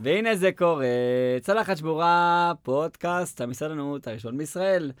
והנה 0.00 0.36
זה 0.36 0.50
קורה, 0.52 0.86
צלחת 1.40 1.76
שבורה, 1.76 2.52
פודקאסט 2.62 3.40
המסעדנות 3.40 4.06
הראשון 4.06 4.38
בישראל. 4.38 4.92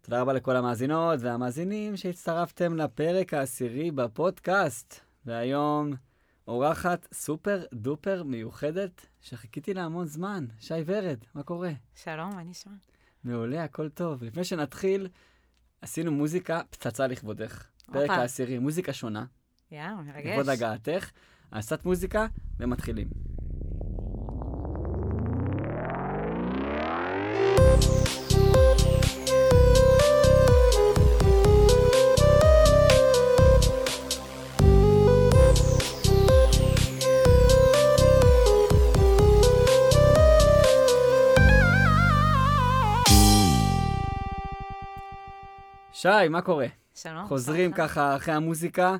תודה 0.00 0.20
רבה 0.20 0.32
לכל 0.32 0.56
המאזינות 0.56 1.20
והמאזינים 1.20 1.96
שהצטרפתם 1.96 2.76
לפרק 2.76 3.34
העשירי 3.34 3.90
בפודקאסט. 3.90 5.00
והיום 5.26 5.92
אורחת 6.48 7.08
סופר 7.12 7.62
דופר 7.74 8.22
מיוחדת 8.22 9.06
שחיכיתי 9.20 9.74
לה 9.74 9.84
המון 9.84 10.06
זמן. 10.06 10.46
שי 10.60 10.74
ורד, 10.86 11.18
מה 11.34 11.42
קורה? 11.42 11.70
שלום, 11.94 12.30
מה 12.34 12.42
נשמע? 12.42 12.72
מעולה, 13.24 13.64
הכל 13.64 13.88
טוב. 13.88 14.24
לפני 14.24 14.44
שנתחיל, 14.44 15.08
עשינו 15.82 16.12
מוזיקה 16.12 16.60
פצצה 16.70 17.06
לכבודך. 17.06 17.64
פרק. 17.92 18.10
העשירי, 18.10 18.58
מוזיקה 18.58 18.92
שונה, 18.92 19.24
יאללה, 19.70 19.94
מרגש. 19.94 20.26
לכבוד 20.26 20.48
הגעתך. 20.48 21.10
עשת 21.50 21.84
מוזיקה 21.84 22.26
ומתחילים. 22.60 23.08
שי, 46.02 46.28
מה 46.30 46.42
קורה? 46.42 46.66
שלום. 46.94 47.26
חוזרים. 47.26 47.72
ככה 47.72 48.16
אחרי 48.16 48.34
המוזיקה. 48.34 48.96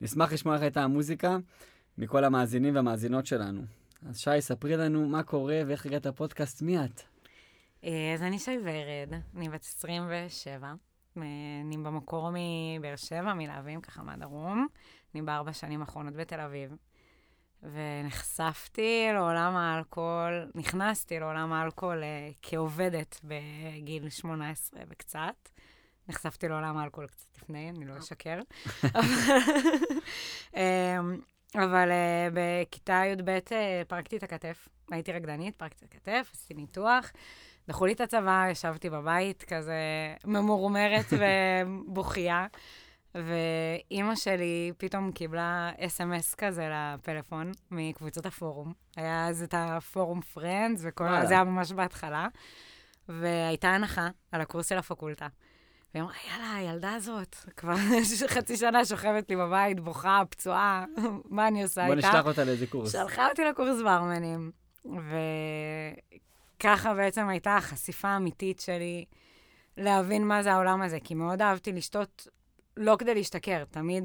נשמח 0.00 0.32
לשמוע 0.32 0.56
לך 0.56 0.62
את 0.62 0.76
המוזיקה 0.76 1.36
מכל 1.98 2.24
המאזינים 2.24 2.74
והמאזינות 2.74 3.26
שלנו. 3.26 3.62
אז 4.08 4.18
שי, 4.18 4.40
ספרי 4.40 4.76
לנו 4.76 5.08
מה 5.08 5.22
קורה 5.22 5.60
ואיך 5.66 5.86
הגעת 5.86 6.06
לפודקאסט, 6.06 6.62
מי 6.62 6.84
את? 6.84 7.02
אה, 7.84 8.14
אז 8.14 8.22
אני 8.22 8.38
שי 8.38 8.58
ורד, 8.62 9.20
אני 9.36 9.48
בת 9.48 9.62
27. 9.62 10.66
אה, 10.66 11.22
אני 11.64 11.76
במקור 11.76 12.30
מבאר 12.30 12.96
שבע, 12.96 13.34
מלהבים, 13.34 13.80
ככה 13.80 14.02
מהדרום. 14.02 14.66
אני 15.14 15.22
בארבע 15.22 15.52
שנים 15.52 15.80
האחרונות 15.80 16.14
בתל 16.14 16.40
אביב. 16.40 16.76
ונחשפתי 17.62 19.08
לעולם 19.12 19.56
האלכוהול, 19.56 20.50
נכנסתי 20.54 21.20
לעולם 21.20 21.52
האלכוהול 21.52 22.02
אה, 22.02 22.30
כעובדת 22.42 23.20
בגיל 23.24 24.08
18 24.08 24.80
וקצת. 24.90 25.48
נחשפתי 26.08 26.48
לעולם 26.48 26.76
האלכוהול 26.76 27.08
קצת 27.08 27.26
לפני, 27.36 27.70
אני 27.70 27.84
לא 27.84 27.98
אשקר. 27.98 28.40
אמ, 30.56 31.20
אבל 31.54 31.90
אה, 31.90 32.28
בכיתה 32.32 33.02
י"ב 33.06 33.28
אה, 33.28 33.82
פרקתי 33.88 34.16
את 34.16 34.22
הכתף. 34.22 34.68
הייתי 34.90 35.12
רקדנית, 35.12 35.56
פרקתי 35.56 35.84
את 35.84 35.94
הכתף, 35.94 36.30
עשיתי 36.34 36.54
ניתוח. 36.54 37.12
דחו 37.68 37.86
לי 37.86 37.92
את 37.92 38.00
הצבא, 38.00 38.46
ישבתי 38.50 38.90
בבית, 38.90 39.42
כזה 39.42 39.74
ממורמרת 40.24 41.06
ובוכייה. 41.18 42.46
ואימא 43.14 44.14
שלי 44.14 44.72
פתאום 44.78 45.12
קיבלה 45.12 45.70
אס.אם.אס 45.78 46.34
כזה 46.34 46.68
לפלאפון 46.72 47.52
מקבוצות 47.70 48.26
הפורום. 48.26 48.72
היה 48.96 49.28
אז 49.28 49.42
את 49.42 49.54
הפורום 49.58 50.20
פרנדס, 50.20 50.82
וכל. 50.84 51.04
זה 51.26 51.34
היה 51.34 51.44
ממש 51.44 51.72
בהתחלה. 51.72 52.28
והייתה 53.08 53.68
הנחה 53.68 54.08
על 54.32 54.40
הקורס 54.40 54.68
של 54.68 54.78
הפקולטה. 54.78 55.26
והיא 55.94 56.02
אמרה, 56.02 56.14
יאללה, 56.30 56.54
הילדה 56.54 56.92
הזאת, 56.94 57.36
כבר 57.56 57.74
חצי 58.34 58.56
שנה 58.56 58.84
שוכבת 58.84 59.30
לי 59.30 59.36
בבית, 59.36 59.80
בוכה, 59.80 60.22
פצועה, 60.30 60.84
מה 61.30 61.48
אני 61.48 61.62
עושה 61.62 61.86
בוא 61.86 61.94
איתה? 61.94 62.08
נשלח 62.08 62.26
אותה 62.26 62.44
לאיזה 62.44 62.66
קורס. 62.66 62.92
שלחה 62.92 63.28
אותי 63.28 63.44
לקורס 63.44 63.82
ברמנים, 63.82 64.50
וככה 66.58 66.94
בעצם 66.94 67.28
הייתה 67.28 67.56
החשיפה 67.56 68.08
האמיתית 68.08 68.60
שלי 68.60 69.04
להבין 69.76 70.26
מה 70.26 70.42
זה 70.42 70.52
העולם 70.52 70.82
הזה, 70.82 70.98
כי 71.04 71.14
מאוד 71.14 71.42
אהבתי 71.42 71.72
לשתות 71.72 72.26
לא 72.76 72.96
כדי 72.98 73.14
להשתכר, 73.14 73.64
תמיד, 73.64 74.04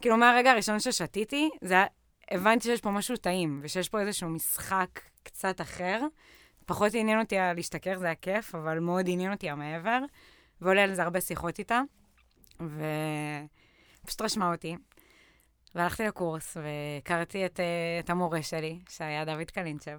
כאילו 0.00 0.16
מהרגע 0.16 0.50
הראשון 0.50 0.80
ששתיתי, 0.80 1.50
זה 1.60 1.74
היה, 1.74 1.86
הבנתי 2.30 2.64
שיש 2.64 2.80
פה 2.80 2.90
משהו 2.90 3.16
טעים, 3.16 3.60
ושיש 3.62 3.88
פה 3.88 4.00
איזשהו 4.00 4.28
משחק 4.28 5.00
קצת 5.22 5.60
אחר. 5.60 6.00
פחות 6.66 6.94
עניין 6.94 7.20
אותי 7.20 7.38
הלהשתכר, 7.38 7.98
זה 7.98 8.06
היה 8.06 8.14
כיף, 8.14 8.54
אבל 8.54 8.78
מאוד 8.78 9.04
עניין 9.08 9.32
אותי 9.32 9.50
המעבר, 9.50 9.98
ועולה 10.62 10.82
על 10.84 10.94
זה 10.94 11.02
הרבה 11.02 11.20
שיחות 11.20 11.58
איתה, 11.58 11.80
ופשוט 14.04 14.22
רשמה 14.22 14.52
אותי. 14.52 14.76
והלכתי 15.74 16.06
לקורס, 16.06 16.56
והכרתי 16.56 17.46
את, 17.46 17.60
אה, 17.60 17.64
את 18.00 18.10
המורה 18.10 18.42
שלי, 18.42 18.78
שהיה 18.88 19.24
דוד 19.24 19.50
קלינצ'ב. 19.50 19.98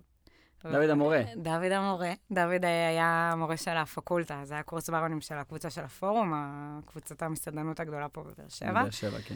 דוד 0.63 0.89
המורה. 0.89 1.21
דוד 1.35 1.71
המורה. 1.71 2.13
דוד 2.31 2.65
היה 2.65 3.29
המורה 3.33 3.57
של 3.57 3.77
הפקולטה, 3.77 4.41
זה 4.43 4.53
היה 4.53 4.63
קורס 4.63 4.89
ברונים 4.89 5.21
של 5.21 5.35
הקבוצה 5.35 5.69
של 5.69 5.81
הפורום, 5.81 6.33
הקבוצת 6.35 7.21
המסעדנות 7.21 7.79
הגדולה 7.79 8.09
פה 8.09 8.21
בבאר 8.23 8.49
שבע. 8.49 8.71
בבאר 8.71 8.89
שבע, 8.89 9.17
כן. 9.21 9.35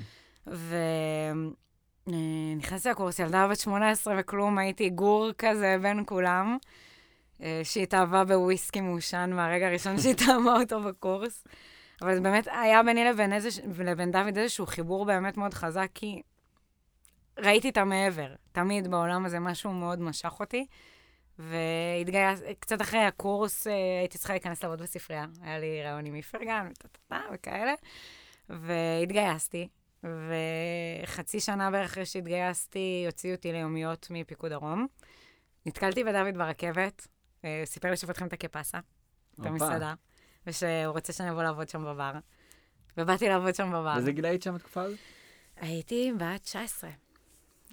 ונכנסתי 2.08 2.90
לקורס, 2.90 3.20
ילדה 3.20 3.48
בת 3.48 3.60
18 3.60 4.16
וכלום, 4.20 4.58
הייתי 4.58 4.90
גור 4.90 5.30
כזה 5.38 5.76
בין 5.82 6.04
כולם, 6.06 6.58
אה, 7.42 7.62
שהתאהבה 7.64 8.24
בוויסקי 8.24 8.81
מעושן 8.81 9.30
מהרגע 9.34 9.68
הראשון 9.68 10.00
שהיא 10.00 10.16
טעמה 10.25 10.59
אותו 10.59 10.84
בקורס. 10.84 11.44
אבל 12.02 12.16
זה 12.16 12.22
באמת 12.22 12.48
היה 12.48 12.84
ביני 12.84 13.06
לבין, 13.06 13.34
איזה, 13.34 13.50
לבין 13.84 14.12
דוד 14.12 14.38
איזשהו 14.38 14.66
חיבור 14.66 15.06
באמת 15.06 15.38
מאוד 15.38 15.53
חזק, 15.53 15.88
כי 15.94 16.22
ראיתי 17.40 17.70
את 17.70 17.78
המעבר. 17.78 18.36
תמיד 18.52 18.88
בעולם 18.88 19.25
הזה 19.25 19.40
משהו 19.40 19.74
מאוד 19.74 20.02
משך 20.02 20.40
אותי. 20.40 20.66
והתגייס, 21.40 22.42
קצת 22.59 22.81
אחרי 22.81 23.00
הקורס 23.00 23.68
אה, 23.68 23.74
הייתי 24.00 24.18
צריכה 24.18 24.34
להיכנס 24.34 24.64
לעבוד 24.64 24.81
בספרייה. 24.81 25.25
היה 25.42 25.59
לי 25.59 25.84
רעיון 25.84 26.06
עם 26.06 26.16
איפרגן 26.16 26.68
וכאלה. 27.34 27.74
והתגייסתי, 28.50 29.68
וחצי 30.04 31.40
שנה 31.40 31.72
בערך 31.72 31.92
אחרי 31.92 32.06
שהתגייסתי, 32.06 33.04
הוציאו 33.06 33.36
אותי 33.36 33.52
ליומיות 33.52 34.08
מפיקוד 34.09 34.52
דרום. 34.52 34.88
נתקלתי 35.66 36.04
בדוד 36.04 36.38
ברכבת, 36.38 37.08
סיפר 37.66 37.90
לי 37.90 37.98
שפותחים 37.98 38.28
את 38.28 38.34
הקפסה, 38.34 38.78
את. 39.40 39.46
המסעדה, 39.46 39.94
ושהוא 40.48 40.94
רוצה 40.94 41.14
שאני 41.14 41.30
אבוא 41.30 41.44
לעבוד 41.44 41.70
שם 41.70 41.86
בבר. 41.86 42.14
ובאתי 42.98 43.30
לעבוד 43.30 43.56
שם 43.56 43.70
בבר. 43.70 43.94
באיזה 43.94 44.12
גיל 44.12 44.25
היית 44.25 44.44
שם 44.44 44.56
בתקופה 44.56 44.81
הזאת? 44.81 45.00
הייתי 45.56 46.12
בת 46.18 46.42
19. 46.42 46.90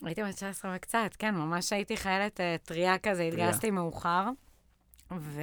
הייתי 0.03 0.23
בת 0.23 0.35
19 0.35 0.73
וקצת, 0.77 1.11
כן, 1.19 1.35
ממש 1.35 1.73
הייתי 1.73 1.97
חיילת 1.97 2.41
אה, 2.41 2.57
טריה 2.65 2.99
כזה, 2.99 3.23
התגייסתי 3.23 3.71
מאוחר. 3.71 4.29
ו... 5.19 5.43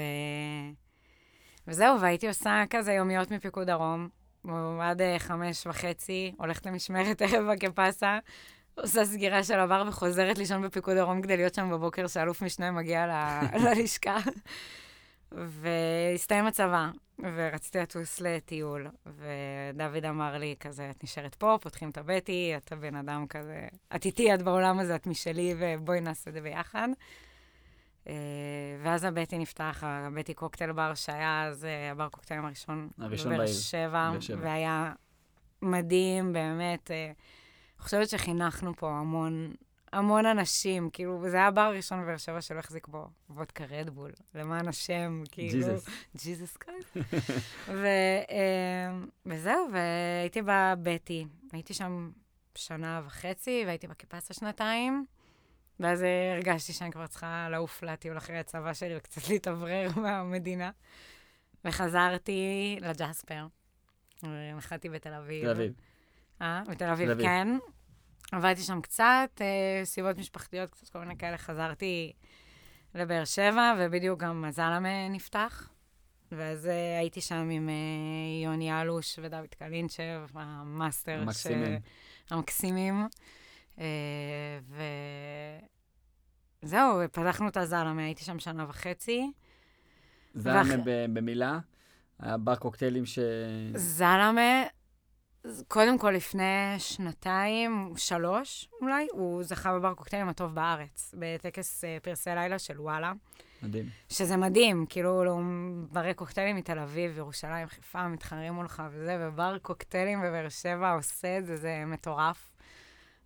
וזהו, 1.67 2.01
והייתי 2.01 2.27
עושה 2.27 2.63
כזה 2.69 2.93
יומיות 2.93 3.31
מפיקוד 3.31 3.67
דרום, 3.67 4.09
עד 4.81 5.01
אה, 5.01 5.19
חמש 5.19 5.67
וחצי, 5.67 6.31
הולכת 6.37 6.65
למשמרת 6.65 7.21
ערב 7.21 7.51
בקפסה, 7.51 8.19
עושה 8.81 9.05
סגירה 9.05 9.43
של 9.43 9.59
הבר 9.59 9.83
וחוזרת 9.87 10.37
לישון 10.37 10.61
בפיקוד 10.61 10.95
דרום 10.97 11.21
כדי 11.21 11.37
להיות 11.37 11.53
שם 11.53 11.69
בבוקר 11.71 12.07
שאלוף 12.07 12.41
משנה 12.41 12.71
מגיע 12.71 13.07
ל- 13.07 13.45
ללשכה. 13.65 14.17
והסתיים 15.31 16.45
הצבא, 16.45 16.89
ורציתי 17.19 17.79
לטוס 17.79 18.21
לטיול, 18.21 18.87
ודוד 19.05 20.05
אמר 20.05 20.37
לי 20.37 20.55
כזה, 20.59 20.89
את 20.89 21.03
נשארת 21.03 21.35
פה, 21.35 21.57
פותחים 21.61 21.89
את 21.89 21.97
הבטי, 21.97 22.53
את 22.57 22.71
הבן 22.71 22.95
אדם 22.95 23.27
כזה, 23.27 23.67
את 23.95 24.05
איתי, 24.05 24.33
את 24.33 24.41
בעולם 24.41 24.79
הזה, 24.79 24.95
את 24.95 25.07
משלי, 25.07 25.55
ובואי 25.59 26.01
נעשה 26.01 26.29
את 26.29 26.35
זה 26.35 26.41
ביחד. 26.41 26.87
אה, 28.07 28.13
ואז 28.83 29.03
הבטי 29.03 29.37
נפתח, 29.37 29.83
הבטי 29.87 30.33
קוקטייל 30.33 30.71
בר, 30.71 30.95
שהיה 30.95 31.43
אז 31.47 31.65
אה, 31.65 31.91
הבר 31.91 32.09
קוקטיילים 32.09 32.45
הראשון. 32.45 32.89
הראשון 32.99 33.27
בבאר 33.31 33.37
בעיר. 33.45 33.53
שבע, 33.57 34.09
בבאר 34.09 34.19
שבע. 34.19 34.39
והיה 34.43 34.93
מדהים, 35.61 36.33
באמת. 36.33 36.91
חושבת 37.81 38.09
שחינכנו 38.09 38.75
פה 38.75 38.91
המון, 38.91 39.53
המון 39.93 40.25
אנשים, 40.25 40.89
כאילו, 40.89 41.29
זה 41.29 41.37
היה 41.37 41.47
הבר 41.47 41.61
הראשון 41.61 42.01
בבאר 42.01 42.17
שבע 42.17 42.41
שלא 42.41 42.59
החזיק 42.59 42.87
בו 42.87 43.07
וודקה 43.29 43.65
רדבול, 43.65 44.11
למען 44.35 44.67
השם, 44.67 45.23
כאילו. 45.31 45.51
ג'יזוס. 46.15 46.57
קרייסט. 46.57 46.97
אה, 47.69 48.91
וזהו, 49.25 49.67
והייתי 49.71 50.41
בבטי. 50.45 51.25
הייתי 51.51 51.73
שם 51.73 52.11
שנה 52.55 53.01
וחצי, 53.05 53.63
והייתי 53.65 53.87
בקיפסה 53.87 54.33
שנתיים. 54.33 55.05
ואז 55.79 56.05
הרגשתי 56.35 56.73
שאני 56.73 56.91
כבר 56.91 57.07
צריכה 57.07 57.47
לעוף 57.51 57.83
לטיול 57.83 58.17
אחרי 58.17 58.37
הצבא 58.37 58.73
שלי 58.73 58.97
וקצת 58.97 59.29
להתאוורר 59.29 59.89
מהמדינה. 60.01 60.71
וחזרתי 61.65 62.77
לג'ספר. 62.81 63.47
נחתי 64.57 64.89
בתל 64.89 65.13
אביב. 65.13 65.43
תל 65.43 65.49
אביב. 65.49 65.73
אה, 66.41 66.63
בתל 66.67 66.89
אביב. 66.89 67.21
כן. 67.21 67.47
עבדתי 68.31 68.61
שם 68.61 68.81
קצת, 68.81 69.41
אה, 69.41 69.85
סיבות 69.85 70.17
משפחתיות, 70.17 70.69
קצת 70.69 70.89
כל 70.89 70.99
מיני 70.99 71.17
כאלה. 71.17 71.37
חזרתי 71.37 72.13
לבאר 72.95 73.25
שבע, 73.25 73.73
ובדיוק 73.79 74.19
גם 74.19 74.41
הזלמה 74.41 75.09
נפתח. 75.09 75.69
ואז 76.31 76.67
אה, 76.67 76.99
הייתי 76.99 77.21
שם 77.21 77.49
עם 77.51 77.69
אה, 77.69 77.73
יוני 78.45 78.81
אלוש 78.81 79.19
ודוד 79.21 79.55
קלינצ'ב, 79.59 80.27
המאסטר. 80.33 81.19
המקסימים. 81.21 81.79
ש... 82.25 82.31
המקסימים. 82.33 83.07
אה, 83.79 84.59
וזהו, 86.63 86.99
פתחנו 87.11 87.47
את 87.47 87.57
הזלמה, 87.57 88.01
הייתי 88.03 88.23
שם 88.23 88.39
שנה 88.39 88.65
וחצי. 88.69 89.31
זלמה 90.35 90.61
ואח- 90.61 90.79
במילה, 91.13 91.59
היה 92.19 92.37
בר 92.37 92.55
קוקטיילים 92.55 93.05
ש... 93.05 93.19
זלמה, 93.75 94.63
קודם 95.67 95.97
כל 95.97 96.11
לפני 96.11 96.75
שנתיים, 96.77 97.93
שלוש 97.97 98.69
אולי, 98.81 99.07
הוא 99.11 99.43
זכה 99.43 99.73
בבר 99.73 99.93
קוקטיילים 99.93 100.29
הטוב 100.29 100.55
בארץ, 100.55 101.15
בטקס 101.17 101.83
אה, 101.83 101.97
פרסי 102.01 102.29
לילה 102.35 102.59
של 102.59 102.81
וואלה. 102.81 103.13
מדהים. 103.63 103.89
שזה 104.09 104.37
מדהים, 104.37 104.85
כאילו, 104.89 105.23
לא, 105.23 105.39
ברי 105.91 106.13
קוקטיילים 106.13 106.55
מתל 106.55 106.79
אביב, 106.79 107.17
ירושלים, 107.17 107.67
חיפה, 107.67 108.07
מתחרים 108.07 108.53
מולך 108.53 108.83
וזה, 108.91 109.17
ובר 109.19 109.57
קוקטיילים 109.57 110.21
בבאר 110.21 110.49
שבע 110.49 110.91
עושה 110.91 111.37
את 111.37 111.45
זה, 111.45 111.57
זה 111.57 111.83
מטורף. 111.87 112.51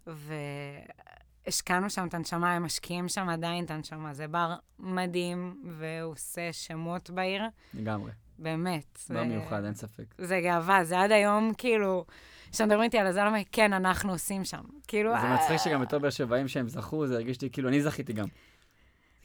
והשקענו 0.07 1.89
שם 1.89 2.07
את 2.07 2.13
הנשמה, 2.13 2.53
הם 2.53 2.63
משקיעים 2.63 3.09
שם 3.09 3.29
עדיין 3.29 3.65
את 3.65 3.71
הנשמה. 3.71 4.13
זה 4.13 4.27
בר 4.27 4.55
מדהים, 4.79 5.63
והוא 5.65 6.11
עושה 6.11 6.53
שמות 6.53 7.09
בעיר, 7.09 7.43
לגמרי. 7.73 8.11
באמת. 8.39 8.99
בר 9.09 9.15
זה- 9.15 9.23
מיוחד, 9.23 9.65
אין 9.65 9.73
ספק. 9.73 10.03
זה 10.17 10.39
גאווה, 10.43 10.83
זה 10.83 10.99
עד 10.99 11.11
היום, 11.11 11.51
כאילו, 11.57 12.05
כשמדברים 12.51 12.81
איתי 12.81 12.97
על 12.97 13.07
הזלמה, 13.07 13.37
כן, 13.51 13.73
אנחנו 13.73 14.11
עושים 14.11 14.43
שם. 14.45 14.61
כאילו... 14.87 15.11
זה 15.11 15.17
אה, 15.17 15.33
מצחיק 15.35 15.57
שגם 15.57 15.81
בתור 15.81 15.99
באר 15.99 16.09
שבעים 16.09 16.47
שהם 16.47 16.67
זכו, 16.69 17.07
זה 17.07 17.15
הרגיש 17.15 17.41
לי 17.41 17.49
כאילו 17.49 17.69
אני 17.69 17.81
זכיתי 17.81 18.13
גם. 18.13 18.25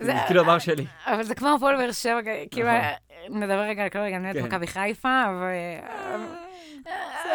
זה- 0.01 0.13
כאילו 0.27 0.41
הבר 0.41 0.59
שלי. 0.59 0.87
אבל 1.07 1.23
זה 1.23 1.35
כמו 1.35 1.55
הפועל 1.57 1.77
באר 1.77 1.93
שבע, 1.93 2.21
כאילו, 2.51 2.69
נכון. 2.69 3.37
נדבר 3.41 3.61
רגע 3.61 3.83
על 3.83 3.89
כדורגל, 3.89 4.15
אני 4.15 4.33
כן. 4.33 4.37
יודעת 4.39 4.53
מכבי 4.53 4.67
חיפה, 4.67 5.23
אבל... 5.25 5.47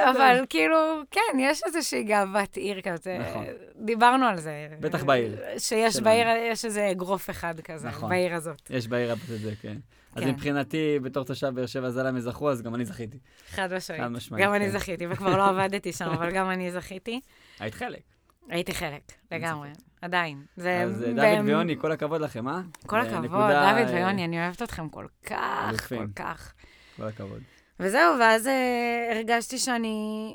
אבל 0.09 0.45
כאילו, 0.49 0.75
כן, 1.11 1.39
יש 1.39 1.61
איזושהי 1.65 2.03
גאוות 2.03 2.57
עיר 2.57 2.81
כזה. 2.81 3.17
נכון. 3.29 3.45
דיברנו 3.75 4.25
על 4.25 4.37
זה. 4.39 4.67
בטח 4.79 5.03
בעיר. 5.03 5.37
שיש. 5.57 5.99
בעיר, 5.99 6.27
יש 6.51 6.65
איזה 6.65 6.91
אגרוף 6.91 7.29
אחד 7.29 7.59
כזה, 7.59 7.87
נכון. 7.87 8.09
בעיר 8.09 8.35
הזאת. 8.35 8.61
יש 8.69 8.87
בעיר 8.87 9.11
הבאת 9.11 9.29
את 9.35 9.39
זה, 9.39 9.53
כן. 9.61 9.77
אז 10.15 10.23
כן. 10.23 10.29
מבחינתי, 10.29 10.99
בתור 11.01 11.23
תושב 11.23 11.47
באר 11.47 11.65
שבע 11.65 11.89
זלמה 11.89 12.21
זכו, 12.21 12.51
אז 12.51 12.61
גם 12.61 12.75
אני 12.75 12.85
זכיתי. 12.85 13.17
חד 13.49 13.73
משמעית. 13.73 14.01
חד 14.01 14.07
משמעית, 14.07 14.45
גם 14.45 14.53
אני 14.53 14.65
כן. 14.65 14.71
זכיתי, 14.71 15.07
וכבר 15.09 15.37
לא 15.37 15.45
עבדתי 15.45 15.93
שם, 15.93 16.05
אבל 16.05 16.31
גם 16.31 16.49
אני 16.49 16.71
זכיתי. 16.71 17.19
היית 17.59 17.73
חלק. 17.73 18.01
הייתי 18.49 18.73
חלק, 18.73 19.01
לגמרי. 19.31 19.69
עדיין. 20.01 20.45
זה... 20.55 20.81
אז 20.83 21.03
אה, 21.03 21.13
דוד 21.13 21.45
ויוני, 21.45 21.75
כל 21.79 21.91
הכבוד 21.91 22.21
לכם, 22.21 22.47
אה? 22.47 22.61
כל 22.85 23.03
זה 23.03 23.17
הכבוד, 23.17 23.29
דוד 23.29 23.41
אה, 23.51 23.93
ויוני, 23.93 24.25
אני 24.25 24.43
אוהבת 24.43 24.61
אתכם 24.61 24.89
כל 24.89 25.05
כך. 25.25 25.89
כל 25.89 26.07
כך. 26.15 26.53
כל 26.95 27.07
הכבוד. 27.07 27.41
וזהו, 27.79 28.19
ואז 28.19 28.47
אה, 28.47 29.09
הרגשתי 29.11 29.57
שאני 29.57 30.33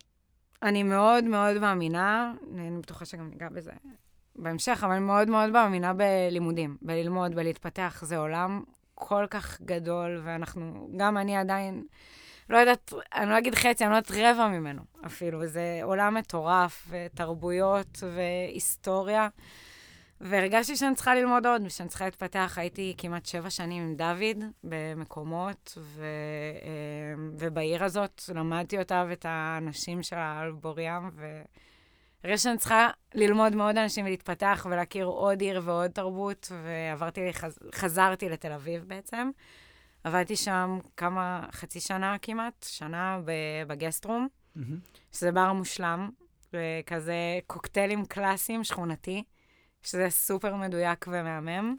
אני 0.62 0.82
מאוד 0.82 1.24
מאוד 1.24 1.58
מאמינה, 1.58 2.32
אני 2.54 2.78
בטוחה 2.78 3.04
שגם 3.04 3.28
ניגע 3.30 3.48
בזה 3.48 3.72
בהמשך, 4.36 4.80
אבל 4.84 4.92
אני 4.92 5.04
מאוד 5.04 5.30
מאוד 5.30 5.50
מאמינה 5.50 5.92
בלימודים, 5.92 6.76
בללמוד, 6.82 7.34
בלהתפתח. 7.34 8.02
זה 8.06 8.16
עולם 8.16 8.62
כל 9.00 9.26
כך 9.30 9.60
גדול, 9.60 10.20
ואנחנו, 10.24 10.90
גם 10.96 11.18
אני 11.18 11.36
עדיין, 11.36 11.84
לא 12.50 12.58
יודעת, 12.58 12.92
אני 13.14 13.30
לא 13.30 13.38
אגיד 13.38 13.54
חצי, 13.54 13.84
אני 13.84 13.92
לא 13.92 13.96
יודעת 13.96 14.10
רבע 14.10 14.48
ממנו 14.48 14.82
אפילו. 15.06 15.46
זה 15.46 15.80
עולם 15.82 16.14
מטורף, 16.14 16.88
ותרבויות, 16.90 18.02
והיסטוריה. 18.14 19.28
והרגשתי 20.20 20.76
שאני 20.76 20.94
צריכה 20.94 21.14
ללמוד 21.14 21.46
עוד, 21.46 21.62
ושאני 21.64 21.88
צריכה 21.88 22.04
להתפתח. 22.04 22.54
הייתי 22.56 22.94
כמעט 22.98 23.26
שבע 23.26 23.50
שנים 23.50 23.82
עם 23.82 23.94
דוד 23.96 24.44
במקומות, 24.64 25.78
ו, 25.78 26.04
אה, 26.62 27.22
ובעיר 27.38 27.84
הזאת 27.84 28.22
למדתי 28.34 28.78
אותה 28.78 29.04
ואת 29.08 29.26
האנשים 29.28 30.02
שלה 30.02 30.40
על 30.40 30.52
בוריאם, 30.52 31.10
והרגשתי 32.24 32.42
שאני 32.42 32.58
צריכה 32.58 32.88
ללמוד 33.14 33.56
מעוד 33.56 33.78
אנשים 33.78 34.06
ולהתפתח 34.06 34.66
ולהכיר 34.70 35.06
עוד 35.06 35.40
עיר 35.40 35.60
ועוד 35.64 35.90
תרבות, 35.90 36.52
ועברתי, 36.64 37.32
חז, 37.32 37.58
חזרתי 37.74 38.28
לתל 38.28 38.52
אביב 38.52 38.84
בעצם. 38.86 39.30
עבדתי 40.04 40.36
שם 40.36 40.78
כמה, 40.96 41.46
חצי 41.52 41.80
שנה 41.80 42.16
כמעט, 42.22 42.66
שנה 42.68 43.20
בגסטרום, 43.66 44.28
מהמם. 44.56 44.78
שזה 45.12 45.32
בר 45.32 45.52
מושלם, 45.52 46.10
וכזה 46.52 47.14
קוקטיילים 47.46 48.06
קלאסיים, 48.06 48.64
שכונתי. 48.64 49.22
שזה 49.82 50.10
סופר 50.10 50.56
מדויק 50.56 51.06
ומהמם. 51.08 51.76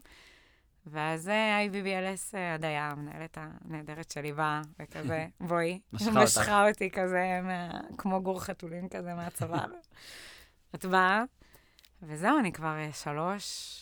ואז 0.86 1.28
אה, 1.28 1.66
IBBLS, 1.66 2.34
אה, 2.34 2.54
הדיה, 2.54 2.90
המנהלת 2.90 3.38
הנהדרת 3.40 4.10
שלי, 4.10 4.32
באה, 4.32 4.62
וכזה, 4.80 5.26
בואי. 5.48 5.80
משכה 5.92 6.68
אותי 6.68 6.90
כזה, 6.90 7.40
מה, 7.42 7.80
כמו 7.98 8.22
גור 8.22 8.40
חתולים 8.40 8.88
כזה 8.88 9.14
מהצוואר. 9.14 9.66
את 10.74 10.84
באה, 10.84 11.22
וזהו, 12.02 12.38
אני 12.38 12.52
כבר 12.52 12.76
אה, 12.78 12.92
שלוש, 12.92 13.78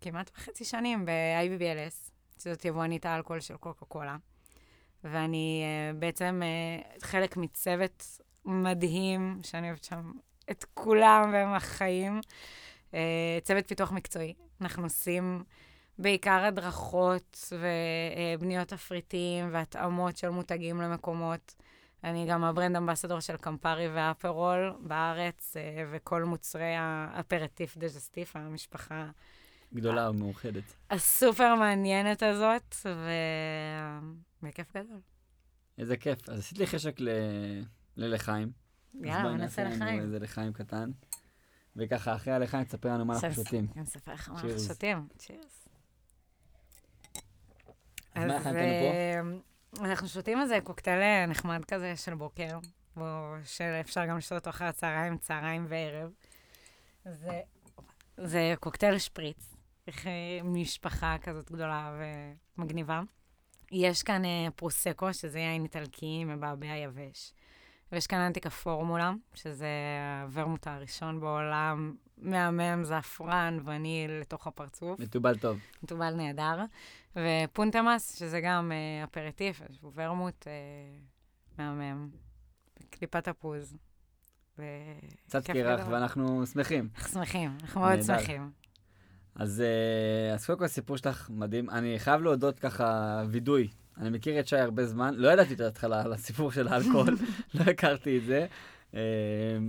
כמעט 0.00 0.30
וחצי 0.34 0.64
שנים 0.64 1.04
ב-IBBLS, 1.04 2.10
שזאת 2.42 2.64
יבואנית 2.64 3.06
האלכוהול 3.06 3.40
של 3.40 3.56
קוקה 3.56 3.84
קולה. 3.84 4.16
ואני 5.04 5.64
uh, 5.64 5.96
בעצם 5.96 6.42
uh, 6.42 7.04
חלק 7.04 7.36
מצוות 7.36 8.20
מדהים, 8.44 9.40
שאני 9.42 9.68
אוהבת 9.68 9.84
שם 9.84 10.12
את 10.50 10.64
כולם 10.74 11.30
והם 11.32 11.54
החיים. 11.54 12.20
Uh, 12.90 12.94
צוות 13.42 13.68
פיתוח 13.68 13.92
מקצועי. 13.92 14.34
אנחנו 14.60 14.82
עושים 14.82 15.44
בעיקר 15.98 16.44
הדרכות 16.44 17.52
ובניות 18.38 18.68
תפריטים 18.68 19.48
והתאמות 19.52 20.16
של 20.16 20.28
מותגים 20.28 20.80
למקומות. 20.80 21.54
אני 22.04 22.26
גם 22.26 22.44
ה 22.44 22.49
brand 22.49 22.76
ambassador 22.76 23.20
של 23.20 23.36
קמפרי 23.36 23.88
ואפרול 23.94 24.74
בארץ, 24.80 25.56
uh, 25.56 25.60
וכל 25.92 26.24
מוצרי 26.24 26.74
האפרטיף 26.78 27.76
דיז'סטיף, 27.76 28.36
המשפחה 28.36 29.10
גדולה 29.74 30.10
ומאוחדת. 30.10 30.62
הסופר 30.90 31.54
מעניינת 31.54 32.22
הזאת, 32.22 32.74
ו... 32.84 33.10
בכיף 34.42 34.76
גדול. 34.76 35.00
איזה 35.78 35.96
כיף. 35.96 36.28
אז 36.28 36.38
עשית 36.38 36.58
לי 36.58 36.66
חשק 36.66 37.00
ל- 37.00 37.62
ללחיים. 37.96 38.52
יאללה, 38.94 39.32
נעשה 39.36 39.64
לחיים. 39.64 40.00
איזה 40.00 40.18
לחיים 40.18 40.52
קטן. 40.52 40.90
וככה, 41.76 42.14
אחרי 42.14 42.34
הלחיים 42.34 42.64
תספר 42.64 42.88
לנו 42.88 43.04
מה 43.04 43.14
אנחנו 43.14 43.32
שותים. 43.32 43.66
אני 43.74 43.82
אספר 43.82 44.12
לך 44.12 44.28
מה 44.28 44.34
אנחנו. 44.40 44.58
שותים. 44.58 45.08
Cheers. 45.18 45.68
אז 48.14 48.24
מה 48.24 48.36
הכנתנו 48.36 48.52
פה? 48.52 49.51
אנחנו 49.80 50.08
שותים 50.08 50.40
איזה 50.40 50.58
קוקטייל 50.64 51.00
אה, 51.00 51.26
נחמד 51.26 51.64
כזה 51.64 51.96
של 51.96 52.14
בוקר, 52.14 52.58
או 52.96 53.34
שאפשר 53.44 54.06
גם 54.06 54.18
לשתות 54.18 54.38
אותו 54.38 54.50
אחר 54.50 54.64
הצהריים, 54.64 55.18
צהריים 55.18 55.66
וערב. 55.68 56.10
זה, 57.04 57.40
זה 58.16 58.54
קוקטייל 58.60 58.98
שפריץ, 58.98 59.54
איך, 59.86 60.06
אה, 60.06 60.12
משפחה 60.44 61.16
כזאת 61.22 61.50
גדולה 61.50 61.98
ומגניבה. 62.58 63.00
יש 63.72 64.02
כאן 64.02 64.24
אה, 64.24 64.48
פרוסקו, 64.56 65.14
שזה 65.14 65.38
יין 65.38 65.62
איטלקי 65.62 66.24
מבעבע 66.24 66.66
יבש. 66.66 67.32
ויש 67.92 68.06
כאן 68.06 68.18
אנטיקה 68.18 68.50
פורמולה, 68.50 69.12
שזה 69.34 69.68
הוורמוט 70.22 70.66
הראשון 70.66 71.20
בעולם, 71.20 71.94
מהמם, 72.18 72.84
זעפרן, 72.84 73.58
וניל 73.64 74.10
לתוך 74.10 74.46
הפרצוף. 74.46 75.00
מתובל 75.00 75.38
טוב. 75.38 75.58
מטובל 75.82 76.14
נהדר. 76.14 76.64
ופונטמאס, 77.16 78.18
שזה 78.18 78.40
גם 78.40 78.72
אה, 78.72 79.04
אפרטיף, 79.04 79.62
איזשהו 79.68 79.92
ורמוט 79.94 80.46
אה, 80.46 80.52
מהמם. 81.58 82.08
קליפת 82.90 83.28
תפוז. 83.28 83.76
ו- 84.58 84.62
קצת 85.26 85.46
קירח. 85.50 85.80
ואנחנו 85.90 86.46
שמחים. 86.46 86.88
אנחנו 86.96 87.12
שמחים, 87.12 87.56
אנחנו 87.62 87.80
מאוד. 87.80 88.02
שמחים. 88.02 88.50
אז, 89.34 89.60
אה, 89.60 90.34
אז 90.34 90.46
קודם 90.46 90.58
כל 90.58 90.64
הסיפור 90.64 90.96
שלך 90.96 91.30
מדהים. 91.30 91.70
אני 91.70 91.98
חייב 91.98 92.20
להודות 92.22 92.58
ככה, 92.58 93.22
וידוי. 93.28 93.68
אני 93.98 94.10
מכיר 94.10 94.40
את 94.40 94.46
שי 94.48 94.56
הרבה 94.56 94.86
זמן, 94.86 95.14
לא 95.14 95.28
ידעתי 95.32 95.54
את 95.54 95.60
ההתחלה 95.60 96.02
על 96.02 96.12
הסיפור 96.12 96.52
של 96.52 96.68
האלכוהול, 96.68 97.16
לא 97.54 97.64
הכרתי 97.70 98.18
את 98.18 98.24
זה. 98.24 98.46
אה, 98.94 99.00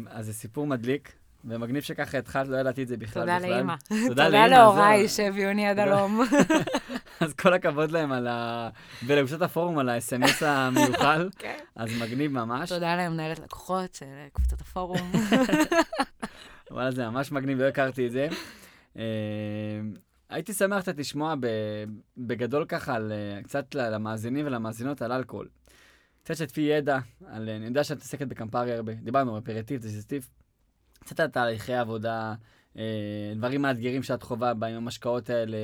אז 0.09 0.25
זה 0.25 0.33
סיפור 0.33 0.67
מדליק, 0.67 1.13
ומגניב 1.45 1.83
שככה 1.83 2.17
התחלת, 2.17 2.47
לא 2.47 2.57
ידעתי 2.57 2.83
את 2.83 2.88
זה 2.88 2.97
בכלל. 2.97 3.21
תודה 3.23 3.38
בכלל. 3.39 3.50
לאימא. 3.50 3.75
תודה 3.89 4.07
תודה 4.09 4.29
לאמא, 4.29 4.45
להוריי. 4.45 5.07
שהביאוני 5.07 5.67
עד 5.67 5.79
תודה. 5.83 5.95
הלום. 5.97 6.21
אז 7.20 7.34
כל 7.34 7.53
הכבוד 7.53 7.91
להם 7.91 8.12
על 8.12 8.27
ה... 8.27 8.70
ולקבוצת 9.05 9.41
הפורום 9.41 9.79
על 9.79 9.89
ה-SMS 9.89 10.46
המיוחל, 10.46 11.29
כן. 11.39 11.58
אז 11.75 11.89
מגניב 12.01 12.32
ממש. 12.32 12.70
תודה 12.70 12.96
למנהלת 12.96 13.39
לקוחות 13.39 13.96
של 13.96 14.05
קבוצת 14.34 14.62
הפורום. 14.62 15.12
וואלה, 16.72 16.91
זה 16.91 17.10
ממש 17.10 17.32
מגניב, 17.32 17.60
לא 17.62 17.67
הכרתי 17.67 18.08
את 18.08 18.12
זה. 18.12 18.27
אה, 18.98 19.03
הייתי 20.29 20.53
שמח 20.53 20.82
קצת 20.82 20.98
לשמוע 20.98 21.36
ב- 21.39 21.84
בגדול 22.17 22.65
ככה, 22.65 22.96
על, 22.96 23.12
אה, 23.12 23.43
קצת 23.43 23.75
ל- 23.75 23.89
למאזינים 23.96 24.46
ולמאזינות 24.46 25.01
על 25.01 25.12
אלכוהול. 25.12 25.48
קצת 26.24 26.36
שתפי 26.36 26.62
ידע, 26.62 27.00
על, 27.27 27.50
אני 27.50 27.65
יודע 27.65 27.84
שאת 27.84 27.98
מתעסקת 27.98 28.27
בקמפרי 28.27 28.74
הרבה, 28.74 28.93
דיברנו, 28.93 29.38
אפרטיב, 29.38 29.82
דזיסטיב. 29.82 30.29
קצת 31.00 31.20
על 31.20 31.27
תהליכי 31.27 31.74
עבודה, 31.74 32.20
אה, 32.29 32.34
דברים 33.35 33.61
מאתגרים 33.61 34.03
שאת 34.03 34.23
חווה 34.23 34.53
בהם, 34.53 34.75
המשקאות 34.75 35.29
האלה, 35.29 35.57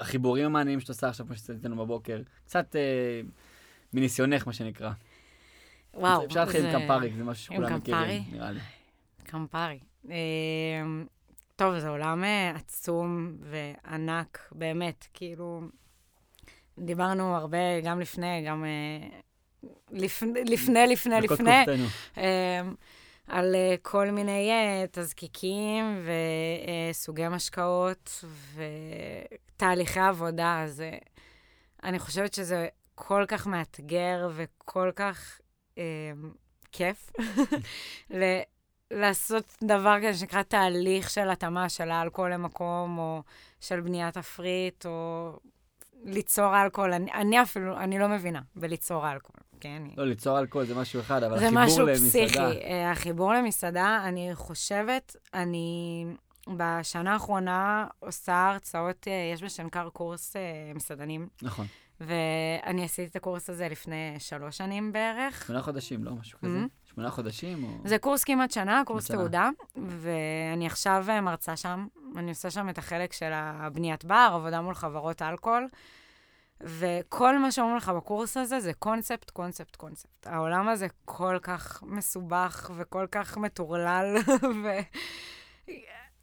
החיבורים 0.00 0.46
המעניינים 0.46 0.80
שאת 0.80 0.88
עושה 0.88 1.08
עכשיו, 1.08 1.26
כמו 1.26 1.34
שעשיתי 1.36 1.68
לנו 1.68 1.76
בבוקר. 1.76 2.20
קצת 2.46 2.76
אה, 2.76 3.20
מניסיונך, 3.92 4.46
מה 4.46 4.52
שנקרא. 4.52 4.90
וואו. 5.94 6.24
אפשר 6.26 6.40
להתחיל 6.40 6.60
זה- 6.60 6.76
עם 6.76 6.80
קמפרי, 6.80 7.12
זה 7.16 7.24
משהו 7.24 7.44
שכולם 7.44 7.76
מכירים? 7.76 8.22
נראה 8.32 8.50
לי. 8.52 8.60
קמפרי. 9.24 9.78
אה, 10.10 10.16
טוב, 11.56 11.78
זה 11.78 11.88
עולם 11.88 12.24
אה, 12.24 12.50
עצום 12.56 13.36
וענק, 13.40 14.48
באמת, 14.52 15.06
כאילו, 15.14 15.60
דיברנו 16.78 17.36
הרבה, 17.36 17.80
גם 17.84 18.00
לפני, 18.00 18.44
גם 18.46 18.64
אה, 18.64 19.08
לפני, 19.90 20.40
לפני, 20.44 20.86
לפני, 20.86 21.20
לפני. 21.20 21.64
אה, 22.18 22.60
על 23.26 23.54
אה, 23.54 23.74
כל 23.82 24.10
מיני 24.10 24.50
אה, 24.50 24.84
תזקיקים 24.90 26.06
וסוגי 26.90 27.28
משקאות 27.28 28.24
ותהליכי 28.54 30.00
עבודה, 30.00 30.62
אז 30.64 30.80
אה, 30.80 30.98
אני 31.84 31.98
חושבת 31.98 32.34
שזה 32.34 32.68
כל 32.94 33.24
כך 33.28 33.46
מאתגר 33.46 34.28
וכל 34.34 34.90
כך 34.96 35.40
אה, 35.78 36.12
כיף 36.72 37.10
לעשות 38.90 39.56
דבר 39.64 39.96
כזה 39.98 40.18
שנקרא 40.18 40.42
תהליך 40.42 41.10
של 41.10 41.30
התאמה 41.30 41.68
של 41.68 41.90
האלכוהול 41.90 42.32
למקום, 42.32 42.98
או 42.98 43.22
של 43.60 43.80
בניית 43.80 44.14
תפריט, 44.14 44.86
או 44.86 45.32
ליצור 46.04 46.62
אלכוהול. 46.62 46.92
אני, 46.92 47.12
אני 47.12 47.42
אפילו, 47.42 47.78
אני 47.78 47.98
לא 47.98 48.08
מבינה 48.08 48.40
בליצור 48.56 49.12
אלכוהול, 49.12 49.40
כן? 49.60 49.82
לא, 49.96 50.06
ליצור 50.06 50.38
אלכוהול 50.38 50.66
זה 50.66 50.74
משהו 50.74 51.00
אחד, 51.00 51.22
אבל 51.22 51.38
זה 51.38 51.46
החיבור 51.46 51.64
משהו 51.64 51.86
למסעדה... 51.86 52.26
פסיכי. 52.26 52.38
אה, 52.38 52.90
החיבור 52.90 53.32
למסעדה, 53.32 54.00
אני 54.04 54.30
חושבת, 54.34 55.16
אני 55.34 56.06
בשנה 56.48 57.12
האחרונה 57.12 57.86
עושה 57.98 58.48
הרצאות, 58.50 59.08
אה, 59.08 59.30
יש 59.34 59.42
בשנקר 59.42 59.88
קורס 59.88 60.36
אה, 60.36 60.42
מסעדנים, 60.74 61.28
נכון. 61.42 61.66
ואני 62.00 62.84
עשיתי 62.84 63.10
את 63.10 63.16
הקורס 63.16 63.50
הזה 63.50 63.68
לפני 63.68 64.14
שלוש 64.18 64.56
שנים 64.56 64.92
בערך. 64.92 65.44
שמונה 65.46 65.62
חודשים, 65.62 66.04
לא? 66.04 66.12
משהו 66.12 66.38
כזה? 66.38 66.58
Mhm. 66.64 66.88
שמונה 66.90 67.10
חודשים 67.10 67.64
או... 67.64 67.68
זה 67.84 67.98
קורס 67.98 68.24
כמעט 68.24 68.50
שנה, 68.50 68.82
קורס 68.86 69.08
שנה. 69.08 69.16
תעודה, 69.16 69.50
ואני 69.76 70.66
עכשיו 70.66 71.06
מרצה 71.22 71.56
שם. 71.56 71.86
אני 72.16 72.30
עושה 72.30 72.50
שם 72.50 72.68
את 72.68 72.78
החלק 72.78 73.12
של 73.12 73.30
הבניית 73.32 74.04
בר, 74.04 74.30
עבודה 74.34 74.60
מול 74.60 74.74
חברות 74.74 75.22
אלכוהול, 75.22 75.68
וכל 76.60 77.38
מה 77.38 77.52
שאומרים 77.52 77.76
לך 77.76 77.88
בקורס 77.88 78.36
הזה 78.36 78.60
זה 78.60 78.72
קונספט, 78.72 79.30
קונספט, 79.30 79.76
קונספט. 79.76 80.26
העולם 80.26 80.68
הזה 80.68 80.86
כל 81.04 81.38
כך 81.42 81.82
מסובך 81.82 82.70
וכל 82.76 83.06
כך 83.10 83.36
מטורלל, 83.36 84.16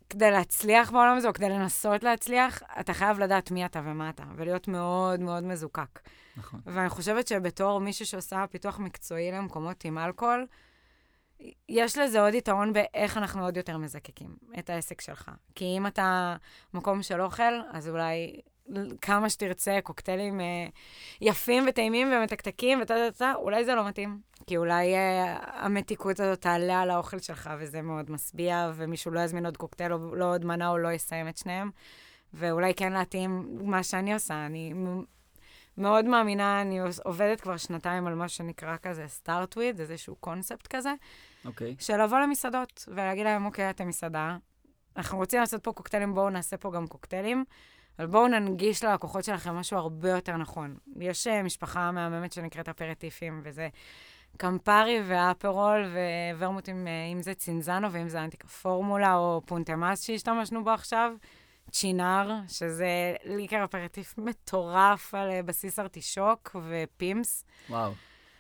וכדי 0.10 0.32
להצליח 0.32 0.92
בעולם 0.92 1.18
הזה, 1.18 1.28
או 1.28 1.34
כדי 1.34 1.50
לנסות 1.50 2.04
להצליח, 2.04 2.64
אתה 2.80 2.94
חייב 2.94 3.20
לדעת 3.20 3.52
מי 3.52 3.66
אתה 3.66 3.82
ומה 3.86 4.10
אתה, 4.10 4.24
ולהיות 4.36 4.68
מאוד 4.68 5.20
מאוד 5.20 5.44
מזוקק. 5.44 6.00
נכון. 6.38 6.62
ואני 6.66 6.90
חושבת 6.90 7.28
שבתור 7.28 7.80
מישהו 7.80 8.06
שעושה 8.06 8.46
פיתוח 8.52 8.80
מקצועי 8.80 9.32
למקומות 9.32 9.86
עם 9.86 9.98
אלכוהול, 9.98 10.48
יש 11.70 11.98
לזה 11.98 12.22
עוד 12.22 12.34
יתרון 12.34 12.74
באיך 12.74 13.18
אנחנו 13.18 13.46
עוד 13.46 13.58
יותר 13.58 13.78
מזקקים 13.78 14.36
את 14.60 14.70
העסק 14.70 15.02
שלך. 15.02 15.32
כי 15.56 15.66
אם 15.78 15.88
אתה 15.88 16.36
מקום 16.74 17.04
של 17.04 17.22
אוכל, 17.22 17.62
אז 17.72 17.90
אולי 17.90 18.42
כמה 19.02 19.30
שתרצה 19.30 19.80
קוקטיילים 19.84 20.42
אה, 20.42 20.68
יפים 21.22 21.66
וטעימים 21.70 22.14
ומתקתקים 22.14 22.82
וטה 22.82 22.94
טה 22.94 23.18
טה, 23.18 23.34
אולי 23.36 23.66
זה 23.66 23.76
לא 23.76 23.88
מתאים. 23.88 24.20
כי 24.48 24.58
אולי 24.58 24.96
אה, 24.96 25.38
המתיקות 25.66 26.20
הזאת 26.20 26.42
תעלה 26.42 26.82
על 26.82 26.90
האוכל 26.90 27.20
שלך, 27.20 27.50
וזה 27.60 27.82
מאוד 27.82 28.12
משביע, 28.12 28.72
ומישהו 28.76 29.12
לא 29.12 29.20
יזמין 29.20 29.46
עוד 29.46 29.58
קוקטייל 29.58 29.94
או 29.94 30.16
לא 30.16 30.34
עוד 30.34 30.46
מנה 30.46 30.70
או 30.70 30.78
לא 30.78 30.92
יסיים 30.92 31.28
את 31.28 31.38
שניהם. 31.38 31.72
ואולי 32.34 32.74
כן 32.74 32.94
להתאים 32.94 33.60
מה 33.62 33.84
שאני 33.84 34.14
עושה. 34.14 34.46
אני 34.46 34.74
מאוד 35.78 36.06
מאמינה, 36.06 36.62
אני 36.62 36.80
עובדת 37.04 37.42
כבר 37.42 37.58
שנתיים 37.58 38.08
על 38.08 38.16
מה 38.16 38.30
שנקרא 38.30 38.76
כזה 38.82 39.06
start 39.24 39.56
with, 39.56 39.80
איזשהו 39.80 40.16
קונספט 40.16 40.68
כזה, 40.68 40.94
אוקיי. 41.46 41.76
של 41.80 42.04
לבוא 42.04 42.20
למסעדות 42.20 42.86
ולהגיד 42.88 43.24
להם, 43.24 43.46
אוקיי, 43.46 43.70
אתם 43.70 43.88
מסעדה, 43.88 44.38
אנחנו 44.98 45.18
רוצים 45.18 45.40
לעשות 45.40 45.64
פה 45.64 45.72
קוקטיילים, 45.72 46.14
בואו 46.14 46.30
נעשה 46.30 46.58
פה 46.58 46.72
גם 46.72 46.88
קוקטיילים, 46.88 47.44
אבל 48.00 48.08
בואו 48.08 48.28
ננגיש 48.28 48.84
ללקוחות 48.84 49.24
שלכם 49.24 49.56
משהו 49.56 49.78
הרבה 49.78 50.10
יותר 50.10 50.38
נכון. 50.38 50.76
יש 51.00 51.28
אה, 51.28 51.44
משפחה 51.44 51.92
מהממת 51.92 52.32
שנקראת 52.32 52.70
אפרטיפים, 52.70 53.42
וזה 53.44 53.70
קמפרי 54.38 55.02
ואפרול 55.08 55.86
וורמוט 56.38 56.70
אה, 56.70 56.74
אם 57.12 57.22
זה 57.22 57.34
צינזנו 57.34 57.92
ואם 57.92 58.10
זה 58.10 58.24
אנטיקה 58.24 58.48
פורמולה 58.48 59.16
או 59.16 59.42
פונט 59.46 59.79
א 59.79 59.87
מס 59.87 60.04
שהשתמשנו 60.04 60.64
בו 60.64 60.70
עכשיו. 60.70 61.14
צ'ינאר, 61.72 62.32
שזה 62.48 63.16
ליקר 63.26 63.64
אפרטיף 63.64 64.18
מטורף 64.18 65.14
על 65.14 65.32
אה, 65.32 65.44
בסיס 65.44 65.80
ארטישוק 65.80 66.56
ופימס. 66.70 67.46
וואו. 67.70 67.92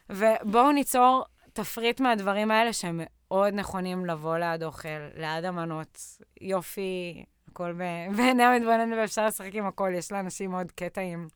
ובואו 0.10 0.72
ניצור 0.72 1.24
תפריט 1.54 2.00
מהדברים 2.00 2.52
האלה 2.52 2.74
שהם 2.74 3.02
מאוד 3.02 3.54
נכונים 3.54 4.06
לבוא 4.06 4.38
ליד 4.38 4.64
אוכל, 4.64 4.90
ליד 5.16 5.46
המנות. 5.46 6.00
יופי, 6.42 7.26
הכל 7.54 7.74
בעיני 8.18 8.44
המתבונן 8.44 8.94
ואפשר 8.94 9.26
לשחק 9.26 9.56
עם 9.56 9.66
הכל, 9.66 9.92
יש 9.96 10.12
לאנשים 10.12 10.52
מאוד 10.52 10.72
קטעים. 10.72 11.28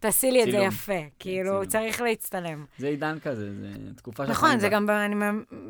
תעשי 0.00 0.30
לי 0.30 0.44
את 0.44 0.50
זה. 0.50 0.56
יפה, 0.56 1.00
כאילו, 1.18 1.50
צילום. 1.50 1.66
צריך 1.66 2.00
להצטלם. 2.00 2.64
זה 2.78 2.86
עידן 2.86 3.18
כזה, 3.18 3.52
זה 3.60 3.94
תקופה 3.96 4.26
שאנחנו 4.26 4.46
נכון, 4.46 4.60
זה. 4.60 4.68
גם, 4.68 4.90
אני 4.90 5.14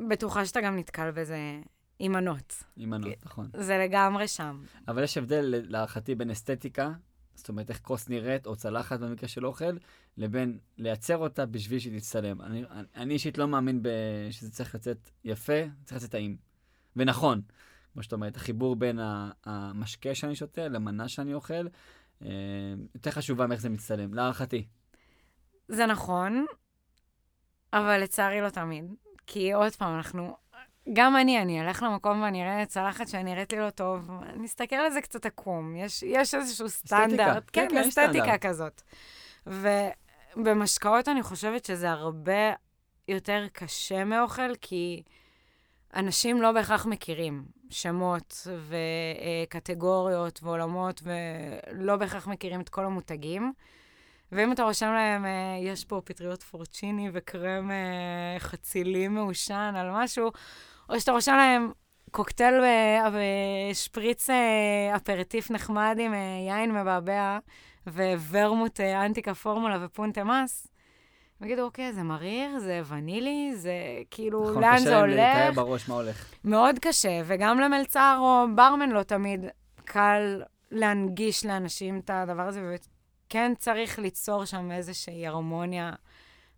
בטוחה 0.08 0.46
שאתה 0.46 0.60
גם 0.60 0.76
נתקל 0.76 1.10
בזה 1.10 1.36
עם 1.98 2.12
מנות. 2.12 2.64
עם 2.76 2.90
מנות, 2.90 3.12
נכון. 3.24 3.48
זה 3.54 3.78
לגמרי 3.78 4.28
שם. 4.28 4.60
אבל 4.88 5.02
יש 5.02 5.16
הבדל, 5.16 5.54
להערכתי, 5.68 6.14
בין 6.14 6.30
אסתטיקה, 6.30 6.92
זאת 7.34 7.48
אומרת, 7.48 7.70
איך 7.70 7.80
כוס 7.82 8.08
נראית, 8.08 8.46
או 8.46 8.56
צלחת 8.56 9.00
במקרה 9.00 9.28
של 9.28 9.46
אוכל, 9.46 9.76
לבין 10.16 10.58
לייצר 10.78 11.16
אותה 11.16 11.46
בשביל 11.46 11.78
שהיא 11.78 11.98
תצטלם. 11.98 12.42
אני, 12.42 12.64
אני, 12.70 12.82
אני 12.96 13.14
אישית 13.14 13.38
לא 13.38 13.48
מאמין 13.48 13.82
ב... 13.82 13.88
שזה 14.30 14.50
צריך 14.50 14.74
לצאת 14.74 15.10
יפה, 15.24 15.62
צריך 15.84 15.96
לצאת 15.96 16.10
טעים. 16.10 16.36
ונכון, 16.96 17.42
כמו 17.92 18.02
שאת 18.02 18.12
אומרת, 18.12 18.36
החיבור 18.36 18.76
בין 18.76 18.98
המשקה 19.44 20.14
שאני 20.14 20.36
שותה 20.36 20.68
למנה 20.68 21.08
שאני 21.08 21.34
אוכל, 21.34 21.66
אה, 22.22 22.28
יותר 22.94 23.10
חשובה 23.10 23.46
מאיך 23.46 23.60
זה 23.60 23.68
מצטלם, 23.68 24.14
להערכתי. 24.14 24.66
זה 25.68 25.86
נכון, 25.86 26.46
אבל 27.72 28.00
לצערי 28.02 28.40
לא 28.40 28.48
תמיד. 28.48 28.84
כי 29.26 29.52
עוד 29.52 29.72
פעם, 29.72 29.96
אנחנו... 29.96 30.36
גם 30.92 31.16
אני, 31.16 31.42
אני 31.42 31.60
אלך 31.60 31.82
למקום 31.82 32.22
ואני 32.22 32.42
אראה 32.42 32.66
צלחת 32.66 33.08
שנראית 33.08 33.52
לי 33.52 33.58
לא 33.58 33.70
טוב, 33.70 34.10
אני 34.22 34.46
אסתכל 34.46 34.76
על 34.76 34.90
זה 34.90 35.00
קצת 35.00 35.26
עקום. 35.26 35.76
יש, 35.76 36.02
יש 36.02 36.34
איזשהו 36.34 36.68
סטנדרט. 36.68 37.50
כן, 37.52 37.68
כן, 37.68 37.74
כן, 37.74 37.80
יש 37.80 37.86
אסתטיקה. 37.86 38.38
כזאת. 38.38 38.82
ובמשקאות 40.36 41.08
אני 41.08 41.22
חושבת 41.22 41.64
שזה 41.64 41.90
הרבה 41.90 42.52
יותר 43.08 43.46
קשה 43.52 44.04
מאוכל, 44.04 44.54
כי 44.60 45.02
אנשים 45.94 46.42
לא 46.42 46.52
בהכרח 46.52 46.86
מכירים 46.86 47.44
שמות 47.70 48.46
וקטגוריות 49.48 50.40
ועולמות, 50.42 51.02
ולא 51.02 51.96
בהכרח 51.96 52.26
מכירים 52.26 52.60
את 52.60 52.68
כל 52.68 52.84
המותגים. 52.84 53.52
ואם 54.32 54.52
אתה 54.52 54.62
רושם 54.62 54.92
להם, 54.92 55.24
אה, 55.24 55.58
יש 55.62 55.84
פה 55.84 56.00
פטריות 56.04 56.42
פורצ'יני 56.42 57.10
וקרם 57.12 57.70
אה, 57.70 58.38
חצילי 58.38 59.08
מעושן 59.08 59.74
על 59.76 59.90
משהו, 59.90 60.30
או 60.88 61.00
שאתה 61.00 61.12
רושם 61.12 61.32
להם 61.32 61.72
קוקטייל 62.10 62.54
אה, 62.54 63.06
אה, 64.30 64.96
אפרטיף 64.96 65.50
נחמד 65.50 65.96
עם 66.00 66.14
יין 66.46 66.74
מבעבע 66.74 67.38
וורמוט 68.30 68.80
אנטיקה 68.80 69.34
פורמולה 69.34 69.78
ופונטה 69.84 70.24
מס, 70.24 70.66
הם 71.40 71.46
יגידו, 71.46 71.62
אוקיי, 71.62 71.92
זה 71.92 72.02
מריר, 72.02 72.58
זה 72.58 72.82
ונילי, 72.88 73.52
זה 73.56 73.72
כאילו, 74.10 74.50
נכון, 74.50 74.62
לאן 74.62 74.74
קשה 74.76 74.84
זה 74.84 74.90
להם 74.90 75.10
לתאר 75.10 75.42
הולך? 75.46 75.56
בראש 75.56 75.88
מה 75.88 75.94
הולך. 75.94 76.34
מאוד 76.44 76.78
קשה, 76.78 77.20
וגם 77.24 77.60
למלצר 77.60 78.16
או 78.20 78.56
ברמן 78.56 78.90
לא 78.90 79.02
תמיד 79.02 79.40
קל 79.84 80.42
להנגיש 80.70 81.46
לאנשים 81.46 81.98
את 81.98 82.10
הדבר 82.10 82.42
הזה, 82.42 82.74
וכן 83.26 83.52
צריך 83.58 83.98
ליצור 83.98 84.44
שם 84.44 84.70
איזושהי 84.72 85.26
הרמוניה 85.26 85.92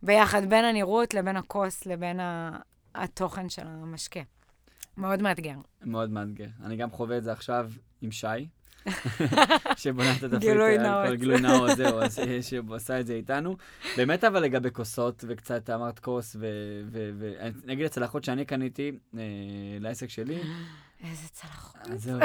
ביחד 0.03 0.45
בין 0.51 0.65
הנראות 0.65 1.15
לבין 1.15 1.37
הכוס 1.37 1.87
לבין 1.87 2.21
ה- 2.21 2.59
התוכן 2.95 3.49
של 3.49 3.63
המשקה. 3.67 4.21
מאוד 4.97 5.23
מאתגר. 5.23 5.55
מאוד 5.85 6.11
מאתגר. 6.11 6.47
אני 6.65 6.77
גם 6.77 6.91
חווה 6.91 7.19
את 7.19 7.25
זה 7.25 7.33
עכשיו 7.33 7.71
עם 8.01 8.11
שי, 8.11 8.27
שבונה 9.77 10.13
את 10.17 10.23
התפריט. 10.23 10.43
האלכוהול, 10.77 11.05
נאות. 11.07 11.19
גילוי 11.19 11.41
נאות, 11.41 11.71
זהו, 11.79 12.01
אז 12.03 12.15
ש- 12.15 12.49
שהוא 12.51 12.75
עשה 12.75 13.01
את 13.01 13.07
זה 13.07 13.15
איתנו. 13.15 13.57
באמת 13.97 14.25
אבל 14.25 14.43
לגבי 14.43 14.69
כוסות, 14.73 15.25
וקצת 15.29 15.71
אמרת 15.71 15.99
כוס, 15.99 16.37
ואני 16.41 17.73
אגיד 17.73 17.87
הצלחות 17.87 18.25
שאני 18.25 18.45
קניתי 18.45 18.93
אה, 19.19 19.21
לעסק 19.81 20.11
שלי, 20.11 20.39
איזה 21.11 21.29
צלחות. 21.29 21.81
אז 21.91 22.03
זהו. 22.03 22.19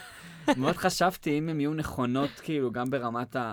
מאוד 0.56 0.76
חשבתי 0.76 1.38
אם 1.38 1.48
הן 1.48 1.60
יהיו 1.60 1.74
נכונות, 1.74 2.30
כאילו, 2.42 2.70
גם 2.72 2.90
ברמת 2.90 3.36
ה... 3.36 3.52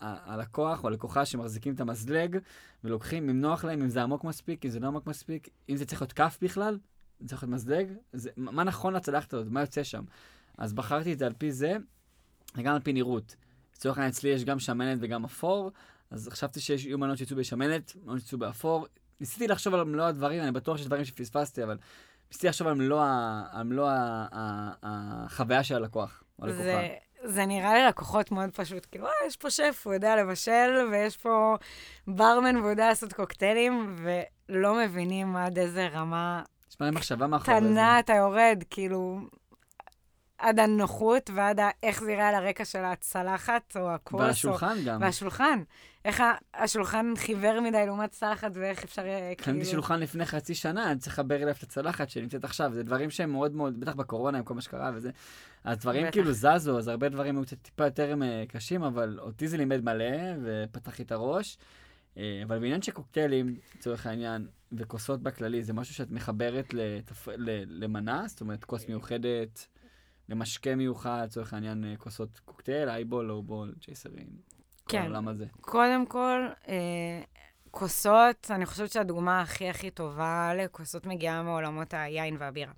ה- 0.00 0.32
הלקוח 0.34 0.82
או 0.84 0.88
הלקוחה 0.88 1.24
שמחזיקים 1.24 1.74
את 1.74 1.80
המזלג 1.80 2.38
ולוקחים, 2.84 3.28
אם 3.30 3.40
נוח 3.40 3.64
להם, 3.64 3.82
אם 3.82 3.88
זה 3.88 4.02
עמוק 4.02 4.24
מספיק, 4.24 4.64
אם 4.64 4.70
זה 4.70 4.80
לא 4.80 4.86
עמוק 4.86 5.06
מספיק, 5.06 5.48
אם 5.68 5.76
זה 5.76 5.86
צריך 5.86 6.02
להיות 6.02 6.12
כף 6.12 6.38
בכלל, 6.42 6.78
זה 7.20 7.28
צריך 7.28 7.42
להיות 7.42 7.54
מזלג, 7.54 7.86
זה, 8.12 8.30
מה 8.36 8.64
נכון 8.64 8.94
לצלחת 8.94 9.32
הזאת, 9.34 9.46
מה 9.50 9.60
יוצא 9.60 9.82
שם. 9.82 10.02
אז 10.60 10.72
בחרתי 10.72 11.12
את 11.12 11.18
זה 11.18 11.26
על 11.26 11.32
פי 11.38 11.52
זה, 11.52 11.76
וגם 12.56 12.74
על 12.74 12.80
פי 12.80 12.92
נראות. 12.92 13.36
לצורך 13.76 13.96
העניין 13.98 14.10
אצלי 14.10 14.30
יש 14.30 14.44
גם 14.44 14.58
שמנת 14.58 14.98
וגם 15.00 15.24
אפור, 15.24 15.70
אז 16.10 16.28
חשבתי 16.28 16.60
שיש 16.60 16.84
יהיו 16.84 16.98
מנות 16.98 17.18
שיצאו 17.18 17.36
בשמנת, 17.36 17.92
מנות 18.04 18.20
שיצאו 18.20 18.38
באפור. 18.38 18.86
ניסיתי 19.20 19.48
לחשוב 19.48 19.74
על 19.74 19.84
מלוא 19.84 20.04
הדברים, 20.04 20.42
אני 20.42 20.52
בטוח 20.52 20.76
שיש 20.76 20.86
דברים 20.86 21.04
שפספסתי, 21.04 21.64
אבל 21.64 21.78
ניסיתי 22.30 22.46
לחשוב 22.48 22.66
על 22.68 22.74
מלוא, 22.74 23.00
ה- 23.02 23.42
על 23.52 23.62
מלוא 23.62 23.88
ה- 23.88 24.26
ה- 24.32 24.72
החוויה 24.82 25.62
של 25.64 25.74
הלקוח, 25.74 26.22
או 26.38 26.44
הלקוחה. 26.44 26.62
זה, 26.64 26.88
זה 27.24 27.46
נראה 27.46 27.74
לי 27.74 27.86
לקוחות 27.86 28.30
מאוד 28.32 28.50
פשוט, 28.50 28.86
כאילו, 28.90 29.06
אה, 29.06 29.12
יש 29.26 29.36
פה 29.36 29.50
שף, 29.50 29.82
הוא 29.84 29.94
יודע 29.94 30.16
לבשל, 30.16 30.88
ויש 30.92 31.16
פה 31.16 31.56
ברמן 32.06 32.56
והוא 32.56 32.70
יודע 32.70 32.88
לעשות 32.88 33.12
קוקטיילים, 33.12 33.96
ולא 34.48 34.74
מבינים 34.84 35.36
עד 35.36 35.58
איזה 35.58 35.88
רמה 35.88 36.42
יש 36.70 36.76
מלא 36.80 36.90
מחשבה 36.90 37.26
מאחורי 37.26 37.60
זה. 37.60 37.66
קטנה 37.66 37.98
אתה 37.98 38.12
יורד, 38.12 38.64
כאילו, 38.70 39.20
עד 40.40 40.58
הנוחות 40.58 41.30
ועד 41.34 41.60
ה- 41.60 41.70
איך 41.82 42.02
זה 42.02 42.12
יראה 42.12 42.28
על 42.28 42.34
הרקע 42.34 42.64
של 42.64 42.84
הצלחת 42.84 43.76
או 43.76 43.90
הכוס. 43.90 44.20
והשולחן 44.20 44.76
או... 44.78 44.84
גם. 44.86 45.00
והשולחן. 45.00 45.62
איך 46.04 46.20
ה- 46.20 46.34
השולחן 46.54 47.12
חיוור 47.16 47.60
מדי 47.60 47.86
לעומת 47.86 48.10
צלחת, 48.10 48.50
ואיך 48.54 48.84
אפשר 48.84 49.02
כאילו... 49.02 49.36
קניתי 49.36 49.64
שולחן 49.70 50.00
לפני 50.00 50.26
חצי 50.26 50.54
שנה, 50.54 50.90
אני 50.90 50.98
צריך 50.98 51.12
לחבר 51.18 51.36
אליו 51.36 51.54
את 51.58 51.62
הצלחת 51.62 52.10
שנמצאת 52.10 52.44
עכשיו. 52.44 52.70
זה 52.74 52.82
דברים 52.82 53.10
שהם 53.10 53.30
מאוד 53.32 53.54
מאוד, 53.54 53.80
בטח 53.80 53.94
בקורונה 53.94 54.38
עם 54.38 54.44
כל 54.44 54.54
מה 54.54 54.60
שקרה 54.60 54.90
וזה. 54.94 55.10
אז 55.64 55.78
דברים 55.78 56.02
בטח. 56.02 56.12
כאילו 56.12 56.32
זזו, 56.32 56.78
אז 56.78 56.88
הרבה 56.88 57.08
דברים 57.08 57.36
היו 57.36 57.44
קצת 57.44 57.56
טיפה 57.62 57.84
יותר 57.84 58.14
אה, 58.22 58.44
קשים, 58.48 58.82
אבל 58.82 59.18
אותי 59.18 59.48
זה 59.48 59.56
לימד 59.56 59.84
מלא, 59.84 60.16
ופתח 60.42 60.98
לי 60.98 61.04
את 61.04 61.12
הראש. 61.12 61.58
אה, 62.16 62.40
אבל 62.44 62.58
בעניין 62.58 62.82
של 62.82 62.92
קוקטיילים, 62.92 63.56
לצורך 63.76 64.06
העניין, 64.06 64.46
וכוסות 64.72 65.22
בכללי, 65.22 65.62
זה 65.62 65.72
משהו 65.72 65.94
שאת 65.94 66.10
מחברת 66.10 66.74
לתפ... 66.74 67.28
למנה, 67.66 68.22
זאת 68.26 68.40
אומרת, 68.40 68.64
כוס 68.64 68.88
מיוחדת, 68.88 69.66
למשקה 70.30 70.74
מיוחד, 70.74 71.22
לצורך 71.24 71.54
העניין, 71.54 71.84
אה, 71.84 71.96
כוסות 71.96 72.40
קוקטייל, 72.44 72.88
אייבול, 72.88 73.24
לואובול, 73.24 73.74
צ'ייסרים. 73.84 74.26
כל 74.84 74.96
כן. 74.96 75.02
העולם 75.02 75.28
הזה. 75.28 75.44
קודם 75.60 76.06
כל, 76.06 76.48
אה, 76.68 77.22
כוסות, 77.70 78.50
אני 78.50 78.66
חושבת 78.66 78.92
שהדוגמה 78.92 79.40
הכי 79.40 79.68
הכי 79.68 79.90
טובה 79.90 80.52
לכוסות 80.54 81.06
מגיעה 81.06 81.42
מעולמות 81.42 81.94
היין 81.94 82.36
והבירה. 82.38 82.72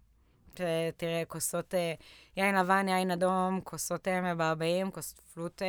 תראה, 0.96 1.22
כוסות 1.28 1.74
אה, 1.74 1.94
יין 2.36 2.54
לבן, 2.54 2.88
יין 2.88 3.10
אדום, 3.10 3.60
כוסות 3.64 4.08
אה, 4.08 4.34
מבעבעים, 4.34 4.90
כוסות 4.90 5.20
פלוט 5.20 5.62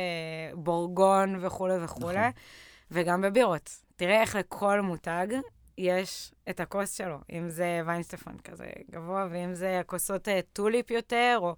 בורגון 0.54 1.44
וכולי 1.44 1.84
וכולי, 1.84 2.18
נכון. 2.18 2.30
וגם 2.90 3.22
בבירות. 3.22 3.70
תראה 3.96 4.20
איך 4.20 4.36
לכל 4.36 4.80
מותג 4.80 5.26
יש 5.78 6.32
את 6.50 6.60
הכוס 6.60 6.92
שלו, 6.92 7.18
אם 7.32 7.48
זה 7.48 7.80
ויינשטפן 7.86 8.38
כזה 8.38 8.66
גבוה, 8.90 9.26
ואם 9.30 9.54
זה 9.54 9.80
הכוסות 9.80 10.28
אה, 10.28 10.40
טוליפ 10.52 10.90
יותר, 10.90 11.38
או... 11.38 11.56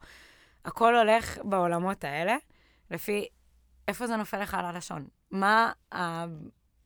הכל 0.66 0.96
הולך 0.96 1.38
בעולמות 1.44 2.04
האלה, 2.04 2.36
לפי 2.90 3.26
איפה 3.88 4.06
זה 4.06 4.16
נופל 4.16 4.42
לך 4.42 4.54
על 4.54 4.64
הלשון. 4.64 5.06
מה 5.30 5.72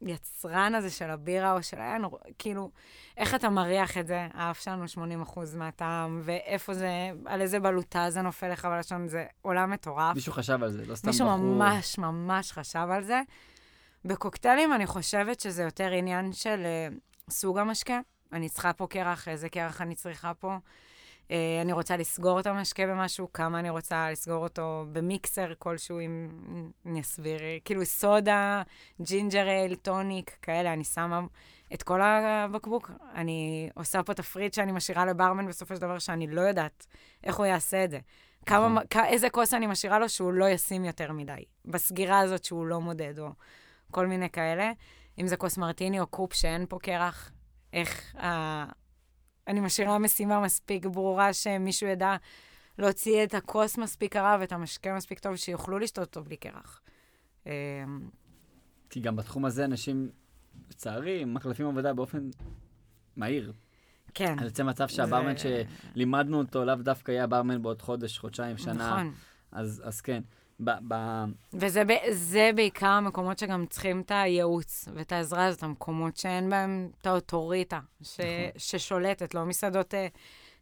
היצרן 0.01 0.75
הזה 0.75 0.91
של 0.91 1.11
הבירה 1.11 1.53
או 1.53 1.63
של 1.63 1.81
היין, 1.81 2.05
כאילו, 2.39 2.71
איך 3.17 3.35
אתה 3.35 3.51
מריח 3.51 3.99
את 3.99 4.07
זה, 4.07 4.29
האף 4.35 4.61
שלנו 4.61 4.89
80 4.89 5.23
אחוז 5.23 5.55
מהטעם, 5.55 6.21
ואיפה 6.25 6.75
זה, 6.75 7.11
על 7.27 7.41
איזה 7.41 7.61
בלוטה 7.61 8.11
זה 8.11 8.23
נופל 8.23 8.49
לך 8.49 8.65
בלשון, 8.65 9.09
זה 9.09 9.25
עולם 9.43 9.71
מטורף. 9.71 10.15
מישהו 10.15 10.33
חשב 10.33 10.63
על 10.63 10.71
זה, 10.71 10.87
לא 10.87 10.95
סתם 10.95 11.09
מישהו 11.09 11.27
בחור. 11.27 11.39
ממש 11.39 11.99
ממש 11.99 12.53
חשב 12.53 12.87
על 12.91 13.05
זה. 13.05 13.21
בקוקטיילים 14.05 14.73
אני 14.73 14.87
חושבת 14.87 15.41
שזה 15.41 15.63
יותר 15.63 15.91
עניין 15.93 16.33
של 16.33 16.63
uh, 16.63 17.10
סוג 17.31 17.59
המשקה. 17.59 18.01
אני 18.33 18.49
צריכה 18.49 18.73
פה 18.73 18.87
קרח, 18.87 19.29
איזה 19.29 19.49
קרח 19.49 19.81
אני 19.81 19.95
צריכה 19.95 20.35
פה. 20.35 20.57
Uh, 21.29 21.33
אני 21.63 21.73
רוצה 21.73 21.97
לסגור 21.97 22.41
את 22.41 22.47
המשקה 22.47 22.87
במשהו, 22.87 23.33
כמה 23.33 23.59
אני 23.59 23.71
רוצה 23.71 24.11
לסגור 24.11 24.43
אותו 24.43 24.85
ב 24.93 25.03
mixer 25.03 25.53
כלשהו, 25.59 26.01
אם 26.01 26.29
אני 26.87 27.01
אסביר, 27.01 27.41
כאילו 27.65 27.87
סודה, 27.87 28.63
ginger 29.01 29.49
ale, 29.49 29.75
טוניק, 29.75 30.37
כאלה, 30.43 30.73
אני 30.73 30.85
שמה 30.85 31.21
את 31.75 31.83
כל 31.83 32.01
הבקבוק. 32.03 32.91
אני 33.15 33.71
עושה 33.75 34.03
פה 34.03 34.15
תפריט 34.15 34.55
שאני 34.55 34.73
משאירה 34.73 35.07
לברמן 35.07 35.47
בסופו 35.47 35.75
של 35.75 35.81
דבר, 35.81 35.99
שאני 35.99 36.27
לא 36.27 36.41
יודעת 36.41 36.87
איך 37.25 37.37
הוא 37.37 37.47
יעשה 37.47 37.85
את 37.85 37.91
זה. 37.91 37.99
כמה, 38.47 38.69
נכון. 38.69 38.87
כ- 38.91 39.07
איזה 39.07 39.31
כוס 39.31 39.55
אני 39.55 39.67
משאירה 39.67 39.99
לו 39.99 40.09
שהוא 40.09 40.33
לא 40.33 40.49
ישים 40.49 40.85
יותר 40.85 41.13
מדי, 41.13 41.45
בסגירה 41.65 42.19
הזאת 42.19 42.45
שהוא 42.45 42.67
לא 42.67 42.81
מודד, 42.81 43.19
או 43.19 43.29
כל 43.91 44.07
מיני 44.07 44.31
כאלה. 44.31 44.73
אם 45.21 45.27
זה 45.27 45.37
כוס 45.37 45.59
מרטיני 45.59 46.01
או 46.01 46.07
קופ 46.07 46.33
שאין 46.35 46.67
פה 46.69 46.79
קרח, 46.83 47.31
איך 47.73 48.17
ה... 48.17 48.65
אני 49.49 49.61
משאירה 49.61 49.99
משימה 49.99 50.41
מספיק 50.41 50.87
ברורה 50.87 51.33
שמישהו 51.33 51.89
ידע 51.89 52.17
להוציא 52.79 53.25
את 53.25 53.35
הכוס 53.35 53.79
מספיק 53.79 54.13
קרה 54.13 54.37
ואת 54.41 54.53
המשקה 54.53 54.97
מספיק 54.97 55.19
טוב, 55.19 55.37
שיוכלו 55.37 55.79
לשתות 55.79 56.07
אותו 56.07 56.25
בלי 56.25 56.37
קרח. 56.37 56.81
אמ, 57.47 57.51
כי 58.91 59.01
גם 59.01 59.17
בתחום 59.17 59.45
הזה 59.45 59.65
אנשים, 59.65 60.11
לצערי, 60.71 61.25
מחליפים 61.25 61.67
עבודה 61.67 61.93
באופן 61.95 62.31
מהיר. 63.17 63.53
כן. 64.15 64.39
אז 64.39 64.45
יוצא 64.45 64.63
מצב 64.63 64.89
שהברמן 64.89 65.37
זה- 65.37 65.63
שלימדנו 65.95 66.39
אותו 66.39 66.65
לאו 66.65 66.75
דווקא 66.75 67.13
יהיה 67.13 67.25
הברמן 67.25 67.63
בעוד 67.63 67.83
חודש, 67.83 68.19
חודשיים, 68.19 68.59
שנה. 68.59 68.91
נכון. 68.93 69.13
אז, 69.53 69.83
אז 69.85 70.01
כן. 70.01 70.23
ב, 70.65 70.71
ב, 70.89 70.95
וזה 71.53 71.85
ב- 71.85 72.55
בעיקר 72.55 72.87
המקומות 72.87 73.39
שגם 73.39 73.67
צריכים 73.67 74.01
את 74.01 74.11
הייעוץ 74.11 74.89
ואת 74.95 75.13
העזרה 75.13 75.45
הזאת, 75.47 75.63
המקומות 75.63 76.17
שאין 76.17 76.51
בהם 76.51 76.91
את 77.01 77.07
האוטוריטה 77.07 77.81
ש- 78.03 78.21
נכון. 78.21 78.59
ששולטת, 78.59 79.35
לא 79.35 79.45
מסעדות 79.45 79.95
אה, 79.95 80.07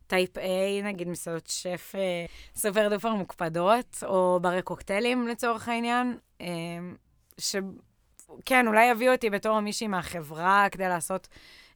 type 0.06 0.38
A, 0.38 0.40
נגיד 0.84 1.08
מסעדות 1.08 1.46
שף 1.46 1.92
אה, 1.94 2.26
super 2.56 2.88
duper 2.88 3.14
מוקפדות, 3.14 4.02
או 4.06 4.38
ברי 4.42 4.62
קוקטיילים 4.62 5.28
לצורך 5.28 5.68
העניין, 5.68 6.18
אה, 6.40 6.46
שכן, 7.38 8.66
אולי 8.66 8.84
יביאו 8.90 9.12
אותי 9.12 9.30
בתור 9.30 9.60
מישהי 9.60 9.86
מהחברה 9.86 10.66
כדי 10.70 10.88
לעשות 10.88 11.28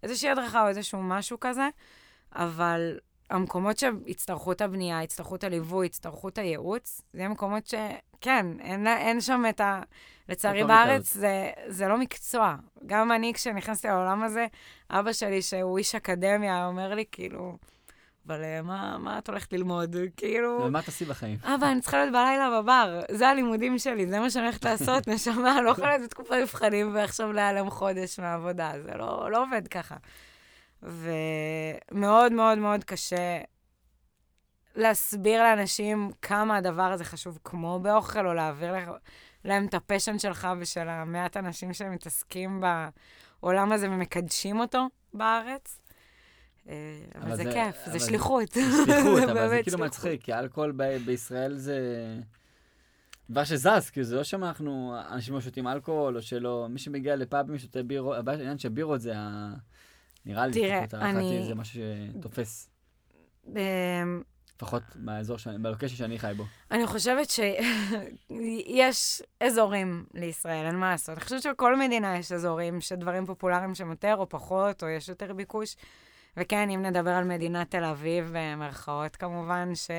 איזושהי 0.03 0.31
הדרכה 0.31 0.63
או 0.63 0.69
איזשהו 0.69 1.03
משהו 1.03 1.41
כזה, 1.41 1.69
אבל 2.35 2.99
המקומות 3.33 3.79
שיצטרכו 3.79 4.53
את 4.53 4.61
הבנייה, 4.61 5.03
יצטרכו 5.03 5.35
את 5.35 5.45
הליווי, 5.45 5.87
יצטרכו 5.87 6.29
את 6.29 6.39
הייעוץ, 6.39 7.03
זה 7.13 7.29
מקומות 7.29 7.67
שכן, 7.67 8.47
אין, 8.61 8.87
אין 8.87 9.21
שם 9.21 9.45
את 9.49 9.61
ה... 9.61 9.81
לצערי 10.29 10.65
בארץ 10.65 11.15
זה, 11.15 11.51
זה 11.67 11.89
לא 11.89 11.99
מקצוע. 11.99 12.57
גם 12.87 13.13
אני, 13.13 13.33
כשנכנסתי 13.35 13.89
לעולם 13.89 14.23
הזה, 14.23 14.47
אבא 14.91 15.13
שלי, 15.13 15.43
שהוא 15.43 15.79
איש 15.79 15.95
אקדמיה, 15.95 16.67
אומר 16.67 16.95
לי, 16.95 17.05
כאילו, 17.13 17.57
אבל 18.27 18.43
אה, 18.43 18.63
מה, 18.63 18.99
מה 18.99 19.19
את 19.19 19.29
הולכת 19.29 19.53
ללמוד? 19.53 19.97
כאילו... 20.17 20.61
ומה 20.65 20.83
תעשי 20.83 21.05
בחיים? 21.05 21.39
אבא, 21.45 21.71
אני 21.73 21.81
צריכה 21.81 21.97
להיות 21.97 22.13
בלילה 22.13 22.61
בבר, 22.61 23.01
זה 23.11 23.29
הלימודים 23.29 23.79
שלי, 23.79 24.07
זה 24.07 24.21
מה 24.21 24.31
שאני 24.31 24.45
הולכת 24.45 24.65
לעשות, 24.65 25.09
נשמה, 25.09 25.63
לא 25.63 25.71
יכולה 25.71 25.89
להיות 25.89 26.03
בתקופת 26.03 26.33
מבחנים 26.43 26.95
ועכשיו 26.95 27.33
להיעלם 27.33 27.71
חודש 27.71 28.19
מהעבודה, 28.19 28.73
זה 28.83 28.91
לא, 28.99 29.29
לא 29.31 29.43
עובד 29.43 29.69
ככה. 29.69 29.97
ומאוד 30.83 32.33
מאוד 32.33 32.59
מאוד 32.59 32.85
קשה 32.85 33.41
להסביר 34.77 35.43
לאנשים 35.43 36.11
כמה 36.23 36.57
הדבר 36.57 36.83
הזה 36.83 37.05
חשוב, 37.05 37.39
כמו 37.45 37.81
באוכל, 37.83 38.27
או 38.27 38.35
להעביר 38.35 38.73
לך- 38.77 38.91
להם 39.45 39.67
את 39.67 39.75
הפשן 39.75 40.19
שלך 40.19 40.49
ושל 40.59 40.89
המעט 40.89 41.37
אנשים 41.37 41.73
שמתעסקים 41.73 42.63
בעולם 43.41 43.73
הזה 43.73 43.91
ומקדשים 43.91 44.61
אותו 44.61 44.87
בארץ. 45.15 45.79
אה, 46.69 46.75
אבל 47.15 47.23
אבל 47.27 47.37
זה 47.37 47.43
זה- 47.45 47.53
כיף, 47.53 47.77
אבל 47.85 47.93
זה 47.93 47.99
זה- 47.99 48.07
שליחות. 48.07 48.53
שליחות, 48.53 49.23
אבל 49.31 49.49
זה 49.49 49.55
כאילו 49.63 49.79
שליחות. 49.79 49.81
מצחיק, 49.81 50.23
כי 50.23 50.35
אלכוהול 50.35 50.73
ב- 50.77 50.97
בישראל 51.07 51.57
זה 51.57 51.79
דבר 53.31 53.45
שזז, 53.45 53.91
כאילו 53.91 54.05
זה 54.07 54.17
לא 54.17 54.25
שאנחנו, 54.25 54.95
אנשים 55.11 55.35
לא 55.35 55.41
שותים 55.41 55.69
אלכוהול, 55.69 56.17
או 56.17 56.23
שלא, 56.23 56.67
מי 56.71 56.79
שמגיע 56.79 57.17
לפאבים 57.17 57.59
שותה 57.59 57.83
בירות, 57.83 58.17
הבעיה 58.19 58.59
של 58.59 58.69
בירות 58.69 59.01
זה 59.01 59.13
ה... 59.17 59.55
נראה 60.27 60.47
לי, 60.47 60.53
תראה, 60.53 60.85
אני- 61.11 61.45
זה 61.49 61.55
משהו 61.55 61.81
שתופס, 62.19 62.71
אמ, 63.47 64.23
לפחות 64.57 64.83
באזור, 64.95 65.37
בלוקשן 65.61 65.97
שאני 65.97 66.19
חי 66.19 66.33
בו. 66.37 66.45
אני 66.71 66.87
חושבת 66.87 67.31
שיש 67.31 69.23
אזורים 69.47 70.05
לישראל, 70.15 70.67
אין 70.67 70.77
מה 70.77 70.91
לעשות. 70.91 71.17
אני 71.17 71.25
חושבת 71.25 71.43
שבכל 71.43 71.77
מדינה 71.77 72.17
יש 72.19 72.33
אזורים 72.33 72.81
שדברים 72.81 73.27
פופולריים 73.27 73.75
שם 73.75 73.91
יותר 73.91 74.15
או 74.19 74.29
פחות, 74.29 74.83
או 74.83 74.89
יש 74.89 75.09
יותר 75.09 75.33
ביקוש. 75.33 75.77
וכן, 76.37 76.71
אם 76.71 76.83
נדבר 76.83 77.11
על 77.11 77.25
מדינת 77.25 77.71
תל 77.71 77.85
אביב, 77.85 78.31
במרכאות 78.33 79.17
כמובן, 79.17 79.75
ש... 79.75 79.91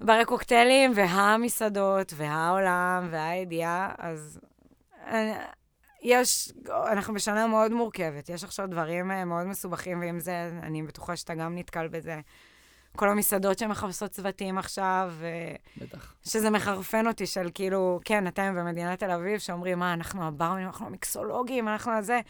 ברי 0.00 0.24
קוקטיילים 0.24 0.92
והמסעדות 0.94 2.12
והעולם 2.16 3.08
והידיעה, 3.10 3.94
אז 3.98 4.40
אה, 5.06 5.44
יש, 6.04 6.52
אנחנו 6.92 7.14
בשנה 7.14 7.46
מאוד 7.46 7.72
מורכבת, 7.72 8.28
יש 8.28 8.44
עכשיו 8.44 8.66
דברים 8.66 9.10
אה, 9.10 9.24
מאוד 9.24 9.46
מסובכים, 9.46 10.00
ועם 10.00 10.20
זה, 10.20 10.50
אני 10.62 10.82
בטוחה 10.82 11.16
שאתה 11.16 11.34
גם 11.34 11.58
נתקל 11.58 11.88
בזה. 11.88 12.20
כל 12.96 13.08
המסעדות 13.08 13.58
שמחפשות 13.58 14.10
צוותים 14.10 14.58
עכשיו, 14.58 15.12
ו... 15.12 15.26
בטח. 15.76 16.14
שזה 16.24 16.50
מחרפן 16.50 17.06
אותי 17.06 17.26
של 17.26 17.50
כאילו, 17.54 18.00
כן, 18.04 18.26
אתם 18.26 18.54
במדינת 18.54 18.98
תל 18.98 19.10
אביב, 19.10 19.38
שאומרים, 19.38 19.78
מה, 19.78 19.92
אנחנו 19.92 20.26
הברמנים, 20.26 20.66
אנחנו 20.66 20.86
המיקסולוגים, 20.86 21.68
אנחנו 21.68 21.92
הזה. 21.92 22.20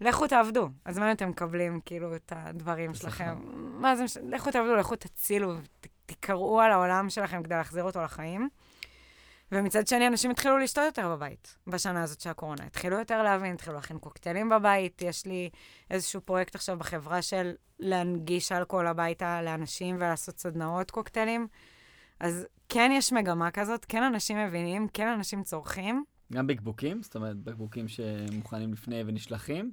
לכו 0.00 0.26
תעבדו. 0.26 0.68
אז 0.84 0.98
מה 0.98 1.06
אם 1.06 1.12
אתם 1.16 1.28
מקבלים, 1.28 1.80
כאילו, 1.84 2.16
את 2.16 2.32
הדברים. 2.36 2.94
שלכם? 2.94 3.34
מה 3.54 3.96
זה, 3.96 4.04
מש- 4.04 4.16
לכו 4.16 4.50
תעבדו, 4.50 4.76
לכו 4.76 4.96
תצילו, 4.96 5.54
תקראו 6.06 6.60
על 6.60 6.72
העולם 6.72 7.10
שלכם 7.10 7.42
כדי 7.42 7.54
להחזיר 7.54 7.84
אותו 7.84 8.02
לחיים. 8.02 8.48
ומצד 9.54 9.86
שני, 9.86 10.06
אנשים 10.06 10.30
התחילו 10.30 10.58
לשתות 10.58 10.84
יותר 10.84 11.08
בבית 11.16 11.56
בשנה 11.66 12.02
הזאת 12.02 12.20
של 12.20 12.30
הקורונה. 12.30 12.64
התחילו 12.64 12.98
יותר 12.98 13.22
להבין, 13.22 13.54
התחילו 13.54 13.76
להכין 13.76 13.98
קוקטיילים 13.98 14.48
בבית. 14.48 15.02
יש 15.02 15.26
לי 15.26 15.50
איזשהו 15.90 16.20
פרויקט 16.20 16.54
עכשיו 16.54 16.78
בחברה 16.78 17.22
של 17.22 17.52
להנגיש 17.78 18.52
אלכוהול 18.52 18.86
הביתה 18.86 19.42
לאנשים 19.42 19.96
ולעשות 19.96 20.38
סדנאות 20.38 20.90
קוקטיילים. 20.90 21.46
אז 22.20 22.46
כן 22.68 22.90
יש 22.94 23.12
מגמה 23.12 23.50
כזאת, 23.50 23.84
כן 23.88 24.02
אנשים 24.02 24.46
מבינים, 24.46 24.88
כן 24.88 25.08
אנשים 25.08 25.42
צורכים. 25.42 26.04
גם 26.32 26.46
בקבוקים? 26.46 27.02
זאת 27.02 27.14
אומרת, 27.14 27.36
בקבוקים 27.36 27.88
שמוכנים 27.88 28.72
לפני 28.72 29.02
ונשלחים? 29.06 29.72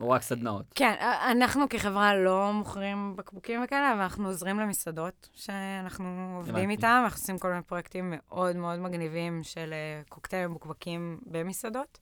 או 0.00 0.10
רק 0.10 0.22
סדנאות? 0.22 0.64
כן, 0.74 0.94
אנחנו 1.30 1.68
כחברה 1.68 2.16
לא 2.16 2.52
מוכרים 2.52 3.16
בקבוקים 3.16 3.64
וכאלה, 3.64 3.92
אבל 3.92 4.00
אנחנו 4.00 4.28
עוזרים 4.28 4.60
למסעדות 4.60 5.28
שאנחנו 5.34 6.34
עובדים 6.36 6.70
איתם, 6.70 7.00
אנחנו 7.04 7.18
עושים 7.18 7.38
כל 7.38 7.48
מיני 7.48 7.62
פרויקטים 7.62 8.14
מאוד 8.16 8.56
מאוד 8.56 8.78
מגניבים 8.78 9.42
של 9.42 9.72
אה, 9.72 10.02
קוקטיילים 10.08 10.50
מבוקבקים 10.50 11.20
במסעדות. 11.26 11.98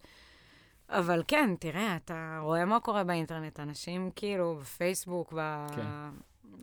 אבל 0.90 1.22
כן, 1.28 1.54
תראה, 1.60 1.96
אתה 1.96 2.38
רואה 2.42 2.64
מה 2.64 2.80
קורה 2.80 3.04
באינטרנט, 3.04 3.60
אנשים 3.60 4.10
כאילו 4.16 4.56
בפייסבוק, 4.60 5.32
ב... 5.36 5.66
כן. 5.76 5.82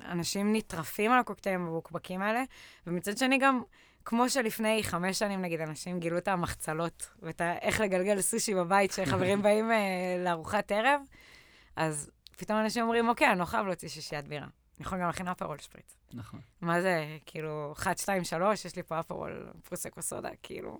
אנשים 0.05 0.55
נטרפים 0.55 1.11
על 1.11 1.19
הקוקטיילים 1.19 1.61
המבוקבקים 1.61 2.21
האלה, 2.21 2.43
ומצד 2.87 3.17
שני 3.17 3.37
גם, 3.37 3.61
כמו 4.05 4.29
שלפני 4.29 4.83
חמש 4.83 5.19
שנים, 5.19 5.41
נגיד, 5.41 5.61
אנשים 5.61 5.99
גילו 5.99 6.17
את 6.17 6.27
המחצלות, 6.27 7.09
ואת 7.21 7.41
איך 7.61 7.81
לגלגל 7.81 8.21
סושי 8.21 8.55
בבית, 8.55 8.91
שחברים 8.91 9.41
באים 9.43 9.71
uh, 9.71 9.73
לארוחת 10.23 10.71
ערב, 10.71 11.01
אז 11.75 12.11
פתאום 12.37 12.59
אנשים 12.59 12.83
אומרים, 12.83 13.09
אוקיי, 13.09 13.31
אני 13.31 13.39
לא 13.39 13.45
חייב 13.45 13.65
להוציא 13.65 13.89
שישיית 13.89 14.27
בירה. 14.27 14.45
אני 14.45 14.85
יכול 14.85 14.97
גם 14.97 15.05
להכין 15.05 15.27
אפרול 15.27 15.57
שפריץ. 15.57 15.97
נכון. 16.13 16.39
מה 16.61 16.81
זה, 16.81 17.17
כאילו, 17.25 17.73
1, 17.77 17.97
2, 17.97 18.23
3, 18.23 18.65
יש 18.65 18.75
לי 18.75 18.83
פה 18.83 18.99
אפרול 18.99 19.47
פרוסקו 19.63 20.01
סודה, 20.01 20.29
כאילו, 20.43 20.79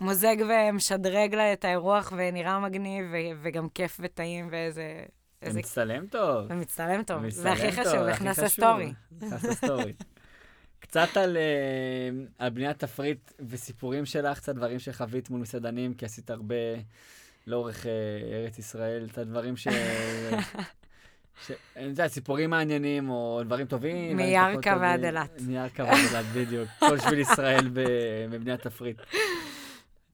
מוזג 0.00 0.36
ומשדרג 0.48 1.34
לה 1.34 1.52
את 1.52 1.64
האירוח, 1.64 2.12
ונראה 2.16 2.58
מגניב, 2.58 3.04
ו- 3.12 3.40
וגם 3.42 3.68
כיף 3.68 4.00
וטעים, 4.02 4.48
ואיזה... 4.52 5.04
ומצטלם 5.42 6.06
טוב. 6.06 6.46
ומצטלם 6.48 7.02
טוב. 7.02 7.28
זה 7.28 7.52
הכי 7.52 7.72
חשוב, 7.72 8.00
נכנס 8.08 8.38
לסטורי. 8.38 8.92
נכנס 9.20 9.44
לסטורי. 9.44 9.92
קצת 10.80 11.16
על, 11.16 11.36
uh, 11.36 12.30
על 12.38 12.50
בניית 12.50 12.78
תפריט 12.78 13.32
וסיפורים 13.48 14.06
שלך, 14.06 14.38
קצת 14.38 14.54
דברים 14.54 14.78
שחווית 14.78 15.30
מול 15.30 15.40
מסעדנים, 15.40 15.94
כי 15.94 16.04
עשית 16.04 16.30
הרבה 16.30 16.54
לאורך 17.46 17.84
uh, 17.84 17.88
ארץ 18.32 18.58
ישראל, 18.58 19.08
קצת 19.08 19.26
דברים 19.26 19.56
ש... 19.56 19.68
ש... 21.46 21.52
אני 21.76 21.84
יודע, 21.84 22.08
סיפורים 22.08 22.50
מעניינים 22.50 23.10
או 23.10 23.40
דברים 23.44 23.66
טובים. 23.66 24.16
מירכא 24.16 24.76
ועד 24.80 25.04
אילת. 25.04 25.40
מירכא 25.40 25.82
ועד 25.82 25.98
אילת, 26.10 26.24
בדיוק. 26.36 26.68
כל 26.78 26.98
שביל 26.98 27.18
ישראל 27.18 27.68
בבניית 27.72 28.60
תפריט. 28.60 29.00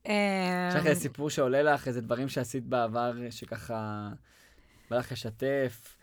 יש 0.05 0.74
לך 0.74 0.87
איזה 0.87 1.00
סיפור 1.00 1.31
שעולה 1.31 1.62
לך, 1.62 1.88
איזה 1.88 2.00
דברים 2.00 2.29
שעשית 2.29 2.64
בעבר, 2.64 3.12
שככה 3.31 4.09
בא 4.90 4.98
לך 4.98 5.12
לשתף, 5.12 5.96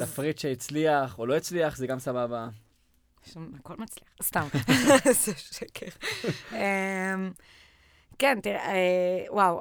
תפריט 0.00 0.38
שהצליח 0.38 1.18
או 1.18 1.26
לא 1.26 1.36
הצליח, 1.36 1.76
זה 1.76 1.86
גם 1.86 1.98
סבבה. 1.98 2.48
הכל 3.58 3.74
מצליח, 3.78 4.08
סתם, 4.22 4.46
זה 5.24 5.34
שקר. 5.34 5.86
אמ, 6.52 7.32
כן, 8.18 8.38
תראה, 8.42 8.66
אה, 8.66 9.24
וואו, 9.30 9.60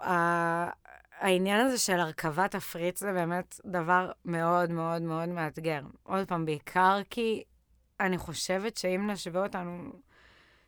העניין 1.19 1.65
הזה 1.65 1.78
של 1.78 2.00
הרכבת 2.00 2.52
תפריט 2.52 2.98
זה 2.98 3.13
באמת 3.13 3.60
דבר 3.65 4.12
מאוד 4.26 4.72
מאוד 4.72 5.02
מאוד 5.02 5.30
מאתגר. 5.30 5.82
עוד 6.04 6.28
פעם, 6.28 6.45
בעיקר 6.45 7.00
כי 7.10 7.43
אני 8.00 8.17
חושבת 8.17 8.78
שאם 8.78 9.12
נשווה 9.12 9.43
אותנו 9.43 9.91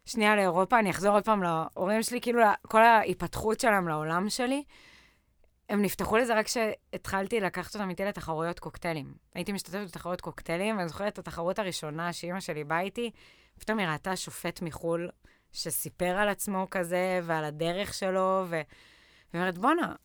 שנייה 0.06 0.36
לאירופה, 0.36 0.80
אני 0.80 0.90
אחזור 0.90 1.14
עוד 1.14 1.26
פעם 1.26 1.44
להורים 1.44 2.04
שלי, 2.04 2.22
כאילו 2.22 2.42
כל 2.68 2.84
ההיפתחות 2.84 3.60
שלהם 3.60 3.88
לעולם 3.88 4.30
שלי, 4.30 4.64
הם 5.72 5.82
נפתחו 5.82 6.18
לזה 6.18 6.36
רק 6.36 6.46
כשהתחלתי 6.46 7.40
לקחת 7.40 7.76
אותם 7.76 7.90
איתי 7.90 8.06
לתחרויות 8.06 8.60
קוקטיילים. 8.60 9.14
הייתי 9.36 9.52
משתתפת 9.52 9.88
בתחרויות 9.88 10.22
קוקטיילים, 10.22 10.78
ואני 10.78 10.88
זוכרת 10.88 11.14
את 11.14 11.20
התחרות 11.20 11.60
הראשונה 11.60 12.14
שאימא 12.14 12.40
שלי 12.40 12.64
באה 12.64 12.82
איתי, 12.82 13.12
פתאום 13.60 13.80
היא 13.80 13.88
ראתה 13.88 14.16
שופט 14.16 14.62
מחו"ל 14.62 15.10
שסיפר 15.52 16.06
על 16.06 16.30
עצמו 16.30 16.68
כזה 16.72 17.20
ועל 17.24 17.44
הדרך 17.44 17.94
שלו, 17.94 18.46
והיא 18.50 18.64
אומרת, 19.34 19.58
בואנה, 19.58 19.96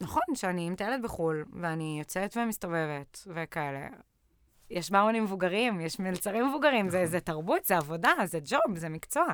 נכון 0.00 0.22
שאני 0.34 0.70
מטיילת 0.70 1.02
בחו"ל, 1.02 1.44
ואני 1.52 1.96
יוצאת 1.98 2.36
ומסתובבת 2.36 3.26
וכאלה. 3.26 3.88
יש 4.70 4.90
ברונים 4.90 5.24
מבוגרים, 5.24 5.80
יש 5.80 6.00
מלצרים 6.00 6.48
מבוגרים, 6.48 6.88
זה, 6.88 6.98
נכון. 6.98 7.10
זה 7.10 7.20
תרבות, 7.20 7.64
זה 7.64 7.76
עבודה, 7.76 8.12
זה 8.24 8.38
ג'וב, 8.44 8.76
זה 8.76 8.88
מקצוע. 8.88 9.26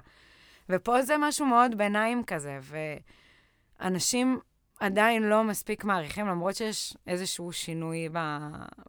ופה 0.68 1.02
זה 1.02 1.14
משהו 1.18 1.46
מאוד 1.46 1.78
ביניים 1.78 2.24
כזה, 2.24 2.58
ואנשים 3.80 4.40
עדיין 4.80 5.22
לא 5.22 5.44
מספיק 5.44 5.84
מעריכים, 5.84 6.26
למרות 6.26 6.56
שיש 6.56 6.96
איזשהו 7.06 7.52
שינוי 7.52 8.08
ב, 8.12 8.18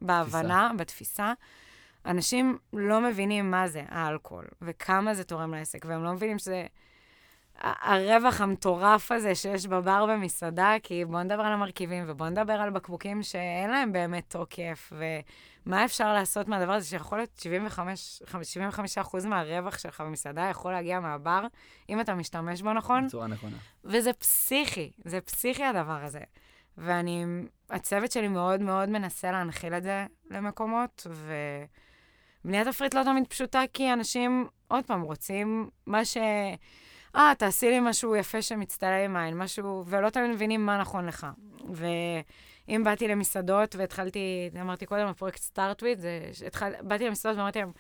בהבנה, 0.02 0.68
תפיסה. 0.70 0.78
בתפיסה. 0.78 1.34
אנשים 2.06 2.58
לא 2.74 3.02
מבינים 3.02 3.52
מה 3.52 3.68
זה 3.68 3.84
האלכוהול, 3.88 4.46
וכמה 4.62 5.14
זה 5.14 5.24
תורם 5.24 5.54
לעסק, 5.54 5.86
והם 5.88 6.04
לא 6.04 6.14
מבינים 6.14 6.40
שזה... 6.40 6.66
הרווח 7.62 8.42
המטורף 8.42 9.12
הזה 9.12 9.36
שיש 9.36 9.68
בבר 9.68 10.06
במסעדה, 10.06 10.74
כי 10.84 11.06
בואו 11.06 11.24
נדבר 11.24 11.42
על 11.42 11.54
המרכיבים, 11.54 12.04
ובואו 12.08 12.30
נדבר 12.30 12.54
על 12.54 12.70
בקבוקים 12.70 13.24
שאין 13.24 13.70
להם 13.70 13.92
באמת 13.94 14.24
תוקף, 14.28 14.94
ומה 15.66 15.86
אפשר 15.86 16.14
לעשות 16.14 16.48
מהדבר 16.48 16.74
הזה, 16.74 16.88
שיכול 16.88 17.18
להיות 17.18 17.30
75, 17.40 18.22
75% 19.22 19.28
מהרווח 19.28 19.78
שלך 19.78 20.02
במסעדה 20.02 20.48
יכול 20.52 20.72
להגיע 20.72 21.00
מהבר, 21.00 21.46
אם 21.90 22.02
אתה 22.02 22.16
משתמש 22.16 22.62
בו 22.62 22.74
נכון. 22.74 23.06
בצורה 23.06 23.28
נכונה. 23.28 23.58
וזה 23.84 24.14
פסיכי, 24.14 24.92
זה 25.06 25.22
פסיכי 25.22 25.64
הדבר 25.64 26.04
הזה. 26.04 26.22
ואני, 26.78 27.26
הצוות 27.70 28.12
שלי 28.12 28.28
מאוד 28.28 28.62
מאוד 28.62 28.90
מנסה 28.90 29.32
להנחיל 29.32 29.74
את 29.74 29.84
זה 29.84 30.06
למקומות, 30.32 31.08
ובניית 32.46 32.68
תפריט 32.68 32.94
לא 32.94 33.04
תמיד 33.04 33.28
פשוטה, 33.28 33.62
כי 33.74 33.94
אנשים, 33.94 34.48
עוד 34.68 34.86
פעם, 34.86 35.02
רוצים 35.02 35.70
מה 35.86 36.06
ש... 36.06 36.18
אה, 37.16 37.34
תעשי 37.38 37.70
לי 37.70 37.80
משהו 37.80 38.16
יפה 38.16 38.42
שמצטלם 38.42 39.00
עם 39.04 39.16
עין, 39.16 39.38
משהו, 39.38 39.84
ולא 39.88 40.10
תמיד 40.10 40.32
מבינים 40.32 40.66
מה 40.66 40.78
נכון 40.78 41.06
לך. 41.06 41.28
ואם 41.74 42.82
באתי 42.84 43.08
למסעדות 43.08 43.76
והתחלתי, 43.76 44.50
אמרתי 44.62 44.86
קודם, 44.86 45.08
הפרויקט 45.08 45.42
start 45.42 45.71
with, 45.71 46.00
התחל, 46.48 46.74
באתי 46.82 47.08
למסעדות 47.08 47.38
ואמרתי 47.38 47.60
להם, 47.60 47.72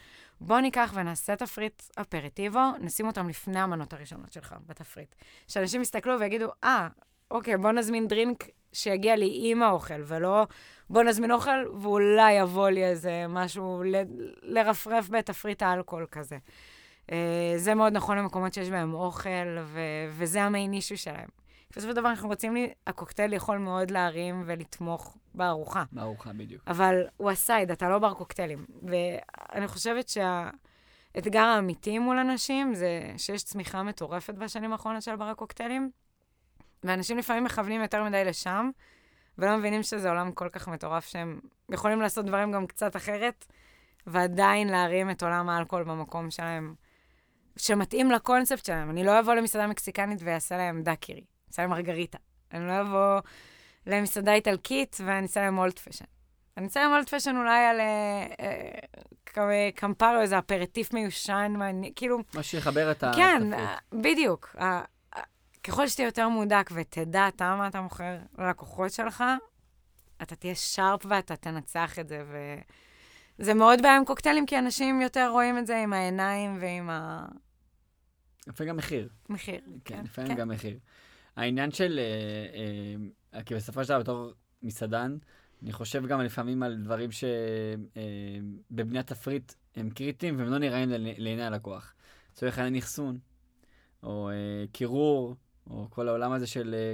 בוא 0.41 0.59
ניקח 0.59 0.91
ונעשה 0.95 1.35
תפריט 1.35 1.83
aperitivo, 1.95 2.59
נשים 2.79 3.07
אותם 3.07 3.29
לפני 3.29 3.59
המנות 3.59 3.93
הראשונות 3.93 4.33
שלך 4.33 4.55
בתפריט. 4.65 5.15
שאנשים 5.47 5.81
יסתכלו 5.81 6.19
ויגידו, 6.19 6.47
אה, 6.63 6.87
אוקיי, 7.31 7.57
בוא 7.57 7.71
נזמין 7.71 8.07
דרינק 8.07 8.43
שיגיע 8.73 9.15
לי 9.15 9.39
עם 9.43 9.63
האוכל, 9.63 10.01
ולא 10.05 10.47
בוא 10.89 11.03
נזמין 11.03 11.31
אוכל 11.31 11.65
ואולי 11.81 12.33
יבוא 12.33 12.69
לי 12.69 12.85
איזה 12.85 13.25
משהו 13.29 13.83
ל, 13.85 13.95
לרפרף 14.41 15.09
בתפריט 15.09 15.61
האלכוהול 15.61 16.05
כזה. 16.11 16.37
אה, 17.11 17.53
זה 17.57 17.75
מאוד 17.75 17.93
נכון 17.93 18.17
למקומות 18.17 18.53
שיש 18.53 18.69
בהם 18.69 18.93
אוכל, 18.93 19.57
ו- 19.63 19.79
וזה 20.09 20.43
המיין 20.43 20.73
אישו 20.73 20.97
שלהם. 20.97 21.27
בסופו 21.71 21.89
של 21.89 21.95
דבר 21.95 22.09
אנחנו 22.09 22.27
רוצים, 22.27 22.53
לי, 22.53 22.73
הקוקטייל 22.87 23.33
יכול 23.33 23.57
מאוד 23.57 23.91
להרים 23.91 24.43
ולתמוך 24.45 25.17
בארוחה. 25.33 25.83
בארוחה, 25.91 26.33
בדיוק. 26.33 26.61
אבל 26.67 26.95
הוא 27.17 27.31
הסייד, 27.31 27.71
אתה 27.71 27.89
לא 27.89 27.99
בר 27.99 28.13
קוקטיילים. 28.13 28.65
ואני 28.83 29.67
חושבת 29.67 30.09
שהאתגר 30.09 31.43
האמיתי 31.43 31.99
מול 31.99 32.17
אנשים 32.17 32.73
זה 32.73 33.13
שיש 33.17 33.43
צמיחה 33.43 33.83
מטורפת 33.83 34.33
בשנים 34.33 34.71
האחרונות 34.71 35.01
של 35.01 35.15
בר 35.15 35.25
הקוקטיילים, 35.25 35.91
ואנשים 36.83 37.17
לפעמים 37.17 37.43
מכוונים 37.43 37.81
יותר 37.81 38.03
מדי 38.03 38.25
לשם, 38.25 38.69
ולא 39.37 39.57
מבינים 39.57 39.83
שזה 39.83 40.09
עולם 40.09 40.31
כל 40.31 40.49
כך 40.49 40.67
מטורף 40.67 41.05
שהם 41.05 41.39
יכולים 41.71 42.01
לעשות 42.01 42.25
דברים 42.25 42.51
גם 42.51 42.67
קצת 42.67 42.95
אחרת, 42.95 43.45
ועדיין 44.07 44.67
להרים 44.67 45.11
את 45.11 45.23
עולם 45.23 45.49
האלכוהול 45.49 45.83
במקום 45.83 46.31
שלהם. 46.31 46.75
שמתאים 47.57 48.11
לקונספט 48.11 48.65
שלהם. 48.65 48.89
אני 48.89 49.03
לא 49.03 49.19
אבוא 49.19 49.33
למסעדה 49.33 49.67
מקסיקנית 49.67 50.19
ואעשה 50.23 50.57
להם 50.57 50.83
דקירי, 50.83 51.23
אעשה 51.47 51.61
להם 51.61 51.71
מרגריטה. 51.71 52.17
אני 52.53 52.67
לא 52.67 52.81
אבוא 52.81 53.19
למסעדה 53.87 54.33
איטלקית 54.33 54.97
ואני 55.05 55.23
אעשה 55.23 55.41
להם 55.41 55.57
אולט 55.57 55.79
פשן. 55.79 56.05
אני 56.57 56.65
אעשה 56.65 56.79
להם 56.79 56.91
אולט 56.91 57.13
פשן 57.13 57.35
אולי 57.37 57.65
על 57.65 57.79
אה, 57.79 59.69
קמפרו, 59.75 60.21
איזה 60.21 60.39
אפרטיף 60.39 60.93
מיושן, 60.93 61.53
כאילו... 61.95 62.17
מה 62.33 62.43
שיחבר 62.43 62.91
את 62.91 63.03
התפריט. 63.03 63.25
כן, 63.25 63.43
בדיוק. 63.93 64.55
ככל 65.63 65.87
שתהיה 65.87 66.05
יותר 66.05 66.29
מודק 66.29 66.69
ותדע 66.73 67.27
אתה 67.27 67.55
מה 67.55 67.67
אתה 67.67 67.81
מוכר 67.81 68.17
ללקוחות 68.37 68.91
שלך, 68.91 69.23
אתה 70.21 70.35
תהיה 70.35 70.55
שרפ 70.55 71.05
ואתה 71.05 71.35
תנצח 71.35 71.99
את 71.99 72.07
זה, 72.07 72.23
וזה 73.39 73.53
מאוד 73.53 73.81
בעיה 73.81 73.97
עם 73.97 74.05
קוקטיילים, 74.05 74.45
כי 74.45 74.59
אנשים 74.59 75.01
יותר 75.01 75.27
רואים 75.31 75.57
את 75.57 75.67
זה 75.67 75.77
עם 75.77 75.93
העיניים 75.93 76.57
ועם 76.61 76.89
ה... 76.89 77.25
לפעמים 78.47 78.69
גם 78.69 78.77
מחיר. 78.77 79.09
מחיר, 79.29 79.61
כן. 79.65 79.71
כן, 79.85 80.03
לפעמים 80.03 80.31
כן. 80.31 80.37
גם 80.37 80.49
מחיר. 80.49 80.79
העניין 81.35 81.71
של, 81.71 81.99
אה, 81.99 83.37
אה, 83.37 83.43
כי 83.43 83.55
בסופו 83.55 83.83
של 83.83 83.89
דבר 83.89 83.99
בתור 83.99 84.31
מסעדן, 84.63 85.17
אני 85.63 85.71
חושב 85.71 86.05
גם 86.05 86.21
לפעמים 86.21 86.63
על 86.63 86.83
דברים 86.83 87.09
שבבניית 87.11 89.11
אה, 89.11 89.15
תפריט 89.15 89.53
הם 89.75 89.89
קריטיים 89.89 90.39
והם 90.39 90.47
לא 90.47 90.57
נראים 90.57 90.89
לעיני 91.17 91.43
הלקוח. 91.43 91.93
לצורך 92.31 92.57
העניין 92.57 92.83
אחסון, 92.83 93.19
או 94.03 94.29
אה, 94.29 94.65
קירור, 94.71 95.35
או 95.69 95.87
כל 95.89 96.07
העולם 96.07 96.31
הזה 96.31 96.47
של 96.47 96.75
אה, 96.77 96.93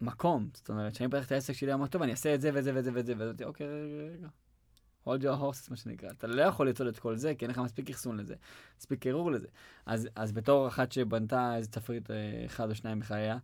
מקום. 0.00 0.48
זאת 0.54 0.68
אומרת, 0.68 0.92
כשאני 0.92 1.10
פותח 1.10 1.26
את 1.26 1.32
העסק 1.32 1.52
שלי, 1.52 1.72
אומר, 1.72 1.86
טוב, 1.86 2.02
אני 2.02 2.12
אעשה 2.12 2.34
את 2.34 2.40
זה 2.40 2.50
וזה 2.54 2.72
וזה 2.74 2.90
וזה, 2.94 3.14
וזה, 3.16 3.30
וזה, 3.30 3.44
אוקיי, 3.44 3.66
רגע, 3.66 4.18
רגע. 4.18 4.28
Hold 5.06 5.20
your 5.20 5.40
horses, 5.40 5.70
מה 5.70 5.76
שנקרא. 5.76 6.10
אתה 6.10 6.26
לא 6.26 6.42
יכול 6.42 6.68
לצעוד 6.68 6.88
את 6.88 6.98
כל 6.98 7.16
זה, 7.16 7.34
כי 7.34 7.44
אין 7.44 7.50
לך 7.50 7.58
מספיק 7.58 7.90
אחסון 7.90 8.16
לזה, 8.16 8.34
מספיק 8.78 9.00
קירור 9.00 9.30
לזה. 9.30 9.48
אז, 9.86 10.08
אז 10.16 10.32
בתור 10.32 10.68
אחת 10.68 10.92
שבנתה 10.92 11.56
איזה 11.56 11.68
תפריט 11.68 12.10
אה, 12.10 12.16
אחד 12.46 12.70
או 12.70 12.74
שניים 12.74 13.00
בחייה, 13.00 13.38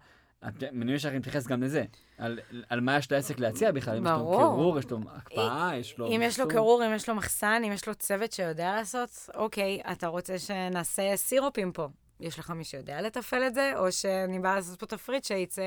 מניח 0.73 0.99
שאנחנו 0.99 1.19
נתייחס 1.19 1.47
גם 1.47 1.63
לזה, 1.63 1.85
על, 2.19 2.41
על 2.69 2.81
מה 2.81 2.97
יש 2.97 3.13
לעסק 3.13 3.39
להציע 3.39 3.73
בכלל, 3.73 3.97
אם 3.97 4.05
יש 4.05 4.11
לו. 4.11 4.37
קירור, 4.39 4.79
יש 4.79 4.91
לו 4.91 4.99
הקפאה, 5.11 5.71
יש 5.77 5.99
לו... 5.99 6.07
אם 6.07 6.21
יש 6.23 6.41
לו. 6.41 6.49
קירור, 6.49 6.87
אם 6.87 6.95
יש 6.95 7.09
לו 7.09 7.15
מחסן, 7.15 7.63
אם 7.67 7.73
יש 7.73 7.89
לו 7.89 7.95
צוות 7.95 8.33
שיודע 8.33 8.75
לעשות, 8.75 9.29
אוקיי, 9.35 9.81
אתה 9.93 10.07
רוצה 10.07 10.39
שנעשה 10.39 11.17
סירופים 11.17 11.73
פה. 11.73 11.89
יש 12.21 12.39
לך 12.39 12.51
מי 12.51 12.65
שיודע 12.65 13.01
לתפעל 13.01 13.43
את 13.43 13.55
זה, 13.55 13.73
או 13.77 13.93
שאני 13.93 14.39
באה 14.39 14.55
לעשות 14.55 14.81
פה 14.81 14.87
תפריט 14.87 15.25
שיצא 15.25 15.63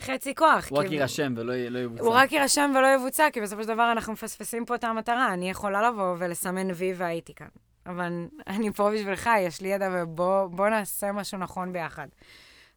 חצי 0.00 0.34
כוח. 0.34 0.68
הוא 0.70 0.78
רק 0.78 0.86
כי- 0.86 0.94
יירשם 0.94 1.34
ולא 1.36 1.54
לא 1.56 1.78
יבוצע. 1.78 2.02
הוא 2.04 2.14
רק 2.14 2.32
יירשם 2.32 2.72
ולא 2.78 2.86
יבוצע, 2.86 3.28
כי 3.32 3.40
בסופו 3.40 3.62
של 3.62 3.68
דבר 3.68 3.92
אנחנו 3.92 4.12
מפספסים 4.12 4.64
פה 4.64 4.74
את 4.74 4.84
המטרה. 4.84 5.32
אני 5.32 5.50
יכולה 5.50 5.88
לבוא 5.88 6.16
ולסמן 6.18 6.68
וי 6.74 6.92
והייתי 6.96 7.34
כאן. 7.34 7.48
אבל 7.86 8.26
אני 8.46 8.72
פה 8.72 8.90
בשבילך, 8.90 9.30
יש 9.40 9.60
לי 9.60 9.68
ידע, 9.68 9.88
ובוא 9.92 10.46
בוא 10.46 10.68
נעשה 10.68 11.12
משהו 11.12 11.38
נכון 11.38 11.72
ביחד. 11.72 12.08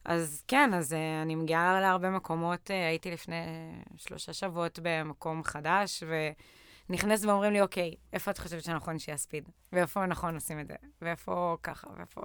אז 0.05 0.43
כן, 0.47 0.73
אז 0.73 0.93
uh, 0.93 0.95
אני 1.21 1.35
מגיעה 1.35 1.81
להרבה 1.81 2.09
מקומות, 2.09 2.69
uh, 2.69 2.73
הייתי 2.73 3.11
לפני 3.11 3.35
שלושה 3.97 4.33
שבועות 4.33 4.79
במקום 4.81 5.43
חדש, 5.43 6.03
ונכנסת 6.89 7.25
ואומרים 7.25 7.53
לי, 7.53 7.61
אוקיי, 7.61 7.95
איפה 8.13 8.31
את 8.31 8.37
חושבת 8.37 8.63
שנכון 8.63 8.99
שיהיה 8.99 9.17
ספיד? 9.17 9.49
ואיפה 9.73 10.05
נכון 10.05 10.35
עושים 10.35 10.59
את 10.59 10.67
זה? 10.67 10.75
ואיפה 11.01 11.57
ככה? 11.63 11.87
ואיפה... 11.97 12.21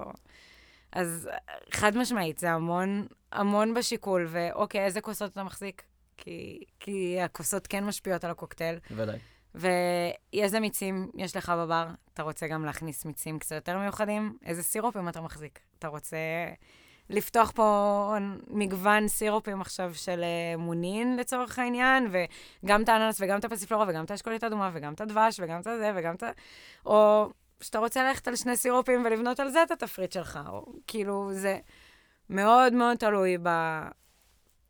אז 0.96 1.28
אה, 1.32 1.38
חד 1.70 1.96
משמעית, 1.96 2.38
זה 2.38 2.50
המון, 2.50 3.06
המון 3.32 3.74
בשיקול, 3.74 4.26
ואוקיי, 4.28 4.84
איזה 4.84 5.00
כוסות 5.00 5.32
אתה 5.32 5.44
מחזיק? 5.44 5.82
כי, 6.16 6.64
כי 6.80 7.20
הכוסות 7.20 7.66
כן 7.66 7.84
משפיעות 7.84 8.24
על 8.24 8.30
הקוקטייל. 8.30 8.78
בוודאי. 8.90 9.18
ואיזה 9.54 10.60
מיצים 10.60 11.10
יש 11.14 11.36
לך 11.36 11.52
בבר? 11.58 11.86
אתה 12.14 12.22
רוצה 12.22 12.46
גם 12.46 12.64
להכניס 12.64 13.04
מיצים 13.04 13.38
קצת 13.38 13.54
יותר 13.54 13.78
מיוחדים? 13.78 14.38
איזה 14.44 14.62
סירופים 14.62 15.08
אתה 15.08 15.20
מחזיק? 15.20 15.60
אתה 15.78 15.88
רוצה 15.88 16.16
לפתוח 17.10 17.50
פה 17.50 18.16
מגוון 18.48 19.08
סירופים 19.08 19.60
עכשיו 19.60 19.94
של 19.94 20.22
אה, 20.22 20.56
מונין 20.56 21.16
לצורך 21.16 21.58
העניין, 21.58 22.08
וגם 22.10 22.82
את 22.82 22.88
האננס 22.88 23.20
וגם 23.20 23.38
את 23.38 23.44
הפסיפלורה 23.44 23.84
וגם 23.88 24.04
את 24.04 24.10
האשכולית 24.10 24.42
האדומה 24.42 24.70
וגם 24.74 24.92
את 24.92 25.00
הדבש 25.00 25.40
וגם 25.42 25.58
את 25.58 25.64
זה 25.64 25.92
וגם 25.96 26.14
את. 26.14 26.22
או 26.86 27.28
שאתה 27.60 27.78
רוצה 27.78 28.04
ללכת 28.04 28.28
על 28.28 28.36
שני 28.36 28.56
סירופים 28.56 29.04
ולבנות 29.04 29.40
על 29.40 29.50
זה 29.50 29.62
את 29.62 29.70
התפריט 29.70 30.12
שלך, 30.12 30.38
או 30.48 30.72
כאילו 30.86 31.30
זה 31.32 31.58
מאוד 32.30 32.72
מאוד 32.72 32.96
תלוי 32.96 33.36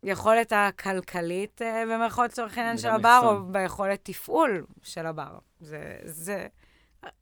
ביכולת 0.03 0.53
הכלכלית, 0.55 1.61
אה, 1.61 1.83
במירכאות 1.85 2.31
לצורך 2.31 2.57
העניין 2.57 2.77
של 2.77 2.89
הבר, 2.89 3.19
או 3.23 3.31
אחסון. 3.31 3.51
ביכולת 3.53 3.99
תפעול 4.03 4.65
של 4.83 5.05
הבר. 5.05 5.37
זה, 5.59 5.97
זה, 6.03 6.47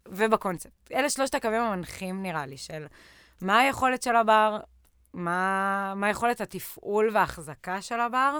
ובקונספט. 0.08 0.91
אלה 0.91 1.10
שלושת 1.10 1.36
הקווים 1.36 1.62
המנחים, 1.62 2.23
נראה 2.23 2.45
לי, 2.45 2.58
של 2.58 2.86
מה 3.41 3.60
היכולת 3.60 4.04
של 4.04 4.15
הבר, 4.15 4.60
מה, 5.13 5.93
מה 5.95 6.10
יכולת 6.10 6.41
התפעול 6.41 7.10
וההחזקה 7.13 7.82
של 7.82 7.99
הבר, 7.99 8.39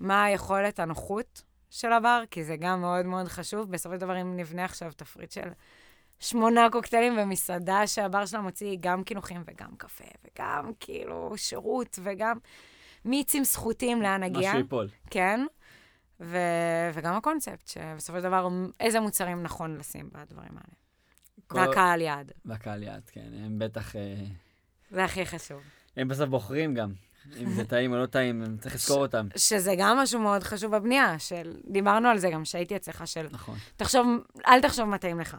מה 0.00 0.24
היכולת 0.24 0.80
הנוחות 0.80 1.42
של 1.70 1.92
הבר, 1.92 2.22
כי 2.30 2.44
זה 2.44 2.56
גם 2.56 2.80
מאוד 2.80 3.06
מאוד 3.06 3.28
חשוב. 3.28 3.70
בסופו 3.70 3.94
של 3.94 4.00
דבר, 4.00 4.20
אם 4.20 4.36
נבנה 4.36 4.64
עכשיו 4.64 4.92
תפריט 4.96 5.32
של 5.32 5.48
שמונה 6.20 6.68
קוקטיילים 6.72 7.16
במסעדה 7.16 7.86
שהבר 7.86 8.26
שלה 8.26 8.40
מוציא 8.40 8.76
גם 8.80 9.04
קינוחים 9.04 9.42
וגם 9.46 9.68
קפה, 9.78 10.04
וגם 10.24 10.70
כאילו 10.80 11.32
שירות, 11.36 11.98
וגם 12.02 12.36
מיצים 13.04 13.44
זכותים 13.44 14.02
לאן 14.02 14.22
נגיע. 14.22 14.48
משהו 14.48 14.58
ייפול. 14.58 14.88
כן. 15.10 15.40
ו... 16.20 16.38
וגם 16.94 17.14
הקונספט, 17.14 17.68
שבסופו 17.68 18.18
של 18.18 18.24
דבר, 18.24 18.48
איזה 18.80 19.00
מוצרים 19.00 19.42
נכון 19.42 19.76
לשים 19.76 20.10
בדברים 20.12 20.50
האלה. 20.50 20.74
כל- 21.46 21.58
והקהל 21.58 22.00
יעד. 22.00 22.32
והקהל 22.44 22.82
יעד, 22.82 23.02
כן. 23.12 23.28
הם 23.44 23.58
בטח... 23.58 23.96
אה, 23.96 24.14
זה 24.90 25.04
הכי 25.04 25.26
חשוב. 25.26 25.60
הם 25.96 26.08
בסוף 26.08 26.28
בוחרים 26.28 26.74
גם. 26.74 26.92
אם 27.36 27.50
זה 27.50 27.64
טעים 27.64 27.92
או 27.92 27.98
לא 27.98 28.06
טעים, 28.06 28.56
צריך 28.60 28.74
לזכור 28.74 29.02
אותם. 29.02 29.26
שזה 29.36 29.74
גם 29.78 29.96
משהו 29.96 30.20
מאוד 30.20 30.42
חשוב 30.42 30.76
בבנייה, 30.76 31.18
של... 31.18 31.60
דיברנו 31.70 32.08
על 32.08 32.18
זה 32.18 32.30
גם 32.30 32.42
כשהייתי 32.42 32.76
אצלך, 32.76 33.06
של 33.06 33.26
נכון. 33.30 33.56
תחשוב, 33.76 34.06
אל 34.46 34.60
תחשוב 34.62 34.84
מה 34.84 34.98
טעים 34.98 35.20
לך. 35.20 35.36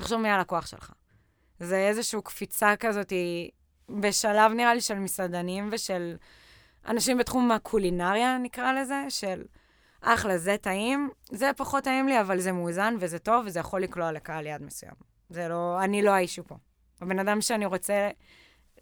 תחשוב 0.00 0.20
מי 0.20 0.30
הלקוח 0.30 0.66
שלך. 0.66 0.92
זה 1.58 1.76
איזושהי 1.76 2.18
קפיצה 2.24 2.76
כזאת, 2.76 3.12
בשלב 3.90 4.52
נראה 4.52 4.74
לי 4.74 4.80
של 4.80 4.98
מסעדנים 4.98 5.68
ושל 5.72 6.16
אנשים 6.88 7.18
בתחום 7.18 7.50
הקולינריה, 7.50 8.38
נקרא 8.38 8.72
לזה, 8.72 9.04
של 9.08 9.42
אחלה, 10.00 10.38
זה 10.38 10.56
טעים, 10.60 11.10
זה 11.30 11.50
פחות 11.56 11.84
טעים 11.84 12.08
לי, 12.08 12.20
אבל 12.20 12.40
זה 12.40 12.52
מאוזן 12.52 12.94
וזה 13.00 13.18
טוב, 13.18 13.44
וזה 13.46 13.60
יכול 13.60 13.82
לקלוע 13.82 14.12
לקהל 14.12 14.46
יעד 14.46 14.62
מסוים. 14.62 14.92
זה 15.28 15.48
לא, 15.48 15.78
אני 15.84 16.02
לא 16.02 16.10
האישו 16.10 16.44
פה. 16.44 16.56
הבן 17.00 17.18
אדם 17.18 17.40
שאני 17.40 17.66
רוצה 17.66 18.10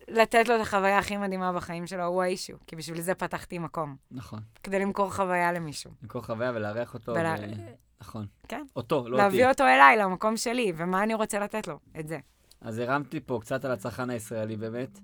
לתת 0.08 0.48
לו 0.48 0.56
את 0.56 0.60
החוויה 0.60 0.98
הכי 0.98 1.16
מדהימה 1.16 1.52
בחיים 1.52 1.86
שלו, 1.86 2.04
הוא 2.04 2.22
האישו, 2.22 2.54
כי 2.66 2.76
בשביל 2.76 3.00
זה 3.00 3.14
פתחתי 3.14 3.58
מקום, 3.58 3.96
נכון. 4.10 4.40
כדי 4.62 4.78
למכור 4.78 5.14
חוויה 5.14 5.52
למישהו. 5.52 5.90
למכור 6.02 6.22
חוויה 6.22 6.52
ולארח 6.54 6.94
אותו. 6.94 7.12
ולה- 7.12 7.34
ו- 7.56 7.87
נכון. 8.00 8.26
כן. 8.48 8.64
אותו, 8.76 8.96
לא 8.96 9.02
אותי. 9.02 9.16
להביא 9.16 9.46
אותו 9.46 9.64
אליי, 9.64 9.96
למקום 9.96 10.36
שלי, 10.36 10.72
ומה 10.76 11.02
אני 11.02 11.14
רוצה 11.14 11.38
לתת 11.38 11.68
לו? 11.68 11.78
את 12.00 12.08
זה. 12.08 12.18
אז 12.60 12.78
הרמתי 12.78 13.20
פה 13.20 13.38
קצת 13.40 13.64
על 13.64 13.70
הצרכן 13.70 14.10
הישראלי 14.10 14.56
באמת. 14.56 15.00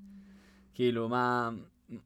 כאילו, 0.74 1.08
מה, 1.08 1.50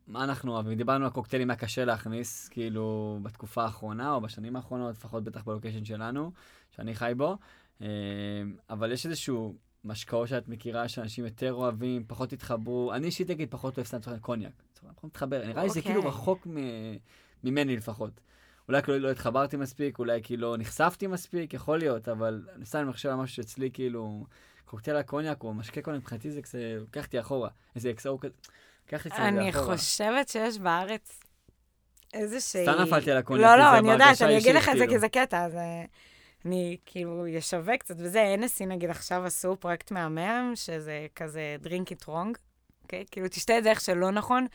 מה 0.06 0.24
אנחנו 0.24 0.52
אוהבים? 0.52 0.78
דיברנו 0.78 1.04
על 1.04 1.10
קוקטיילים, 1.10 1.48
מה 1.48 1.56
קשה 1.56 1.84
להכניס, 1.84 2.48
כאילו, 2.48 3.18
בתקופה 3.22 3.62
האחרונה, 3.62 4.14
או 4.14 4.20
בשנים 4.20 4.56
האחרונות, 4.56 4.94
לפחות 4.94 5.24
בטח 5.24 5.44
בלוקיישן 5.44 5.84
שלנו, 5.84 6.32
שאני 6.70 6.94
חי 6.94 7.12
בו. 7.16 7.36
אה, 7.82 7.86
אבל 8.70 8.92
יש 8.92 9.06
איזשהו 9.06 9.54
משקאות 9.84 10.28
שאת 10.28 10.48
מכירה 10.48 10.88
שאנשים 10.88 11.24
יותר 11.24 11.52
אוהבים, 11.52 12.04
פחות 12.06 12.32
התחברו. 12.32 12.92
אני 12.94 13.06
אישית 13.06 13.30
אגיד, 13.30 13.50
פחות 13.50 13.76
אוהב 13.76 13.86
סתם 13.86 13.98
העניין 14.06 14.20
קוניאק. 14.20 14.62
פחות 14.94 15.04
מתחבר. 15.04 15.46
נראה 15.46 15.62
לי 15.62 15.68
שזה 15.68 15.80
אוקיי. 15.80 15.94
כאילו 15.94 16.08
רחוק 16.08 16.46
מ... 16.46 16.56
ממני 17.44 17.76
לפחות. 17.76 18.20
אולי 18.68 18.82
כאילו 18.82 18.98
לא 18.98 19.10
התחברתי 19.10 19.56
מספיק, 19.56 19.98
אולי 19.98 20.20
כאילו 20.22 20.50
לא 20.50 20.56
נחשפתי 20.58 21.06
מספיק, 21.06 21.54
יכול 21.54 21.78
להיות, 21.78 22.08
אבל 22.08 22.42
אני 22.56 22.66
סתם 22.66 22.78
אני 22.78 22.92
חושב 22.92 23.08
על 23.08 23.14
משהו 23.14 23.36
שאצלי 23.36 23.70
כאילו, 23.72 24.24
קוקטייל 24.64 24.96
הקוניאק 24.96 25.42
או 25.42 25.54
משקה 25.54 25.82
קוניאק, 25.82 26.02
מבחינתי 26.02 26.30
זה 26.30 26.42
כזה, 26.42 26.76
לוקח 26.80 27.04
אותי 27.04 27.20
אחורה. 27.20 27.48
איזה 27.76 27.90
אקסאו 27.90 28.20
כזה, 28.20 28.34
קצת 28.86 29.06
את 29.06 29.12
זה 29.12 29.28
אני 29.28 29.50
אחורה. 29.50 29.76
חושבת 29.76 30.28
שיש 30.28 30.58
בארץ 30.58 31.20
איזושהי... 32.14 32.62
סתם 32.62 32.82
נפלתי 32.82 33.10
על 33.10 33.16
הקוניאק, 33.16 33.46
לא, 33.46 33.56
לא, 33.56 33.78
אני 33.78 33.92
יודעת, 33.92 34.22
אני 34.22 34.38
אגיד 34.38 34.54
לך 34.54 34.68
את 34.68 34.72
זה 34.72 34.78
כאילו. 34.78 34.92
כי 34.92 34.98
זה 34.98 35.08
קטע, 35.08 35.44
אז 35.44 35.54
אה, 35.54 35.84
אני 36.44 36.76
כאילו 36.86 37.24
אשווק 37.38 37.76
קצת 37.78 37.94
וזה. 37.98 38.34
Hennessy 38.40 38.66
נגיד 38.66 38.90
עכשיו 38.90 39.24
עשו 39.24 39.56
פרויקט 39.56 39.90
מהמם, 39.90 40.52
שזה 40.54 41.06
כזה 41.16 41.56
drink 41.64 41.92
it 41.92 42.04
wrong, 42.04 42.38
אוקיי? 42.82 43.04
כאילו 43.10 43.28
תשתה 43.28 43.58
את 43.58 43.64
זה 43.64 43.70
איך 43.70 43.80
שלא 43.80 44.10
נכון. 44.10 44.46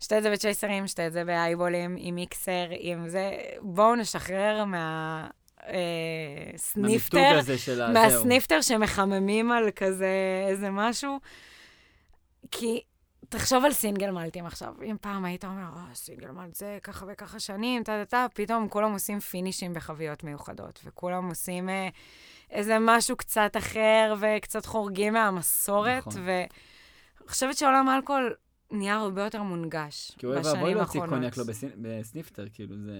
שתה 0.00 0.18
את 0.18 0.22
זה 0.22 0.30
בצ'ייסרים, 0.30 0.86
שתה 0.86 1.06
את 1.06 1.12
זה 1.12 1.24
בהייבולים, 1.24 1.96
עם 1.98 2.14
מיקסר, 2.14 2.66
עם 2.70 3.08
זה. 3.08 3.30
בואו 3.60 3.96
נשחרר 3.96 4.64
מה... 4.64 5.26
אה, 5.66 6.56
snifter. 6.56 7.40
זהו. 7.42 7.92
מה 7.92 8.07
snifter 8.07 8.60
שמחממים 8.60 9.52
על 9.52 9.70
כזה 9.76 10.44
איזה 10.48 10.70
משהו. 10.70 11.20
כי 12.50 12.82
תחשוב 13.28 13.64
על 13.64 13.72
סינגל 13.72 14.10
מלטים 14.10 14.46
עכשיו. 14.46 14.74
אם 14.84 14.96
פעם 15.00 15.24
היית 15.24 15.44
אומר, 15.44 15.68
אה, 15.76 15.94
סינגל 15.94 16.30
מלט 16.30 16.54
זה 16.54 16.78
ככה 16.82 17.06
וככה 17.08 17.40
שנים, 17.40 17.82
טה 17.82 17.92
טה 17.92 18.04
טה, 18.04 18.26
פתאום 18.34 18.68
כולם 18.68 18.92
עושים 18.92 19.20
פינישים 19.20 19.74
בחביות 19.74 20.24
מיוחדות, 20.24 20.80
וכולם 20.84 21.28
עושים 21.28 21.68
אה, 21.68 21.88
איזה 22.50 22.76
משהו 22.80 23.16
קצת 23.16 23.52
אחר, 23.58 24.14
וקצת 24.20 24.66
חורגים 24.66 25.12
מהמסורת, 25.12 26.06
נכון. 26.06 26.22
ואני 26.26 27.28
חושבת 27.28 27.56
שעולם 27.56 27.88
האלכוהול 27.88 28.34
נהיה 28.70 28.94
הרבה 28.96 29.22
יותר 29.24 29.42
מונגש 29.42 30.12
כי 30.18 30.26
אוי 30.26 30.38
בשנים 30.38 30.54
ואבוי 30.54 30.74
להוציא 30.74 31.00
האחרונות. 31.00 31.14
קוניאק 31.14 31.36
לא 31.36 31.44
בסין- 31.44 31.70
בסניפטר, 31.82 32.44
כאילו 32.54 32.74
זה... 32.86 32.92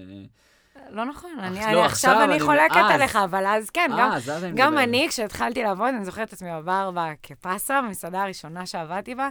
לא 0.89 1.05
נכון, 1.05 1.31
אני, 1.39 1.59
אך, 1.59 1.65
אני, 1.65 1.75
לא, 1.75 1.85
עכשיו 1.85 2.11
עכשיו 2.11 2.23
אני 2.23 2.33
אני- 2.33 2.39
חולקת 2.39 2.75
אז. 2.75 2.91
עליך, 2.91 3.15
אבל 3.15 3.45
אז 3.47 3.69
כן, 3.69 3.87
גם 3.91 3.99
אה, 4.11 4.15
אז 4.17 4.29
אז 4.29 4.43
אני 4.43 4.53
גם 4.55 4.71
מדבר. 4.71 4.83
אני, 4.83 5.05
כשהתחלתי 5.09 5.63
לעבוד, 5.63 5.87
אני 5.95 6.05
זוכרת 6.05 6.27
את 6.27 6.33
עצמי 6.33 6.49
בבר 6.59 6.91
בקפסה, 6.93 7.81
במסעדה 7.81 8.21
הראשונה 8.23 8.65
שעבדתי 8.65 9.15
בה, 9.15 9.29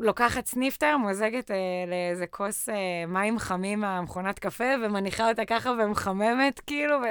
לוקחת 0.00 0.46
snifter, 0.46 0.96
מוזגת 0.96 1.50
אה, 1.50 1.56
לאיזה 1.86 2.26
כוס 2.26 2.68
אה, 2.68 2.74
מים 3.08 3.38
חמים 3.38 3.80
מהמכונת 3.80 4.38
קפה, 4.38 4.64
ומניחה 4.84 5.28
אותה 5.28 5.44
ככה 5.44 5.70
ומחממת, 5.70 6.60
כאילו, 6.66 6.96
ו... 6.96 7.04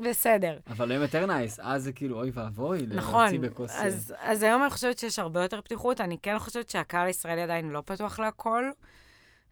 בסדר. 0.00 0.58
אבל 0.66 0.90
היום 0.90 1.02
יותר 1.02 1.26
nice, 1.26 1.60
אז 1.62 1.84
זה 1.84 1.92
כאילו, 1.92 2.18
אוי 2.18 2.30
ואבוי, 2.34 2.86
נכון, 2.88 3.22
להוציא 3.22 3.38
בכוס... 3.38 3.70
אה, 3.70 3.86
אז, 3.86 4.14
אז 4.18 4.42
היום 4.42 4.62
אני 4.62 4.70
חושבת 4.70 4.98
שיש 4.98 5.18
הרבה 5.18 5.42
יותר 5.42 5.60
פתיחות. 5.60 6.00
אני 6.00 6.18
כן 6.22 6.38
חושבת 6.38 6.70
שהקהל 6.70 7.06
הישראלי 7.06 7.42
עדיין 7.42 7.70
לא 7.70 7.82
פתוח 7.86 8.18
להכל, 8.18 8.64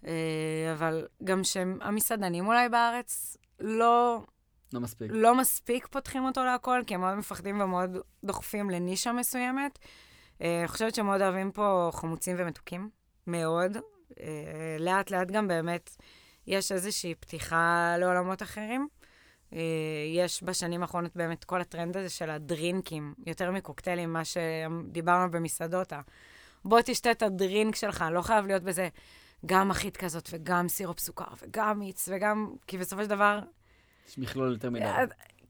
אה, 0.07 0.13
אבל 0.73 1.07
גם 1.25 1.45
שהמסעדנים 1.45 2.47
אולי 2.47 2.69
בארץ 2.69 3.37
לא, 3.61 4.23
לא 4.73 4.81
מספיק. 4.81 5.11
לא 5.15 5.35
מספיק 5.35 5.87
פותחים 5.87 6.25
אותו 6.25 6.45
להכל, 6.45 6.83
כי 6.87 6.95
הם 6.95 7.01
מאוד 7.01 7.15
מפחדים 7.15 7.61
ומאוד 7.61 7.97
דוחפים 8.25 8.71
לנישה 8.71 9.13
מסוימת. 9.13 9.79
אה, 10.43 10.59
אני 10.61 10.69
חושבת 10.69 10.95
שמאוד 10.95 11.23
אוהבים 11.23 11.53
פה 11.53 11.91
חמוצים 11.93 12.37
ומתוקים, 12.39 12.91
מאוד. 13.27 13.77
אה, 14.21 14.77
לאט 14.79 15.11
לאט 15.11 15.31
גם 15.31 15.49
באמת 15.49 15.97
יש 16.47 16.73
איזושהי 16.73 17.15
פתיחה 17.15 17.95
לעולמות 17.99 18.43
אחרים. 18.43 18.89
אה, 19.57 19.61
יש 20.15 20.43
בשנים 20.43 20.83
האחרונות 20.83 21.17
באמת 21.17 21.45
כל 21.45 21.61
הטרנד 21.61 21.97
הזה 21.97 22.09
של 22.11 22.31
הדרינקים, 22.31 23.15
יותר 23.27 23.51
מקוקטיילים, 23.51 24.13
מה 24.13 24.23
שדיברנו 24.25 25.31
במסעדות. 25.31 25.93
בוא 26.65 26.81
תשתה 26.85 27.11
את 27.11 27.23
הדרינק 27.23 27.77
שלך, 27.77 28.05
לא 28.13 28.23
חייב 28.23 28.47
להיות 28.47 28.63
בזה 28.63 28.89
גם 29.47 29.69
מחית 29.69 29.97
כזאת, 29.97 30.29
וגם 30.33 30.69
סירופ 30.69 31.01
סוכר, 31.01 31.25
וגם 31.43 31.79
מיץ, 31.79 32.09
וגם... 32.13 32.55
כי 32.67 32.79
בסופו 32.79 33.03
של 33.03 33.09
דבר... 33.09 33.41
יש 34.09 34.19
מכלול 34.19 34.53
יותר 34.53 34.71
מדי. 34.71 34.85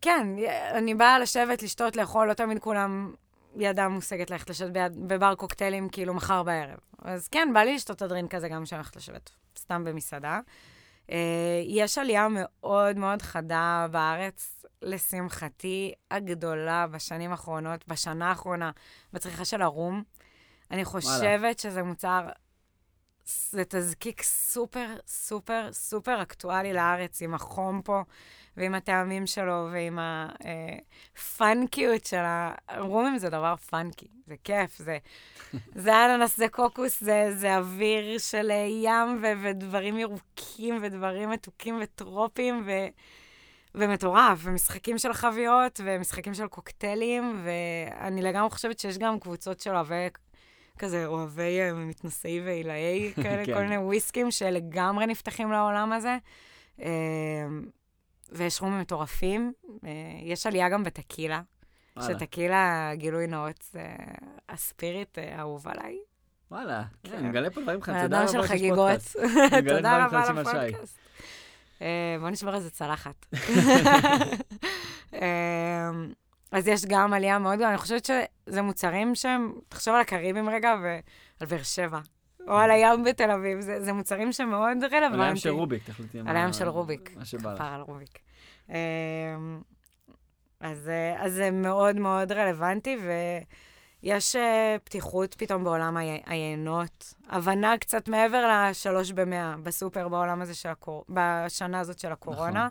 כן, 0.00 0.26
אני 0.70 0.94
באה 0.94 1.18
לשבת, 1.18 1.62
לשתות, 1.62 1.96
לאכול, 1.96 2.28
לא 2.28 2.34
תמיד 2.34 2.58
כולם 2.58 3.14
ידם 3.56 3.90
מושגת 3.92 4.30
ללכת 4.30 4.50
לשבת 4.50 4.90
בבר 4.90 5.34
קוקטיילים, 5.34 5.88
כאילו, 5.88 6.14
מחר 6.14 6.42
בערב. 6.42 6.78
אז 6.98 7.28
כן, 7.28 7.48
בא 7.54 7.60
לי 7.60 7.74
לשתות 7.74 7.96
את 7.96 8.02
הדרינק 8.02 8.34
הזה 8.34 8.48
גם 8.48 8.64
כשאני 8.64 8.78
הולכת 8.78 8.96
לשבת 8.96 9.30
סתם 9.58 9.84
במסעדה. 9.84 10.40
Uh, 11.06 11.12
יש 11.66 11.98
עלייה 11.98 12.26
מאוד 12.30 12.96
מאוד 12.96 13.22
חדה 13.22 13.86
בארץ, 13.90 14.64
לשמחתי 14.82 15.92
הגדולה 16.10 16.86
בשנים 16.86 17.30
האחרונות, 17.30 17.88
בשנה 17.88 18.28
האחרונה, 18.28 18.70
בצריכה 19.12 19.44
של 19.44 19.62
הרום. 19.62 20.02
אני 20.70 20.84
חושבת 20.84 21.40
וואלה. 21.40 21.52
שזה 21.58 21.82
מוצר, 21.82 22.28
זה 23.24 23.64
תזקיק 23.68 24.22
סופר, 24.22 24.86
סופר, 25.06 25.68
סופר 25.72 26.22
אקטואלי 26.22 26.72
לארץ, 26.72 27.22
עם 27.22 27.34
החום 27.34 27.82
פה, 27.84 28.02
ועם 28.56 28.74
הטעמים 28.74 29.26
שלו, 29.26 29.68
ועם 29.72 29.98
הפאנקיות 31.18 32.04
של 32.04 32.22
הרומים, 32.68 33.18
זה 33.18 33.30
דבר 33.30 33.56
פאנקי, 33.56 34.06
זה 34.26 34.34
כיף, 34.44 34.78
זה, 34.78 34.98
זה 35.84 36.04
אננס, 36.04 36.36
זה 36.36 36.48
קוקוס, 36.48 37.00
זה, 37.00 37.28
זה 37.36 37.56
אוויר 37.56 38.18
של 38.18 38.50
ים, 38.82 39.22
ו, 39.22 39.26
ודברים 39.42 39.98
ירוקים, 39.98 40.78
ודברים 40.82 41.30
מתוקים 41.30 41.78
וטרופים, 41.82 42.62
ו... 42.66 42.70
ומטורף, 43.78 44.38
ומשחקים 44.42 44.98
של 44.98 45.12
חביות, 45.12 45.80
ומשחקים 45.84 46.34
של 46.34 46.46
קוקטיילים, 46.46 47.42
ואני 47.44 48.22
לגמרי 48.22 48.50
חושבת 48.50 48.78
שיש 48.78 48.98
גם 48.98 49.20
קבוצות 49.20 49.60
של 49.60 49.74
אוהבי 49.74 50.08
כזה 50.78 51.06
אוהבי 51.06 51.60
אה, 51.60 51.72
מתנשאי 51.72 52.40
ועילאי, 52.40 53.12
כאלה, 53.22 53.44
כן. 53.46 53.54
כל 53.54 53.62
מיני 53.62 53.76
וויסקים 53.76 54.30
שלגמרי 54.30 55.06
נפתחים 55.06 55.52
לעולם 55.52 55.92
הזה. 55.92 56.16
אה, 58.32 58.38
ויש 58.38 58.60
רומים 58.60 58.80
מטורפים. 58.80 59.52
אה, 59.84 59.90
יש 60.22 60.46
עלייה 60.46 60.68
גם 60.68 60.84
בטקילה, 60.84 61.40
שטקילה, 62.00 62.90
גילוי 62.94 63.26
נאות, 63.26 63.64
זה 63.72 63.86
הספיריט 64.48 65.18
האהוב 65.18 65.68
עליי. 65.68 65.98
וואלה, 66.50 66.82
כן, 67.02 67.16
אני 67.16 67.28
מגלה 67.28 67.50
פה 67.50 67.60
דברים 67.60 67.82
חדשים. 67.82 68.02
תודה 68.02 68.22
רבה 68.22 68.32
של 68.32 68.42
חגיגות. 68.42 69.00
תודה 69.68 70.06
רבה 70.06 70.24
על 70.26 70.38
הפודקאסט. 70.38 70.98
בוא 72.20 72.30
נשמור 72.30 72.54
איזה 72.54 72.70
צלחת. 72.70 73.26
אז 76.52 76.68
יש 76.68 76.84
גם 76.84 77.12
עלייה 77.12 77.38
מאוד 77.38 77.54
גדולה. 77.54 77.70
אני 77.70 77.78
חושבת 77.78 78.04
שזה 78.04 78.62
מוצרים 78.62 79.14
שהם, 79.14 79.52
תחשוב 79.68 79.94
על 79.94 80.00
הקריבים 80.00 80.48
רגע 80.48 80.74
ועל 80.82 81.48
באר 81.48 81.62
שבע. 81.62 82.00
או 82.46 82.56
על 82.56 82.70
הים 82.70 83.04
בתל 83.04 83.30
אביב, 83.30 83.60
זה, 83.60 83.84
זה 83.84 83.92
מוצרים 83.92 84.32
שמאוד 84.32 84.84
רלוונטיים. 84.84 85.20
על 85.20 85.20
הים 85.20 85.36
של 85.36 85.50
רוביק, 85.50 85.84
תחליטי. 85.84 86.18
על 86.26 86.36
הים 86.36 86.52
של 86.52 86.68
רוביק. 86.68 87.16
מה 87.16 87.24
שבא 87.24 87.54
לך. 87.54 87.60
על 87.60 87.80
רוביק. 87.80 88.18
אמ, 88.68 88.74
אז, 90.60 90.90
אז 91.18 91.32
זה 91.32 91.50
מאוד 91.50 91.96
מאוד 91.96 92.32
רלוונטי, 92.32 92.96
ויש 94.02 94.36
אה, 94.36 94.76
פתיחות 94.84 95.34
פתאום 95.34 95.64
בעולם 95.64 95.96
היינות, 96.26 97.14
הבנה 97.28 97.78
קצת 97.78 98.08
מעבר 98.08 98.68
לשלוש 98.70 99.12
במאה 99.12 99.56
בסופר 99.62 100.08
בעולם 100.08 100.42
הזה 100.42 100.54
של 100.54 100.68
הקור... 100.68 101.04
בשנה 101.08 101.80
הזאת 101.80 101.98
של 101.98 102.12
הקורונה. 102.12 102.50
נכון. 102.50 102.70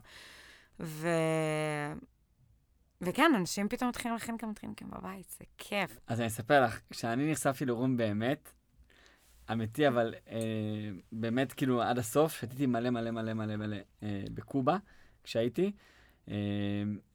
ו... 0.80 1.08
וכן, 3.02 3.32
אנשים 3.36 3.70
פתאום 3.70 3.90
מתחילים 3.90 4.14
להכין 4.14 4.38
כמה 4.38 4.54
טרינקים 4.54 4.88
בבית, 4.92 5.30
זה 5.40 5.46
כיף. 5.58 5.98
אז 6.08 6.20
אני 6.20 6.28
אספר 6.28 6.64
לך, 6.64 6.80
כשאני 6.90 7.32
נחשפתי 7.32 7.66
לרום 7.66 7.98
באמת, 7.98 8.52
אמיתי, 9.52 9.88
אבל 9.88 10.14
אה, 10.30 10.40
באמת, 11.12 11.54
כאילו, 11.54 11.82
עד 11.82 11.98
הסוף, 11.98 12.34
שתיתי 12.40 12.66
מלא 12.66 12.90
מלא 12.90 13.12
מלא 13.12 13.34
מלא 13.34 13.56
מלא 13.56 13.78
אה, 14.04 14.24
בקובה, 14.34 14.78
כשהייתי. 15.24 15.72
אה, 16.30 16.36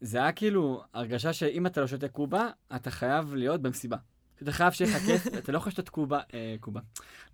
זה 0.00 0.18
היה 0.18 0.32
כאילו 0.32 0.82
הרגשה 0.94 1.32
שאם 1.32 1.66
אתה 1.66 1.80
לא 1.80 1.86
שותה 1.86 2.08
קובה, 2.08 2.48
אתה 2.76 2.90
חייב 2.90 3.34
להיות 3.34 3.62
במסיבה. 3.62 3.96
אתה 4.42 4.52
חייב 4.52 4.72
שיהיה 4.72 4.96
לך 4.96 5.02
כיף, 5.02 5.26
אתה 5.38 5.52
לא 5.52 5.56
יכול 5.56 5.70
לשתות 5.70 5.88
קובה, 5.88 6.20
אה, 6.34 6.56
קובה. 6.60 6.80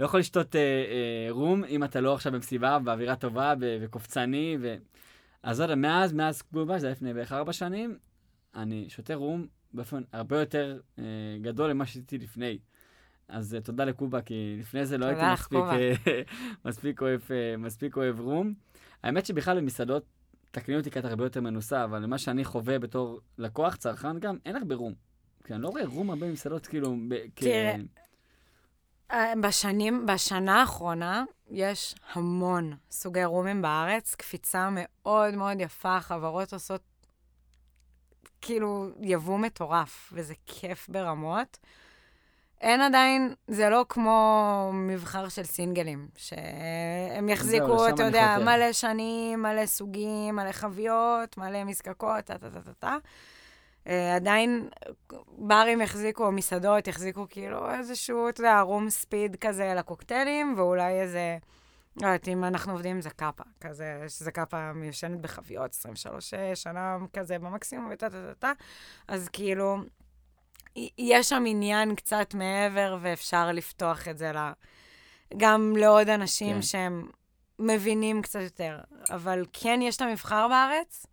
לא 0.00 0.04
יכול 0.04 0.20
לשתות 0.20 0.56
אה, 0.56 0.60
אה, 0.60 1.26
רום 1.30 1.64
אם 1.64 1.84
אתה 1.84 2.00
לא 2.00 2.14
עכשיו 2.14 2.32
במסיבה, 2.32 2.78
באווירה 2.78 3.16
טובה 3.16 3.54
וקופצני. 3.60 4.56
ו... 4.60 4.76
אז 5.42 5.60
עוד 5.60 5.74
מאז, 5.74 6.12
מאז 6.12 6.42
קובה, 6.42 6.78
זה 6.78 6.86
היה 6.86 6.92
לפני 6.92 7.14
בערך 7.14 7.32
ארבע 7.32 7.52
שנים, 7.52 7.98
אני 8.54 8.86
שותה 8.88 9.14
רום 9.14 9.46
באופן 9.72 10.02
הרבה 10.12 10.40
יותר 10.40 10.80
אה, 10.98 11.04
גדול 11.40 11.72
ממה 11.72 11.86
שעשיתי 11.86 12.18
לפני. 12.18 12.58
אז 13.28 13.56
uh, 13.60 13.64
תודה 13.64 13.84
לקובה, 13.84 14.22
כי 14.22 14.56
לפני 14.60 14.86
זה 14.86 14.98
לא 14.98 15.06
הייתי 15.06 15.22
מספיק, 15.32 15.58
uh, 15.58 16.08
מספיק, 16.68 17.02
אוהב, 17.02 17.20
uh, 17.20 17.58
מספיק 17.58 17.96
אוהב 17.96 18.20
רום. 18.20 18.54
האמת 19.02 19.26
שבכלל 19.26 19.60
במסעדות, 19.60 20.04
תקני 20.50 20.76
אותי 20.76 20.90
כי 20.90 20.98
אתה 20.98 21.08
הרבה 21.08 21.24
יותר 21.24 21.40
מנוסה, 21.40 21.84
אבל 21.84 22.06
מה 22.06 22.18
שאני 22.18 22.44
חווה 22.44 22.78
בתור 22.78 23.20
לקוח, 23.38 23.76
צרכן 23.76 24.18
גם, 24.18 24.36
אין 24.46 24.56
הרבה 24.56 24.74
רום. 24.74 24.94
כי 25.44 25.54
אני 25.54 25.62
לא 25.62 25.68
רואה 25.68 25.86
רום 25.86 26.10
הרבה 26.10 26.26
במסעדות, 26.26 26.66
כאילו... 26.66 26.96
ב- 27.08 27.26
תראה, 27.34 27.76
כ... 29.08 29.14
בשנים, 29.42 30.06
בשנה 30.06 30.60
האחרונה 30.60 31.24
יש 31.50 31.94
המון 32.12 32.76
סוגי 32.90 33.24
רומים 33.24 33.62
בארץ, 33.62 34.14
קפיצה 34.14 34.68
מאוד 34.72 35.34
מאוד 35.34 35.60
יפה, 35.60 36.00
חברות 36.00 36.52
עושות 36.52 36.82
כאילו 38.40 38.88
יבוא 39.00 39.38
מטורף, 39.38 40.12
וזה 40.12 40.34
כיף 40.46 40.88
ברמות. 40.88 41.58
אין 42.60 42.80
עדיין, 42.80 43.34
זה 43.48 43.68
לא 43.68 43.84
כמו 43.88 44.70
מבחר 44.74 45.28
של 45.28 45.44
סינגלים, 45.44 46.08
שהם 46.16 47.28
יחזיקו, 47.28 47.88
אתה 47.88 48.02
יודע, 48.02 48.36
מלא 48.44 48.72
שנים, 48.72 49.42
מלא 49.42 49.66
סוגים, 49.66 50.36
מלא 50.36 50.52
חביות, 50.52 51.38
מלא 51.38 51.64
מזקקות, 51.64 52.24
טה-טה-טה-טה. 52.24 52.96
אה, 53.86 54.16
עדיין 54.16 54.68
ברים 55.38 55.80
יחזיקו, 55.80 56.26
או 56.26 56.32
מסעדות 56.32 56.88
יחזיקו 56.88 57.26
כאילו 57.30 57.70
איזשהו, 57.70 58.28
אתה 58.28 58.40
יודע, 58.40 58.60
רום 58.60 58.90
ספיד 58.90 59.36
כזה 59.36 59.74
לקוקטיילים, 59.76 60.54
ואולי 60.56 61.00
איזה... 61.00 61.38
לא 62.02 62.06
יודעת, 62.06 62.28
אם 62.28 62.44
אנחנו 62.44 62.72
עובדים 62.72 62.96
עם 62.96 63.02
זקאפה, 63.02 63.44
כזה, 63.60 64.04
שזה 64.08 64.30
קאפה 64.30 64.72
מיושנת 64.72 65.20
בחביות, 65.20 65.70
23 65.70 66.34
שנה 66.54 66.96
כזה 67.12 67.38
במקסימום, 67.38 67.88
וטה 67.92 68.10
טה 68.10 68.16
טה 68.26 68.34
טה, 68.34 68.52
אז 69.08 69.28
כאילו, 69.28 69.78
יש 70.98 71.28
שם 71.28 71.44
עניין 71.46 71.94
קצת 71.94 72.34
מעבר, 72.34 72.98
ואפשר 73.00 73.52
לפתוח 73.52 74.08
את 74.08 74.18
זה 74.18 74.32
לה, 74.32 74.52
גם 75.36 75.72
לעוד 75.76 76.08
אנשים 76.08 76.54
כן. 76.54 76.62
שהם 76.62 77.08
מבינים 77.58 78.22
קצת 78.22 78.40
יותר. 78.40 78.80
אבל 79.10 79.44
כן, 79.52 79.80
יש 79.82 79.96
את 79.96 80.00
המבחר 80.00 80.48
בארץ. 80.48 81.06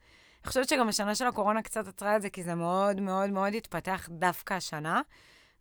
אני 0.44 0.48
חושבת 0.48 0.70
שגם 0.70 0.90
השנה 0.90 1.16
של 1.16 1.28
הקורונה 1.28 1.62
קצת 1.62 1.88
עצרה 1.88 2.16
את 2.16 2.22
זה, 2.22 2.30
כי 2.30 2.44
זה 2.44 2.56
מאוד 2.56 3.02
מאוד 3.02 3.30
מאוד 3.30 3.54
התפתח 3.54 4.10
דווקא 4.12 4.54
השנה, 4.54 5.02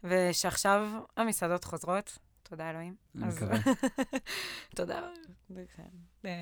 ושעכשיו 0.04 0.88
המסעדות 1.16 1.64
חוזרות. 1.64 2.18
תודה 2.42 2.70
אלוהים. 2.70 2.94
אני 3.16 3.24
מקווה. 3.26 3.58
תודה. 4.76 5.00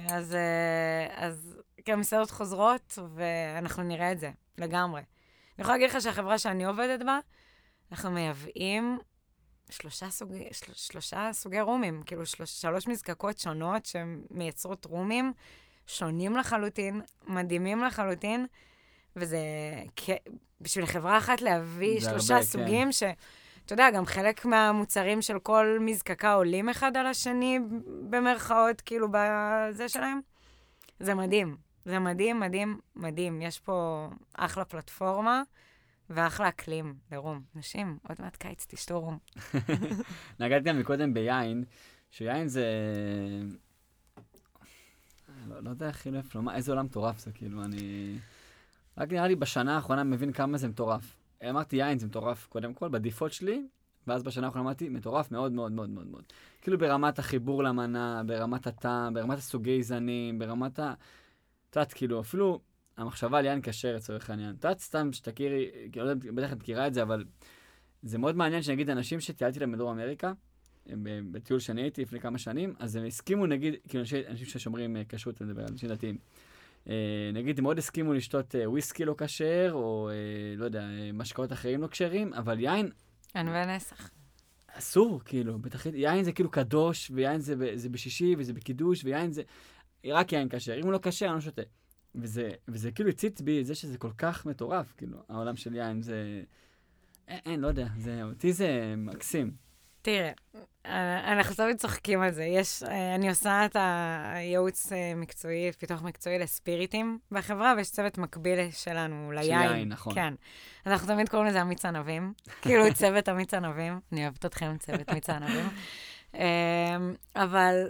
אז, 0.09 0.35
אה, 0.35 1.27
אז 1.27 1.59
כן, 1.85 1.93
המסעדות 1.93 2.31
חוזרות, 2.31 2.99
ואנחנו 3.15 3.83
נראה 3.83 4.13
את 4.13 4.19
זה, 4.21 4.31
לגמרי. 4.59 5.01
אני 5.01 5.63
יכולה 5.63 5.79
להגיד 5.79 5.91
לך 5.91 6.03
שהחברה 6.03 6.39
שאני 6.39 6.65
עובדת 6.65 7.03
בה, 7.07 7.19
אנחנו 7.93 8.11
מייבאים 8.11 8.99
שלושה 9.71 10.11
סוגי, 10.11 10.49
של, 10.53 10.73
שלושה 10.75 11.31
סוגי 11.33 11.61
רומים, 11.61 12.03
כאילו 12.07 12.27
שלוש, 12.27 12.51
שלוש 12.51 12.87
מזקקות 12.87 13.39
שונות 13.39 13.87
שמייצרות 13.87 14.85
רומים 14.85 15.33
שונים 15.87 16.37
לחלוטין, 16.37 17.01
מדהימים 17.27 17.85
לחלוטין, 17.85 18.47
וזה 19.17 19.39
בשביל 20.61 20.87
חברה 20.87 21.19
אחת 21.19 21.41
להביא 21.41 22.01
שלושה 22.01 22.35
הרבה. 22.35 22.47
סוגים 22.47 22.87
כן. 22.87 22.93
ש... 22.93 23.03
אתה 23.67 23.73
יודע, 23.75 23.91
גם 23.91 24.07
חלק 24.07 24.45
מהמוצרים 24.45 25.23
של 25.23 25.39
כל 25.39 25.79
מזקקה 25.81 26.33
עולים 26.33 26.69
אחד 26.69 26.97
על 26.97 27.07
השני, 27.07 27.59
במרכאות, 28.11 28.81
כאילו, 28.81 29.09
בזה 29.11 29.89
שלהם. 29.89 30.21
זה 31.01 31.15
מדהים. 31.15 31.57
זה 31.85 31.99
מדהים, 31.99 32.41
מדהים, 32.41 32.81
מדהים. 32.97 33.43
יש 33.43 33.59
פה 33.59 34.09
אחלה 34.35 34.65
פלטפורמה. 34.65 35.43
ואחלה 36.11 36.49
אקלים 36.49 36.95
לרום. 37.13 37.43
נשים, 37.55 37.99
עוד 38.09 38.17
מעט 38.21 38.37
קיץ, 38.37 38.67
תשתו 38.69 39.01
רום. 39.01 39.19
נגעת 40.41 40.63
גם 40.63 40.79
מקודם 40.79 41.15
ביין, 41.15 41.65
שיין 42.11 42.49
זה... 42.49 42.65
לא, 45.49 45.61
לא 45.63 45.71
יודע 45.71 45.89
איך 45.89 46.07
אילף 46.07 46.35
לומר, 46.35 46.55
איזה 46.55 46.73
עולם 46.73 46.85
מטורף 46.85 47.19
זה, 47.19 47.33
כאילו, 47.33 47.65
אני... 47.65 48.17
רק 48.99 49.13
נראה 49.13 49.29
לי 49.29 49.37
בשנה 49.37 49.77
האחרונה 49.77 50.05
מבין 50.05 50.33
כמה 50.33 50.59
זה 50.59 50.69
מטורף. 50.69 51.17
אמרתי 51.51 51.77
יין 51.77 51.99
זה 51.99 52.07
מטורף, 52.07 52.47
קודם 52.47 52.75
כל, 52.75 52.89
בדיפולט 52.89 53.33
שלי, 53.33 53.67
ואז 54.07 54.23
בשנה 54.23 54.47
האחרונה 54.47 54.65
אמרתי, 54.65 54.89
מטורף 54.89 55.33
מאוד 55.33 55.53
מאוד 55.53 55.73
מאוד 55.73 55.91
מאוד 55.91 56.07
מאוד. 56.07 56.25
כאילו 56.63 56.79
ברמת 56.79 57.19
החיבור 57.19 57.63
למנה, 57.63 58.23
ברמת 58.27 58.67
הטעם, 58.67 59.15
ברמת 59.15 59.39
הסוגי 59.39 59.83
זנים, 59.83 60.39
ברמת 60.39 60.79
ה... 60.79 60.95
את 61.71 61.77
יודעת, 61.77 61.93
כאילו, 61.93 62.21
אפילו 62.21 62.61
המחשבה 62.97 63.39
על 63.39 63.45
יין 63.45 63.61
כשר, 63.63 63.97
לצורך 63.97 64.31
העניין. 64.31 64.51
את 64.51 64.65
יודעת, 64.65 64.79
סתם 64.79 65.13
שתכירי, 65.13 65.71
לא 65.97 66.03
יודע, 66.03 66.31
בטח 66.35 66.53
את 66.53 66.59
מכירה 66.59 66.87
את 66.87 66.95
זה, 66.95 67.03
אבל 67.03 67.25
זה 68.03 68.19
מאוד 68.19 68.37
מעניין 68.37 68.63
שנגיד 68.63 68.91
אנשים 68.91 69.21
שטיילתי 69.21 69.61
להם 69.61 69.73
בדרום 69.73 69.99
אמריקה, 69.99 70.33
ב- 70.87 71.33
בטיול 71.33 71.61
שאני 71.61 71.83
הייתי 71.83 72.03
לפני 72.03 72.21
כמה 72.21 72.39
שנים, 72.39 72.75
אז 72.79 72.97
הם 72.97 73.05
הסכימו, 73.05 73.47
נגיד, 73.47 73.75
כאילו, 73.89 74.01
אנשי- 74.03 74.27
אנשים 74.29 74.47
ששומרים 74.47 74.97
אה, 74.97 75.03
כשרות, 75.09 75.43
אני 75.43 75.51
מדבר 75.51 75.63
על 75.63 75.69
אנשים 75.71 75.89
דתיים. 75.89 76.19
אה, 76.89 76.95
נגיד, 77.33 77.59
הם 77.59 77.63
מאוד 77.65 77.79
הסכימו 77.79 78.13
לשתות 78.13 78.55
אה, 78.55 78.71
וויסקי 78.71 79.05
לא 79.05 79.15
כשר, 79.19 79.71
או 79.73 80.11
אה, 80.11 80.15
לא 80.57 80.65
יודע, 80.65 80.81
אה, 80.83 81.11
משקאות 81.15 81.53
אחרים 81.53 81.81
לא 81.83 81.87
כשרים, 81.87 82.35
אבל 82.35 82.61
יין 82.61 82.91
ענבי 83.37 83.67
נסח. 83.77 84.11
אסור, 84.67 85.21
כאילו, 85.25 85.59
בתכלית, 85.59 85.95
יין 85.95 86.25
זה 86.25 86.33
כאילו 86.33 86.51
קדוש, 86.51 87.11
ויין 87.15 87.41
זה, 87.41 87.55
זה 87.75 87.89
בשישי, 87.89 88.35
וזה 88.39 88.53
בקידוש, 88.53 89.05
ויין 89.05 89.33
זה 89.33 89.43
רק 90.07 90.33
יין 90.33 90.49
כשר. 90.49 90.79
אם 90.79 90.85
הוא 90.85 90.93
לא 90.93 90.99
כשר, 91.03 91.27
אני 91.27 91.35
לא 91.35 91.41
שותה. 91.41 91.63
וזה, 92.15 92.51
וזה 92.69 92.93
כאילו 92.93 93.11
הציץ 93.11 93.41
בי 93.41 93.61
את 93.61 93.67
זה 93.67 93.75
שזה 93.75 93.99
כל 93.99 94.13
כך 94.19 94.47
מטורף, 94.47 94.95
כאילו, 94.97 95.19
העולם 95.29 95.57
של 95.57 95.75
יין 95.75 96.03
זה... 96.03 96.43
אין, 97.29 97.41
אין, 97.47 97.61
לא 97.61 97.69
יודע, 97.69 97.87
זה, 97.99 98.23
אותי 98.23 98.53
זה 98.53 98.95
מקסים. 98.97 99.51
תראה, 100.03 100.33
אה, 100.87 101.33
אנחנו 101.33 101.55
תמיד 101.55 101.77
צוחקים 101.77 102.21
על 102.21 102.31
זה. 102.31 102.45
יש, 102.45 102.83
אה, 102.83 103.15
אני 103.15 103.29
עושה 103.29 103.65
את 103.65 103.77
הייעוץ 104.35 104.93
אה, 104.93 105.13
מקצועי, 105.17 105.73
פיתוח 105.79 106.03
מקצועי 106.03 106.39
לספיריטים 106.39 107.19
בחברה, 107.31 107.75
ויש 107.77 107.91
צוות 107.91 108.19
מקביל 108.19 108.71
שלנו 108.71 109.33
ליין. 109.33 109.73
יין, 109.73 109.89
נכון. 109.89 110.15
כן. 110.15 110.35
אז 110.85 110.93
אנחנו 110.93 111.07
תמיד 111.07 111.29
קוראים 111.29 111.49
לזה 111.49 111.63
אמיץ 111.63 111.85
ענבים. 111.85 112.33
כאילו, 112.63 112.95
צוות 112.95 113.29
אמיץ 113.29 113.55
ענבים. 113.55 114.01
אני 114.13 114.23
אוהבת 114.23 114.47
אתכם, 114.47 114.77
צוות 114.79 115.11
אמיץ 115.11 115.31
ענבים. 115.31 115.69
אה, 116.35 116.97
אבל 117.37 117.89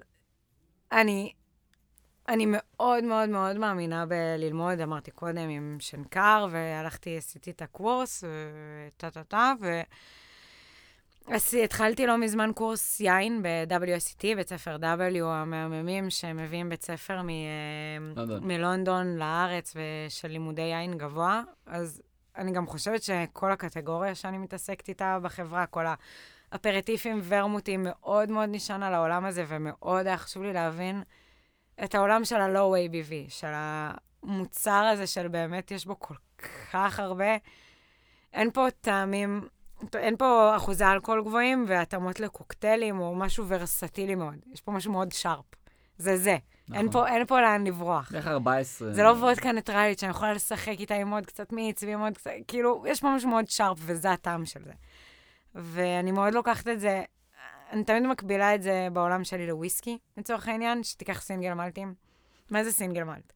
אני, 0.92 1.32
אני 2.30 2.46
מאוד 2.48 3.04
מאוד 3.04 3.28
מאוד 3.28 3.56
מאמינה 3.56 4.06
בללמוד, 4.06 4.80
אמרתי 4.80 5.10
קודם, 5.10 5.48
עם 5.48 5.76
שנקר, 5.80 6.46
והלכתי, 6.50 7.16
עשיתי 7.16 7.50
את 7.50 7.62
הקורס, 7.62 8.24
וטה-טה-טה, 8.24 9.52
ו... 9.60 9.80
עשי, 11.26 11.64
התחלתי 11.64 12.06
לא 12.06 12.18
מזמן 12.18 12.50
קורס 12.54 13.00
יין 13.00 13.42
ב-WSET, 13.42 14.22
בית 14.22 14.48
ספר 14.48 14.76
W, 14.76 15.24
המהממים 15.24 16.10
שמביאים 16.10 16.68
בית 16.68 16.82
ספר 16.82 17.22
מ- 17.22 17.28
לונדון. 18.16 18.44
מלונדון 18.44 19.16
לארץ 19.16 19.74
ושל 19.76 20.28
לימודי 20.28 20.62
יין 20.62 20.98
גבוה. 20.98 21.42
אז 21.66 22.02
אני 22.36 22.52
גם 22.52 22.66
חושבת 22.66 23.02
שכל 23.02 23.52
הקטגוריה 23.52 24.14
שאני 24.14 24.38
מתעסקת 24.38 24.88
איתה 24.88 25.18
בחברה, 25.22 25.66
כל 25.66 25.84
האפרטיפים 26.52 27.20
ורמוטים, 27.24 27.86
מאוד 27.88 28.30
מאוד 28.30 28.48
נשען 28.52 28.82
על 28.82 28.94
העולם 28.94 29.24
הזה, 29.24 29.44
ומאוד 29.48 30.06
היה 30.06 30.16
חשוב 30.16 30.42
לי 30.42 30.52
להבין 30.52 31.02
את 31.84 31.94
העולם 31.94 32.24
של 32.24 32.36
ה-low 32.36 32.90
ABV, 32.90 33.12
של 33.28 33.50
המוצר 33.52 34.84
הזה 34.92 35.06
של 35.06 35.28
באמת 35.28 35.70
יש 35.70 35.86
בו 35.86 35.98
כל 35.98 36.14
כך 36.72 37.00
הרבה. 37.00 37.36
אין 38.32 38.50
פה 38.50 38.66
טעמים, 38.80 39.48
אין 39.94 40.16
פה 40.16 40.52
אחוזי 40.56 40.84
אלכוהול 40.84 41.24
גבוהים 41.24 41.64
והתאמות 41.68 42.20
לקוקטיילים 42.20 43.00
או 43.00 43.14
משהו 43.14 43.44
ורסטילי 43.48 44.14
מאוד. 44.14 44.36
יש 44.52 44.60
פה 44.60 44.72
משהו 44.72 44.92
מאוד 44.92 45.12
שרפ. 45.12 45.44
זה 45.98 46.16
זה. 46.16 46.36
נכון. 46.68 46.76
אין, 46.76 46.90
פה, 46.90 47.08
אין 47.08 47.26
פה 47.26 47.40
לאן 47.40 47.66
לברוח. 47.66 48.12
בערך 48.12 48.26
14. 48.26 48.92
זה 48.92 49.02
לא 49.02 49.08
וודקה 49.08 49.52
ניטרלית 49.52 49.98
שאני 49.98 50.10
יכולה 50.10 50.32
לשחק 50.32 50.76
איתה 50.80 50.94
עם 50.94 51.10
עוד 51.10 51.26
קצת 51.26 51.52
מיץ 51.52 51.82
ועם 51.82 52.00
עוד 52.00 52.16
קצת, 52.16 52.30
כאילו, 52.48 52.84
יש 52.86 53.00
פה 53.00 53.14
משהו 53.16 53.30
מאוד 53.30 53.48
שרפ 53.48 53.78
וזה 53.80 54.12
הטעם 54.12 54.46
של 54.46 54.64
זה. 54.64 54.72
ואני 55.54 56.12
מאוד 56.12 56.34
לוקחת 56.34 56.68
את 56.68 56.80
זה, 56.80 57.02
אני 57.70 57.84
תמיד 57.84 58.02
מקבילה 58.02 58.54
את 58.54 58.62
זה 58.62 58.88
בעולם 58.92 59.24
שלי 59.24 59.46
לוויסקי, 59.46 59.98
לצורך 60.16 60.48
העניין, 60.48 60.82
שתיקח 60.82 61.20
סינגל 61.20 61.54
מלטים. 61.54 61.94
מה 62.50 62.64
זה 62.64 62.72
סינגל 62.72 63.04
מלט? 63.04 63.32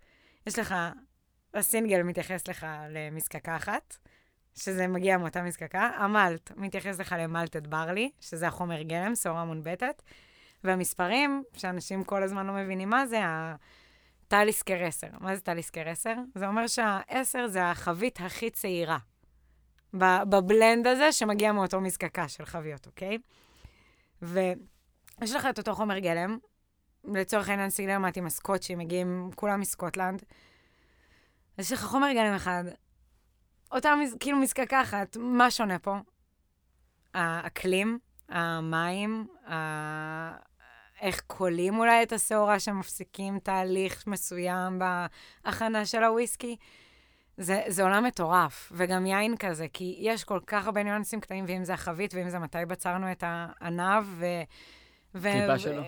יש 0.46 0.58
לך, 0.58 0.74
הסינגל 1.54 2.02
מתייחס 2.02 2.48
לך 2.48 2.66
למזקקה 2.90 3.56
אחת, 3.56 3.96
שזה 4.54 4.86
מגיע 4.86 5.18
מאותה 5.18 5.42
מזקקה, 5.42 5.90
המלט 5.96 6.50
מתייחס 6.56 7.00
לך 7.00 7.14
למלטד 7.18 7.66
ברלי, 7.66 8.10
שזה 8.20 8.48
החומר 8.48 8.82
גלם, 8.82 9.14
שעורה 9.14 9.44
מונבטת, 9.44 10.02
והמספרים, 10.64 11.42
שאנשים 11.52 12.04
כל 12.04 12.22
הזמן 12.22 12.46
לא 12.46 12.52
מבינים 12.52 12.90
מה 12.90 13.06
זה, 13.06 13.20
טליסקר 14.28 14.84
10. 14.84 15.06
מה 15.20 15.36
זה 15.36 15.40
טליסקר 15.40 15.88
10? 15.88 16.14
זה 16.34 16.46
אומר 16.46 16.66
שה-10 16.66 17.46
זה 17.46 17.70
החבית 17.70 18.20
הכי 18.20 18.50
צעירה. 18.50 18.98
בבלנד 20.28 20.86
הזה 20.86 21.12
שמגיע 21.12 21.52
מאותו 21.52 21.80
מזקקה 21.80 22.28
של 22.28 22.44
חביות, 22.44 22.86
אוקיי? 22.86 23.18
ויש 24.22 25.34
לך 25.34 25.46
את 25.50 25.58
אותו 25.58 25.74
חומר 25.74 25.98
גלם, 25.98 26.38
לצורך 27.04 27.48
העניין 27.48 27.70
סילרמטים 27.70 28.26
הסקוטשים, 28.26 28.78
מגיעים 28.78 29.30
כולם 29.34 29.60
מסקוטלנד. 29.60 30.22
יש 31.58 31.72
לך 31.72 31.84
חומר 31.84 32.12
גלם 32.12 32.34
אחד, 32.34 32.64
אותה 33.72 33.94
מז- 33.96 34.16
כאילו 34.20 34.38
מזקקה 34.38 34.82
אחת, 34.82 35.16
מה 35.16 35.50
שונה 35.50 35.78
פה? 35.78 35.96
האקלים, 37.14 37.98
המים, 38.28 39.26
ה... 39.50 40.54
איך 41.00 41.20
קולים 41.26 41.78
אולי 41.78 42.02
את 42.02 42.12
השעורה 42.12 42.60
שמפסיקים 42.60 43.38
תהליך 43.38 44.06
מסוים 44.06 44.78
בהכנה 45.44 45.86
של 45.86 46.04
הוויסקי. 46.04 46.56
זה, 47.36 47.62
זה 47.66 47.82
עולם 47.82 48.04
מטורף, 48.04 48.72
וגם 48.74 49.06
יין 49.06 49.36
כזה, 49.36 49.66
כי 49.72 49.96
יש 49.98 50.24
כל 50.24 50.40
כך 50.46 50.66
הרבה 50.66 50.82
ניואנסים 50.82 51.20
קטנים, 51.20 51.44
ואם 51.48 51.64
זה 51.64 51.74
החבית, 51.74 52.14
ואם 52.14 52.28
זה 52.30 52.38
מתי 52.38 52.58
בצרנו 52.68 53.12
את 53.12 53.24
הענב, 53.26 54.04
ו... 54.08 54.26
ו- 55.14 55.28
קליפה 55.32 55.58
שלו. 55.58 55.82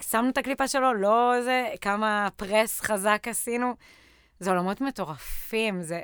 ושמנו 0.00 0.28
את 0.30 0.38
הקליפה 0.38 0.68
שלו, 0.68 0.94
לא 0.94 1.34
זה, 1.44 1.68
כמה 1.80 2.28
פרס 2.36 2.80
חזק 2.80 3.22
עשינו. 3.28 3.74
זה 4.40 4.50
עולמות 4.50 4.80
מטורפים, 4.80 5.82
זה 5.82 6.00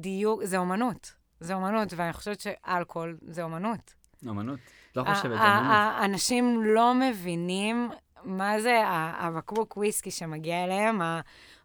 דיוק, 0.00 0.44
זה 0.44 0.56
אומנות. 0.56 1.12
זה 1.40 1.54
אומנות, 1.54 1.92
ואני 1.96 2.12
חושבת 2.12 2.40
שאלכוהול 2.40 3.18
זה 3.26 3.42
אומנות. 3.42 3.94
אמנות. 4.28 4.58
לא 4.96 5.04
חושבת. 5.04 5.38
ה- 5.40 6.04
אנשים 6.04 6.62
לא 6.64 6.94
מבינים 6.94 7.90
מה 8.24 8.60
זה 8.60 8.82
הבקבוק 9.18 9.76
וויסקי 9.76 10.10
שמגיע 10.10 10.64
אליהם, 10.64 11.00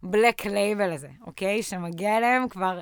ה 0.04 0.11
Black 0.11 0.46
Label 0.46 0.92
הזה, 0.92 1.10
אוקיי? 1.26 1.64
שמגיע 1.64 2.18
אליהם 2.18 2.50
כבר 2.50 2.80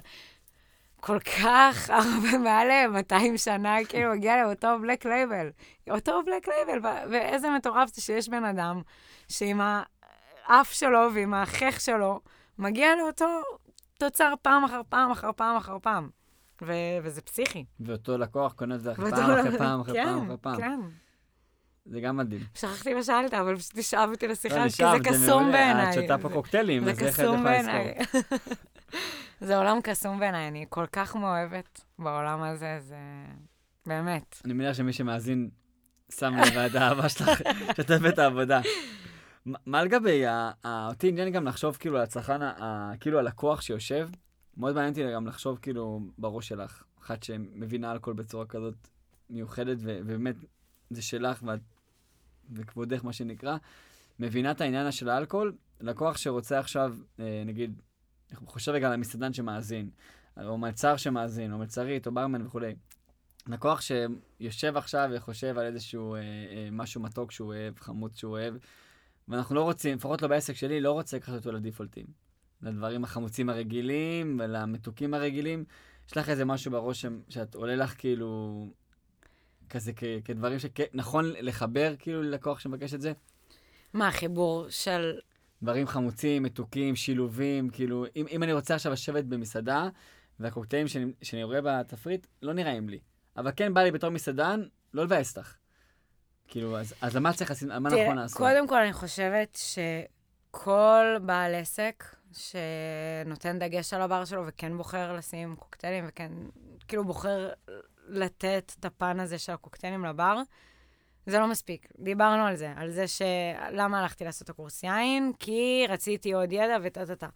כל 0.99 1.19
כך 1.19 1.89
הרבה, 1.89 2.37
מעל 2.37 2.87
200 2.87 3.37
שנה, 3.37 3.75
כאילו, 3.89 4.11
מגיע 4.11 4.35
להם 4.35 4.49
אותו 4.49 4.67
Black 4.81 5.05
Label. 5.05 5.49
אותו 5.89 6.21
Black 6.25 6.47
Label, 6.47 6.89
ואיזה 7.11 7.49
מטורף 7.49 7.93
זה 7.95 8.01
שיש 8.01 8.29
בן 8.29 8.43
אדם 8.43 8.81
שעם 9.27 9.61
האף 10.47 10.71
שלו 10.71 10.99
ועם 11.13 11.33
החך 11.33 11.81
שלו, 11.81 12.19
מגיע 12.59 12.95
לאותו 12.95 13.25
תוצר 13.97 14.33
פעם 14.41 14.63
אחר 14.63 14.81
פעם 14.89 15.11
אחר 15.11 15.31
פעם 15.35 15.57
אחר 15.57 15.77
פעם. 15.81 16.09
ו- 16.61 16.97
וזה 17.03 17.21
פסיכי. 17.21 17.65
ואותו 17.79 18.17
לקוח 18.17 18.53
קונה 18.53 18.75
את 18.75 18.81
זה 18.81 18.91
ואותו 18.97 19.15
פעם 19.15 19.31
אחרי 19.31 19.57
פעם 19.57 19.81
אחרי 19.81 19.93
כן, 19.93 20.05
פעם 20.05 20.21
אחרי 20.23 20.37
פעם. 20.41 20.57
כן. 20.57 20.79
זה 21.85 22.01
גם 22.01 22.17
מדהים. 22.17 22.41
שכחתי 22.55 22.93
מה 22.93 23.03
שאלת, 23.03 23.33
אבל 23.33 23.57
פשוט 23.57 23.77
נשאב 23.77 24.09
אותי 24.11 24.25
לא, 24.27 24.31
לשיחה, 24.31 24.55
כי 24.55 24.65
נשאב, 24.65 24.97
זה 24.97 25.09
קסום. 25.09 25.51
בעיניי. 25.51 25.89
את 25.89 25.93
שותה 25.93 26.17
פה 26.17 26.29
קוקטיילים, 26.29 26.83
אז 26.83 26.89
איך 27.03 27.19
את 27.19 27.23
יכולה. 27.23 27.61
לזכור? 27.61 28.21
זה 29.47 29.57
עולם 29.57 29.81
קסום 29.83 30.19
בעיניי, 30.19 30.47
אני 30.47 30.65
כל 30.69 30.85
כך 30.91 31.15
מאוהבת 31.15 31.81
בעולם 31.99 32.41
הזה, 32.43 32.77
זה... 32.81 32.95
באמת. 33.85 34.41
אני 34.45 34.53
מניח 34.53 34.73
שמי 34.73 34.93
שמאזין 34.93 35.49
שם 36.11 36.33
לב 36.35 36.57
את 36.57 36.75
האהבה 36.81 37.09
שלך, 37.09 37.41
שתף 37.77 37.99
את 38.09 38.19
העבודה. 38.19 38.61
מה- 39.65 39.83
לגבי, 39.83 40.23
אותי 40.89 41.09
עניין 41.09 41.29
גם 41.29 41.45
לחשוב 41.47 41.77
כאילו 41.79 41.97
על 41.97 42.03
הצרכן, 42.03 42.39
כאילו 42.99 43.19
הלקוח 43.19 43.61
שיושב, 43.61 44.09
מאוד 44.57 44.75
מעניין 44.75 44.89
אותי 44.93 45.13
גם 45.13 45.27
לחשוב 45.27 45.59
כאילו 45.61 45.99
בראש 46.17 46.47
שלך, 46.47 46.83
אחת 47.01 47.23
שמבינה 47.23 47.91
אלכוהול 47.91 48.17
בצורה 48.17 48.45
כזאת 48.45 48.87
מיוחדת, 49.29 49.77
ובאמת 49.81 50.35
זה 50.89 51.01
שלך 51.01 51.43
ואת, 51.43 51.59
וכבודך 52.51 53.05
מה 53.05 53.13
שנקרא, 53.13 53.57
מבינה 54.19 54.51
את 54.51 54.61
העניין 54.61 54.91
של 54.91 55.09
האלכוהול, 55.09 55.55
לקוח 55.81 56.17
שרוצה 56.17 56.59
עכשיו, 56.59 56.95
אה, 57.19 57.43
נגיד, 57.45 57.81
חושב 58.45 58.71
רגע 58.71 58.87
על 58.87 58.93
המסעדן 58.93 59.33
שמאזין, 59.33 59.89
או 60.43 60.57
מלצר 60.57 60.97
שמאזין, 60.97 61.53
או 61.53 61.57
מלצרית, 61.57 62.07
או 62.07 62.11
ברמן 62.11 62.45
וכולי. 62.45 62.75
לקוח 63.47 63.81
שיושב 63.81 64.77
עכשיו 64.77 65.09
וחושב 65.13 65.57
על 65.57 65.65
איזשהו 65.65 66.15
אה, 66.15 66.19
אה, 66.19 66.69
משהו 66.71 67.01
מתוק 67.01 67.31
שהוא 67.31 67.47
אוהב, 67.47 67.79
חמוץ 67.79 68.17
שהוא 68.17 68.31
אוהב, 68.31 68.55
ואנחנו 69.27 69.55
לא 69.55 69.63
רוצים, 69.63 69.97
לפחות 69.97 70.21
לא 70.21 70.27
בעסק 70.27 70.53
שלי, 70.53 70.81
לא 70.81 70.91
רוצה 70.91 71.17
לקחת 71.17 71.33
אותו 71.33 71.51
לדיפולטים. 71.51 72.05
לדברים 72.61 73.03
החמוצים 73.03 73.49
הרגילים 73.49 74.39
ולמתוקים 74.39 75.13
הרגילים. 75.13 75.63
יש 76.07 76.17
לך 76.17 76.29
איזה 76.29 76.45
משהו 76.45 76.71
בראש 76.71 77.05
שאת 77.29 77.55
עולה 77.55 77.75
לך 77.75 77.95
כאילו, 77.97 78.69
כזה 79.69 79.91
כ- 79.95 80.03
כדברים 80.25 80.57
שנכון 80.59 81.33
לחבר 81.39 81.93
כאילו 81.99 82.21
ללקוח 82.23 82.59
שמבקש 82.59 82.93
את 82.93 83.01
זה? 83.01 83.13
מה, 83.93 84.11
חיבור 84.11 84.65
של... 84.69 85.19
דברים 85.63 85.87
חמוצים, 85.87 86.43
מתוקים, 86.43 86.95
שילובים, 86.95 87.69
כאילו, 87.69 88.05
אם, 88.15 88.25
אם 88.31 88.43
אני 88.43 88.53
רוצה 88.53 88.75
עכשיו 88.75 88.91
לשבת 88.91 89.23
במסעדה, 89.23 89.89
והקוקטיילים 90.39 90.87
שאני, 90.87 91.13
שאני 91.21 91.43
רואה 91.43 91.59
בתפריט 91.61 92.27
לא 92.41 92.53
נראים 92.53 92.89
לי. 92.89 92.99
אבל 93.37 93.51
כן 93.55 93.73
בא 93.73 93.81
לי 93.81 93.91
בתור 93.91 94.09
מסעדן 94.09 94.63
לא 94.93 95.03
לבאס 95.03 95.37
אותך. 95.37 95.55
כאילו, 96.47 96.77
אז, 96.79 96.93
אז 97.01 97.15
למה 97.15 97.33
צריך 97.33 97.49
לעשות, 97.49 97.69
מה 97.69 97.89
נכון 97.89 98.15
לעשות? 98.15 98.37
קודם 98.37 98.67
כל, 98.67 98.79
אני 98.81 98.93
חושבת 98.93 99.59
שכל 100.51 101.05
בעל 101.25 101.55
עסק 101.55 102.15
שנותן 102.33 103.59
דגש 103.59 103.93
על 103.93 104.01
הבר 104.01 104.25
שלו 104.25 104.47
וכן 104.47 104.77
בוחר 104.77 105.13
לשים 105.13 105.55
קוקטיילים 105.55 106.05
וכן, 106.07 106.31
כאילו, 106.87 107.03
בוחר 107.05 107.49
לתת 108.07 108.71
את 108.79 108.85
הפן 108.85 109.19
הזה 109.19 109.37
של 109.37 109.51
הקוקטיילים 109.51 110.05
לבר, 110.05 110.41
זה 111.25 111.39
לא 111.39 111.47
מספיק. 111.47 111.87
דיברנו 111.99 112.45
על 112.45 112.55
זה, 112.55 112.73
על 112.75 112.91
זה 112.91 113.07
ש... 113.07 113.21
למה 113.71 113.99
הלכתי 113.99 114.23
לעשות 114.23 114.41
את 114.41 114.49
הקורס 114.49 114.83
יין? 114.83 115.31
כי 115.39 115.85
רציתי 115.89 116.33
עוד 116.33 116.51
ידע 116.51 116.77
וטה-טה-טה. 116.83 117.27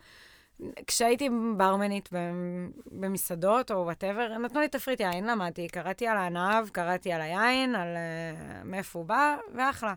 כשהייתי 0.88 1.30
ברמנית 1.58 2.10
במסעדות 2.92 3.72
או 3.72 3.76
whatever, 3.76 4.38
נתנו 4.38 4.60
לי 4.60 4.68
תפריט 4.68 5.00
יין, 5.00 5.26
למדתי, 5.26 5.68
קראתי 5.68 6.08
על 6.08 6.18
הענב, 6.18 6.70
קראתי 6.70 7.12
על 7.12 7.22
היין, 7.22 7.76
על 7.76 7.88
אה, 7.96 8.64
מאיפה 8.64 9.00
הוא 9.00 9.06
בא, 9.06 9.38
ואחלה. 9.56 9.94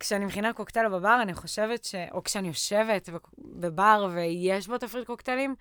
כשאני 0.00 0.24
מכינה 0.24 0.52
קוקטייל 0.52 0.88
בבר, 0.88 1.18
אני 1.22 1.34
חושבת 1.34 1.84
ש... 1.84 1.94
או 2.12 2.22
כשאני 2.22 2.48
יושבת 2.48 3.08
בבר 3.38 4.08
ויש 4.14 4.68
בו 4.68 4.78
תפריט 4.78 5.06
קוקטיילים, 5.06 5.54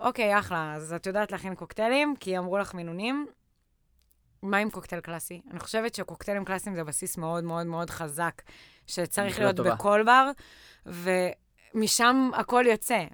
אוקיי, 0.00 0.38
אחלה, 0.38 0.74
אז 0.74 0.92
את 0.92 1.06
יודעת 1.06 1.32
להכין 1.32 1.54
קוקטיילים, 1.54 2.14
כי 2.20 2.38
אמרו 2.38 2.58
לך 2.58 2.74
מינונים. 2.74 3.26
מה 4.42 4.56
עם 4.56 4.70
קוקטייל 4.70 5.00
קלאסי? 5.00 5.40
אני 5.50 5.60
חושבת 5.60 5.94
שקוקטיילים 5.94 6.44
קלאסיים 6.44 6.76
זה 6.76 6.84
בסיס 6.84 7.16
מאוד 7.16 7.44
מאוד 7.44 7.66
מאוד 7.66 7.90
חזק, 7.90 8.42
שצריך 8.86 9.38
להיות 9.38 9.56
טובה. 9.56 9.74
בכל 9.74 10.02
בר, 10.06 10.30
ומשם 11.74 12.30
הכל 12.34 12.64
יוצא. 12.68 13.04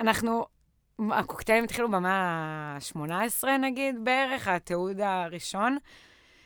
אנחנו, 0.00 0.46
הקוקטיילים 1.12 1.64
התחילו 1.64 1.90
במאה 1.90 2.12
ה-18 2.12 3.48
נגיד, 3.60 4.04
בערך, 4.04 4.48
התיעוד 4.48 5.00
הראשון. 5.00 5.78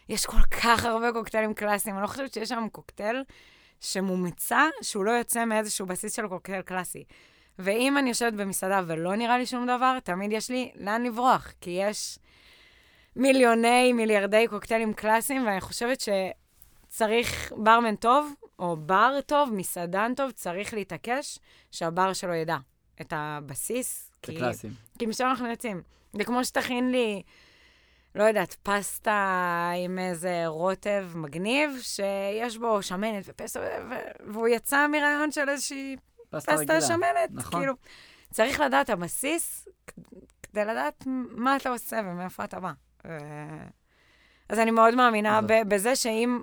יש 0.09 0.27
כל 0.27 0.43
כך 0.63 0.85
הרבה 0.85 1.13
קוקטיילים 1.13 1.55
קלאסיים, 1.55 1.97
אני 1.97 2.03
לא 2.03 2.07
חושבת 2.07 2.33
שיש 2.33 2.49
שם 2.49 2.67
קוקטייל 2.73 3.25
שמומצא, 3.81 4.61
שהוא 4.83 5.05
לא 5.05 5.11
יוצא 5.11 5.45
מאיזשהו 5.45 5.87
בסיס 5.87 6.17
של 6.17 6.29
קוקטייל 6.29 6.63
קלאסי. 6.63 7.05
ואם 7.59 7.99
אני 7.99 8.09
יושבת 8.09 8.33
במסעדה 8.33 8.81
ולא 8.87 9.17
נראה 9.17 9.39
לי 9.39 9.47
שום 9.47 9.67
דבר, 9.67 9.99
תמיד 10.01 10.33
יש 10.33 10.51
לי 10.51 10.73
לאן 10.75 11.03
לברוח, 11.03 11.53
כי 11.61 11.71
יש 11.71 12.19
מיליוני, 13.17 13.93
מיליארדי 13.93 14.47
קוקטיילים 14.49 14.93
קלאסיים, 14.93 15.47
ואני 15.47 15.61
חושבת 15.61 15.99
שצריך 16.01 17.53
ברמן 17.57 17.97
טוב, 17.97 18.33
או 18.59 18.77
בר 18.77 19.21
טוב, 19.27 19.51
מסעדן 19.53 20.15
טוב, 20.15 20.31
צריך 20.31 20.75
להתעקש 20.75 21.39
שהבר 21.71 22.13
שלו 22.13 22.35
ידע 22.35 22.57
את 23.01 23.13
הבסיס. 23.17 24.11
זה 24.27 24.33
קלאסיים. 24.33 24.73
כי 24.99 25.07
משם 25.07 25.25
אנחנו 25.25 25.49
יוצאים. 25.49 25.83
זה 26.13 26.25
כמו 26.25 26.45
שתכין 26.45 26.91
לי... 26.91 27.23
לא 28.15 28.23
יודעת, 28.23 28.57
פסטה 28.63 29.71
עם 29.85 29.99
איזה 29.99 30.43
רוטב 30.47 31.09
מגניב, 31.15 31.71
שיש 31.83 32.59
בו 32.59 32.83
שמנת 32.83 33.25
ופסטה, 33.27 33.61
והוא 34.27 34.49
יצא 34.49 34.87
מרעיון 34.87 35.33
של 35.33 35.49
איזושהי 35.49 35.97
פסטה, 36.31 36.53
פסטה 36.53 36.81
שמנת. 36.81 37.31
נכון. 37.31 37.61
כאילו, 37.61 37.75
צריך 38.31 38.61
לדעת 38.61 38.91
הבסיס 38.91 39.69
כדי 40.43 40.65
לדעת 40.65 41.05
מה 41.31 41.57
אתה 41.57 41.71
עושה 41.71 42.01
ומאיפה 42.05 42.45
אתה 42.45 42.61
בא. 42.61 42.73
אז 44.49 44.59
אני 44.59 44.71
מאוד 44.71 44.95
מאמינה 44.95 45.41
בזה 45.69 45.97
שאם, 45.97 46.43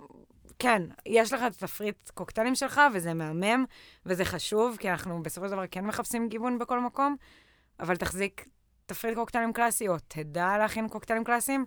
כן, 0.60 0.84
יש 1.06 1.34
לך 1.34 1.42
את 1.48 1.54
תפריט 1.58 2.10
קוקטיילים 2.10 2.56
שלך, 2.56 2.82
וזה 2.94 3.14
מהמם, 3.14 3.66
וזה 4.06 4.26
חשוב, 4.26 4.78
כי 4.80 4.90
אנחנו 4.90 5.24
בסופו 5.24 5.48
של 5.48 5.52
דבר 5.52 5.68
כן 5.72 5.86
מחפשים 5.86 6.30
גיוון 6.30 6.60
בכל 6.60 6.80
מקום, 6.80 7.16
אבל 7.80 7.96
תחזיק 7.96 8.48
תפריט 8.86 9.16
קוקטיילים 9.16 9.54
קלאסי, 9.54 9.88
או 9.88 9.96
תדע 10.08 10.58
להכין 10.58 10.90
קוקטיילים 10.90 11.24
קלאסיים, 11.24 11.66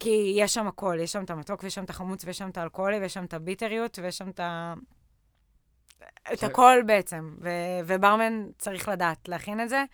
כי 0.00 0.34
יש 0.36 0.54
שם 0.54 0.66
הכל, 0.66 0.98
יש 1.00 1.12
שם 1.12 1.24
את 1.24 1.30
המתוק, 1.30 1.62
ויש 1.62 1.74
שם 1.74 1.84
את 1.84 1.90
החמוץ, 1.90 2.24
ויש 2.24 2.38
שם 2.38 2.48
את 2.48 2.58
האלכוהולי, 2.58 2.98
ויש 2.98 3.14
שם 3.14 3.24
את 3.24 3.34
הביטריות, 3.34 3.98
ויש 4.02 4.18
שם 4.18 4.28
את 4.28 4.40
ה... 4.40 4.74
את 6.32 6.42
הכל 6.42 6.78
בעצם. 6.86 7.36
ו- 7.40 7.80
וברמן 7.86 8.46
צריך 8.58 8.88
לדעת 8.88 9.28
להכין 9.28 9.60
את 9.60 9.68
זה, 9.68 9.84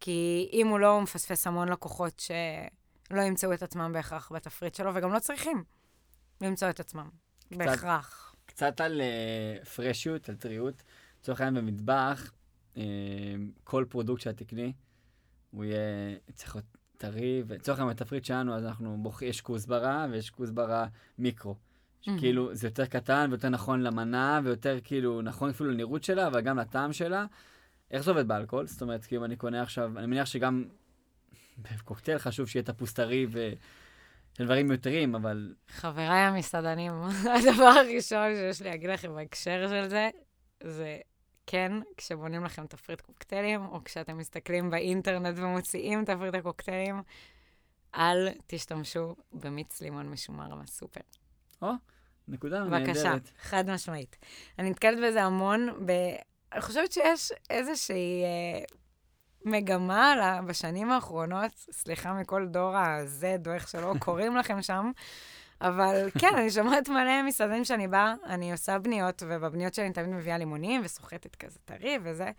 כי 0.00 0.48
אם 0.52 0.68
הוא 0.68 0.78
לא, 0.78 0.94
הוא 0.94 1.02
מפספס 1.02 1.46
המון 1.46 1.68
לקוחות 1.68 2.20
שלא 2.20 3.22
ימצאו 3.22 3.52
את 3.52 3.62
עצמם 3.62 3.90
בהכרח 3.92 4.32
בתפריט 4.32 4.74
שלו, 4.74 4.94
וגם 4.94 5.12
לא 5.12 5.18
צריכים 5.18 5.64
למצוא 6.40 6.70
את 6.70 6.80
עצמם, 6.80 7.08
קצת, 7.48 7.56
בהכרח. 7.58 8.34
קצת 8.46 8.80
על 8.80 9.00
אה, 9.00 9.66
פרשיות, 9.66 10.28
על 10.28 10.36
טריות. 10.36 10.82
לצורך 11.20 11.40
העניין 11.40 11.66
במטבח, 11.66 12.32
אה, 12.74 12.78
כל 13.64 13.84
פרודוקט 13.88 14.22
שאת 14.22 14.36
תקני, 14.36 14.72
הוא 15.50 15.64
יהיה, 15.64 16.16
צריך 16.34 16.56
להיות 16.56 16.76
טרי, 16.98 17.42
ולצורך 17.46 17.78
העניין 17.78 17.96
בתפריט 17.96 18.24
שלנו, 18.24 18.54
אז 18.54 18.64
אנחנו 18.64 18.98
בוחרים, 19.02 19.30
יש 19.30 19.40
כוסברה 19.40 20.06
ויש 20.10 20.30
כוסברה 20.30 20.86
מיקרו. 21.18 21.56
כאילו, 22.18 22.54
זה 22.54 22.66
יותר 22.66 22.86
קטן 22.86 23.26
ויותר 23.30 23.48
נכון 23.48 23.82
למנה, 23.82 24.40
ויותר 24.44 24.78
כאילו 24.84 25.22
נכון 25.22 25.50
אפילו 25.50 25.70
לנראות 25.70 26.04
שלה, 26.04 26.26
אבל 26.26 26.40
גם 26.40 26.58
לטעם 26.58 26.92
שלה. 26.92 27.26
איך 27.90 28.02
זה 28.02 28.10
עובד 28.10 28.28
באלכוהול? 28.28 28.66
זאת 28.66 28.82
אומרת, 28.82 29.04
כאילו, 29.04 29.24
אני 29.24 29.36
קונה 29.36 29.62
עכשיו, 29.62 29.98
אני 29.98 30.06
מניח 30.06 30.26
שגם 30.26 30.64
בקוקטייל 31.58 32.18
חשוב 32.18 32.46
שיהיה 32.46 32.62
תפוס 32.62 32.92
טרי 32.92 33.26
ו... 33.30 33.50
דברים 34.38 34.68
מיותרים, 34.68 35.14
אבל... 35.14 35.54
חבריי 35.68 36.20
המסעדנים, 36.20 36.92
הדבר 37.38 37.64
הראשון 37.64 38.34
שיש 38.34 38.62
לי 38.62 38.70
להגיד 38.70 38.90
לכם 38.90 39.14
בהקשר 39.14 39.68
של 39.68 39.88
זה, 39.88 40.10
זה 40.62 40.98
כן, 41.46 41.72
כשבונים 41.96 42.44
לכם 42.44 42.66
תפריט 42.66 43.00
קוקטיילים, 43.00 43.66
או 43.66 43.84
כשאתם 43.84 44.18
מסתכלים 44.18 44.70
באינטרנט 44.70 45.38
ומוציאים 45.38 46.04
תפריט 46.04 46.34
הקוקטיילים, 46.34 47.02
אל 47.94 48.28
תשתמשו 48.46 49.16
במיץ 49.32 49.80
לימון 49.80 50.08
משומר 50.10 50.54
מהסופר. 50.54 51.00
או, 51.62 51.70
נקודה 52.28 52.64
נהדרת. 52.64 52.88
בבקשה, 52.88 53.14
חד 53.40 53.70
משמעית. 53.70 54.16
אני 54.58 54.70
נתקלת 54.70 54.98
בזה 55.08 55.22
המון, 55.24 55.68
ב... 55.86 55.92
אני 56.52 56.60
חושבת 56.60 56.92
שיש 56.92 57.32
איזושהי 57.50 58.22
אה, 58.24 58.64
מגמה 59.44 60.16
לה, 60.16 60.40
בשנים 60.42 60.90
האחרונות, 60.90 61.50
סליחה 61.54 62.12
מכל 62.12 62.46
דור 62.46 62.76
ה-Z, 62.76 63.48
או 63.48 63.52
איך 63.52 63.68
שלא 63.68 63.94
קוראים 64.04 64.36
לכם 64.36 64.62
שם, 64.62 64.90
אבל 65.60 66.10
כן, 66.18 66.34
אני 66.36 66.50
שומעת 66.50 66.88
מלא 66.88 67.22
מסעדים 67.22 67.64
שאני 67.64 67.88
באה, 67.88 68.14
אני 68.26 68.52
עושה 68.52 68.78
בניות, 68.78 69.22
ובבניות 69.26 69.74
שלי 69.74 69.84
אני 69.84 69.94
תמיד 69.94 70.08
מביאה 70.08 70.38
לימונים, 70.38 70.80
וסוחטת 70.84 71.36
כזה 71.36 71.58
טרי 71.64 71.98
וזה, 72.02 72.30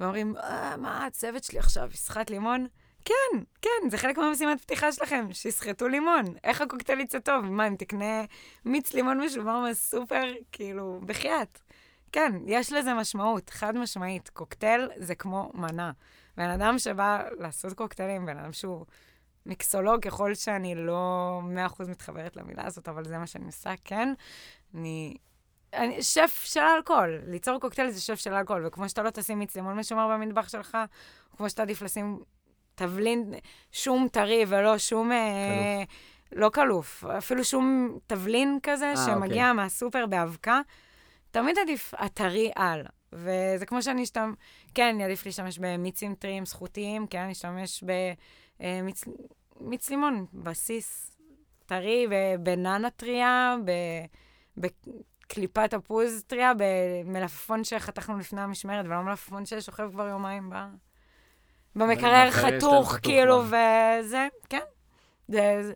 ואומרים, 0.00 0.36
אה, 0.36 0.76
מה, 0.76 1.06
הצוות 1.06 1.44
שלי 1.44 1.58
עכשיו 1.58 1.88
יסחט 1.92 2.30
לימון? 2.30 2.66
כן, 3.04 3.38
כן, 3.62 3.90
זה 3.90 3.98
חלק 3.98 4.18
מהמשימת 4.18 4.60
פתיחה 4.60 4.92
שלכם, 4.92 5.26
שיסחטו 5.32 5.88
לימון. 5.88 6.24
איך 6.44 6.60
הקוקטייל 6.60 7.00
יצא 7.00 7.18
טוב? 7.18 7.44
מה, 7.44 7.68
אם 7.68 7.76
תקנה 7.76 8.24
מיץ 8.64 8.94
לימון 8.94 9.20
משומר 9.20 9.60
מהסופר? 9.60 10.24
כאילו, 10.52 11.00
בחייאת. 11.06 11.60
כן, 12.12 12.32
יש 12.46 12.72
לזה 12.72 12.94
משמעות, 12.94 13.50
חד 13.50 13.76
משמעית. 13.76 14.28
קוקטייל 14.28 14.88
זה 14.96 15.14
כמו 15.14 15.50
מנה. 15.54 15.92
בן 16.36 16.50
אדם 16.50 16.78
שבא 16.78 17.22
לעשות 17.38 17.72
קוקטיילים, 17.72 18.26
בן 18.26 18.38
אדם 18.38 18.52
שהוא 18.52 18.86
מיקסולוג, 19.46 20.02
ככל 20.02 20.34
שאני 20.34 20.74
לא 20.74 21.40
מאה 21.42 21.66
אחוז 21.66 21.88
מתחברת 21.88 22.36
למילה 22.36 22.66
הזאת, 22.66 22.88
אבל 22.88 23.04
זה 23.04 23.18
מה 23.18 23.26
שאני 23.26 23.46
עושה, 23.46 23.70
כן. 23.84 24.14
אני... 24.74 25.16
אני 25.72 26.02
שף 26.02 26.42
של 26.44 26.60
אלכוהול, 26.60 27.20
ליצור 27.26 27.58
קוקטייל 27.60 27.90
זה 27.90 28.00
שף 28.00 28.14
של 28.14 28.34
אלכוהול, 28.34 28.66
וכמו 28.66 28.88
שאתה 28.88 29.02
לא 29.02 29.10
תשים 29.10 29.38
מיץ 29.38 29.56
לימון 29.56 29.78
משומר 29.78 30.08
במטבח 30.08 30.48
שלך, 30.48 30.78
או 31.32 31.36
כמו 31.36 31.50
שאתה 31.50 31.62
עדיף 31.62 31.82
לשים 31.82 32.18
תבלין, 32.74 33.34
שום 33.72 34.08
טרי 34.12 34.44
ולא 34.48 34.78
שום... 34.78 35.12
אה, 35.12 35.82
לא 36.32 36.50
כלוף, 36.54 37.04
אפילו 37.04 37.44
שום 37.44 37.98
תבלין 38.06 38.58
כזה, 38.62 38.92
아, 38.94 38.98
אה, 38.98 39.06
שמגיע 39.06 39.42
אוקיי. 39.42 39.52
מהסופר 39.52 40.06
באבקה, 40.06 40.60
תמיד 41.30 41.58
עדיף 41.58 41.94
הטרי 41.98 42.50
על. 42.54 42.82
וזה 43.12 43.66
כמו 43.66 43.82
שאני 43.82 44.02
אשתמש, 44.02 44.34
כן, 44.74 44.94
אני 44.94 45.04
עדיף 45.04 45.26
להשתמש 45.26 45.58
במיצים 45.58 46.14
טריים 46.14 46.46
זכותיים, 46.46 47.06
כן, 47.06 47.18
אני 47.18 47.32
אשתמש 47.32 47.84
במיץ 48.60 49.04
מיץ 49.60 49.90
לימון, 49.90 50.26
בסיס 50.32 51.16
טרי, 51.66 52.06
בבננה 52.10 52.90
טריה, 52.90 53.56
בקליפת 54.56 55.70
תפוז 55.70 56.24
טריה, 56.26 56.52
במלפפון 56.56 57.64
שחתכנו 57.64 58.18
לפני 58.18 58.40
המשמרת, 58.40 58.86
ולא 58.86 59.02
מלפפון 59.02 59.46
ששוכב 59.46 59.90
כבר 59.92 60.06
יומיים 60.08 60.50
ב... 60.50 60.54
במקרר 61.76 62.30
חתוך, 62.30 62.96
כאילו, 63.02 63.42
וזה, 63.44 64.28
כן. 64.48 64.60
זה, 65.28 65.58
זה, 65.62 65.72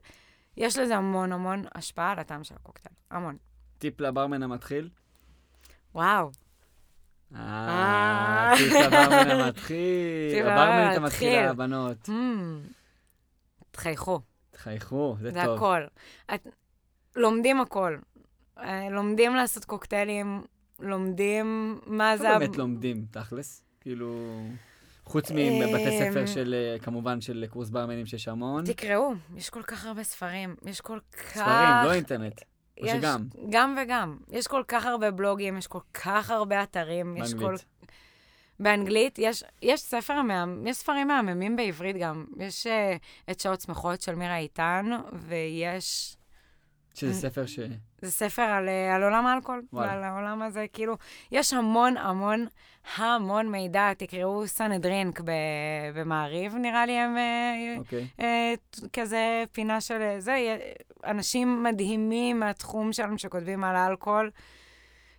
יש 0.57 0.79
לזה 0.79 0.97
המון 0.97 1.33
המון 1.33 1.65
השפעה 1.75 2.13
על 2.13 2.19
הטעם 2.19 2.45
של 2.45 2.55
הקוקטייל, 2.55 2.95
המון. 3.11 3.37
טיפ 3.79 4.01
לברמן 4.01 4.43
המתחיל? 4.43 4.91
וואו. 5.95 6.31
אה, 7.37 8.53
טיפ 8.59 8.73
לברמן 8.73 9.31
המתחיל. 9.41 10.47
הברמנית 10.47 10.97
המתחילה, 10.97 11.51
הבנות. 11.51 12.09
תחייכו. 13.71 14.21
תחייכו, 14.51 15.17
זה 15.21 15.29
טוב. 15.29 15.35
זה 15.35 15.55
הכל. 15.55 15.81
לומדים 17.17 17.61
הכל. 17.61 17.97
אה, 18.59 18.89
לומדים 18.91 19.35
לעשות 19.35 19.65
קוקטיילים, 19.65 20.43
לומדים 20.81 21.79
מה 21.87 22.17
זה... 22.17 22.29
לא 22.29 22.39
באמת 22.39 22.57
לומדים, 22.57 23.05
תכלס. 23.11 23.63
כאילו... 23.81 24.41
חוץ 25.05 25.31
מבתי 25.31 25.99
ספר 25.99 26.21
אמ, 26.21 26.27
של, 26.27 26.55
אה, 26.55 26.79
כמובן, 26.79 27.21
של 27.21 27.45
קורס 27.51 27.71
ברמנים 27.71 28.07
שיש 28.07 28.29
המון. 28.29 28.65
תקראו, 28.65 29.13
יש 29.37 29.51
כל 29.51 29.63
כך 29.63 29.87
הרבה 29.87 30.03
ספרים, 30.03 30.55
יש 30.67 30.81
כל 30.81 30.99
כך... 31.13 31.31
ספרים, 31.31 31.85
לא 31.85 31.93
אינטרנט. 31.93 32.41
או 32.81 32.87
יש 32.87 32.93
שגם. 32.93 33.27
גם 33.51 33.79
וגם. 33.83 34.17
יש 34.31 34.47
כל 34.47 34.63
כך 34.69 34.87
הרבה 34.87 35.11
בלוגים, 35.11 35.59
יש 35.59 35.67
כל 35.67 35.81
כך 35.95 36.31
הרבה 36.31 36.63
אתרים, 36.63 37.17
יש 37.17 37.35
כל... 37.35 37.39
באנגלית. 37.41 37.65
באנגלית, 38.61 39.19
יש, 39.19 39.45
יש 39.63 39.81
ספר, 39.81 40.23
מהמם, 40.23 40.67
יש 40.67 40.77
ספרים 40.77 41.09
מהממים 41.09 41.57
בעברית 41.57 41.97
גם. 41.97 42.25
יש 42.39 42.67
uh, 42.67 42.71
את 43.31 43.41
שעות 43.41 43.61
שמחות 43.61 44.03
של 44.03 44.15
מירה 44.15 44.39
איתן, 44.39 44.91
ויש... 45.13 46.17
שזה 46.95 47.15
ספר 47.15 47.47
ש... 47.47 47.59
זה 48.03 48.11
ספר 48.11 48.43
על, 48.43 48.69
אה, 48.69 48.95
על 48.95 49.03
עולם 49.03 49.27
האלכוהול, 49.27 49.63
וואלה. 49.73 49.93
על 49.93 50.05
העולם 50.05 50.43
הזה, 50.43 50.67
כאילו, 50.73 50.97
יש 51.33 51.53
המון 51.53 51.97
המון 51.97 52.47
המון 52.97 53.49
מידע. 53.49 53.95
תקראו 53.95 54.47
סנהדרינק 54.47 55.21
ב- 55.21 55.31
במעריב, 55.95 56.55
נראה 56.57 56.87
לי 56.87 56.93
הם 56.93 57.17
אה, 57.17 57.75
אוקיי. 57.79 58.07
אה, 58.21 58.55
ת- 58.71 58.97
כזה 58.99 59.45
פינה 59.53 59.81
של 59.81 60.03
אה, 60.03 60.21
זה. 60.21 60.57
אנשים 61.05 61.63
מדהימים 61.63 62.41
מהתחום 62.41 62.93
שלנו 62.93 63.19
שכותבים 63.19 63.65
על 63.65 63.77
האלכוהול. 63.77 64.31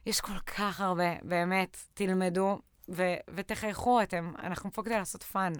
יש 0.05 0.21
כל 0.21 0.39
כך 0.57 0.81
הרבה, 0.81 1.13
באמת, 1.21 1.77
תלמדו 1.93 2.59
ו- 2.89 3.13
ותחייכו, 3.35 4.01
אתם, 4.01 4.31
אנחנו 4.43 4.71
פה 4.71 4.83
כדי 4.83 4.93
לעשות 4.93 5.23
fun. 5.23 5.53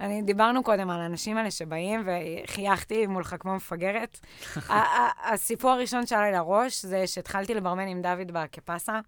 אני, 0.00 0.22
דיברנו 0.22 0.62
קודם 0.62 0.90
על 0.90 1.00
האנשים 1.00 1.36
האלה 1.36 1.50
שבאים, 1.50 2.04
וחייכתי 2.06 3.06
מולך 3.06 3.36
כמו 3.40 3.54
מפגרת. 3.54 4.20
הסיפור 5.24 5.70
הראשון 5.70 6.06
שעלה 6.06 6.30
לי 6.30 6.32
לראש 6.32 6.84
זה 6.84 7.06
שהתחלתי 7.06 7.54
לברמן 7.54 7.88
עם 7.88 8.02
דוד 8.02 8.32
בקפסה. 8.32 9.00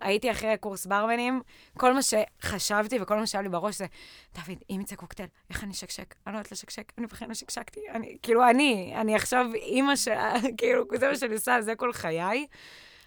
הייתי 0.00 0.30
אחרי 0.30 0.56
קורס 0.60 0.86
ברמנים, 0.86 1.40
כל 1.76 1.92
מה 1.92 2.00
שחשבתי 2.02 2.98
וכל 3.00 3.16
מה 3.16 3.26
שהיה 3.26 3.42
לי 3.42 3.48
בראש 3.48 3.78
זה, 3.78 3.86
דוד, 4.34 4.58
אם 4.70 4.80
יצא 4.80 4.96
קוקטייל, 4.96 5.28
איך 5.50 5.64
אני 5.64 5.72
אשקשק? 5.72 6.14
אני 6.26 6.32
לא 6.32 6.38
יודעת 6.38 6.52
לשקשק, 6.52 6.92
אני 6.98 7.06
בחיים 7.06 7.30
לא 7.30 7.34
שקשקתי. 7.34 7.80
אני, 7.90 8.16
כאילו, 8.22 8.50
אני, 8.50 8.92
אני 8.96 9.14
עכשיו 9.14 9.46
אימא 9.54 9.96
של, 9.96 10.14
כאילו, 10.58 10.84
זה 10.94 11.08
מה 11.08 11.16
שאני 11.16 11.34
עושה, 11.34 11.62
זה 11.62 11.74
כל 11.74 11.92
חיי. 11.92 12.46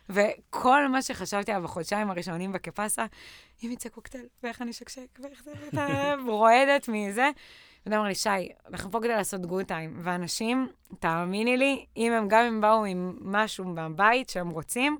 וכל 0.10 0.88
מה 0.88 1.02
שחשבתי 1.02 1.52
עליו 1.52 1.64
בחודשיים 1.64 2.10
הראשונים 2.10 2.52
בקפסה, 2.52 3.06
אם 3.64 3.72
יצא 3.72 3.90
קוקטייל, 3.90 4.26
ואיך 4.44 4.62
אני 4.62 4.72
אשקשק, 4.72 5.20
ואיך 5.20 5.44
זה, 5.44 5.52
אתה 5.74 6.14
רועדת 6.28 6.90
מזה. 6.90 7.30
ואתה 7.86 7.98
אמר 7.98 8.08
לי, 8.08 8.16
שי, 8.16 8.30
אנחנו 8.70 8.92
פה 8.92 9.00
כדי 9.00 9.08
לעשות 9.08 9.46
גוד 9.46 9.66
טיים. 9.66 10.00
ואנשים, 10.04 10.68
תאמיני 11.00 11.58
לי, 11.58 11.86
אם 11.98 12.12
הם 12.12 12.28
גם 12.28 12.46
אם 12.46 12.62
באו 12.62 12.86
עם 12.86 13.18
משהו 13.22 13.66
מהבית 13.66 14.30
שהם 14.30 14.50
רוצים, 14.50 14.98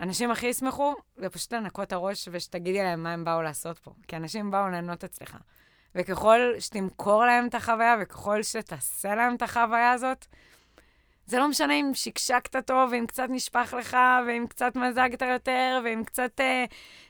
אנשים 0.00 0.30
הכי 0.30 0.46
ישמחו, 0.46 0.94
זה 1.16 1.30
פשוט 1.30 1.52
לנקות 1.52 1.92
הראש 1.92 2.28
ושתגידי 2.32 2.82
להם 2.82 3.02
מה 3.02 3.12
הם 3.12 3.24
באו 3.24 3.42
לעשות 3.42 3.78
פה. 3.78 3.92
כי 4.08 4.16
אנשים 4.16 4.50
באו 4.50 4.68
ליהנות 4.68 5.04
אצלך. 5.04 5.36
וככל 5.94 6.40
שתמכור 6.58 7.24
להם 7.24 7.46
את 7.46 7.54
החוויה, 7.54 7.96
וככל 8.00 8.42
שתעשה 8.42 9.14
להם 9.14 9.34
את 9.34 9.42
החוויה 9.42 9.92
הזאת, 9.92 10.26
זה 11.26 11.38
לא 11.38 11.48
משנה 11.48 11.74
אם 11.74 11.90
שקשקת 11.94 12.66
טוב, 12.66 12.90
ואם 12.92 13.04
קצת 13.06 13.26
נשפך 13.30 13.74
לך, 13.78 13.96
ואם 14.26 14.46
קצת 14.48 14.76
מזגת 14.76 15.22
יותר, 15.22 15.80
ואם 15.84 16.04
קצת 16.04 16.40
אה, 16.40 16.64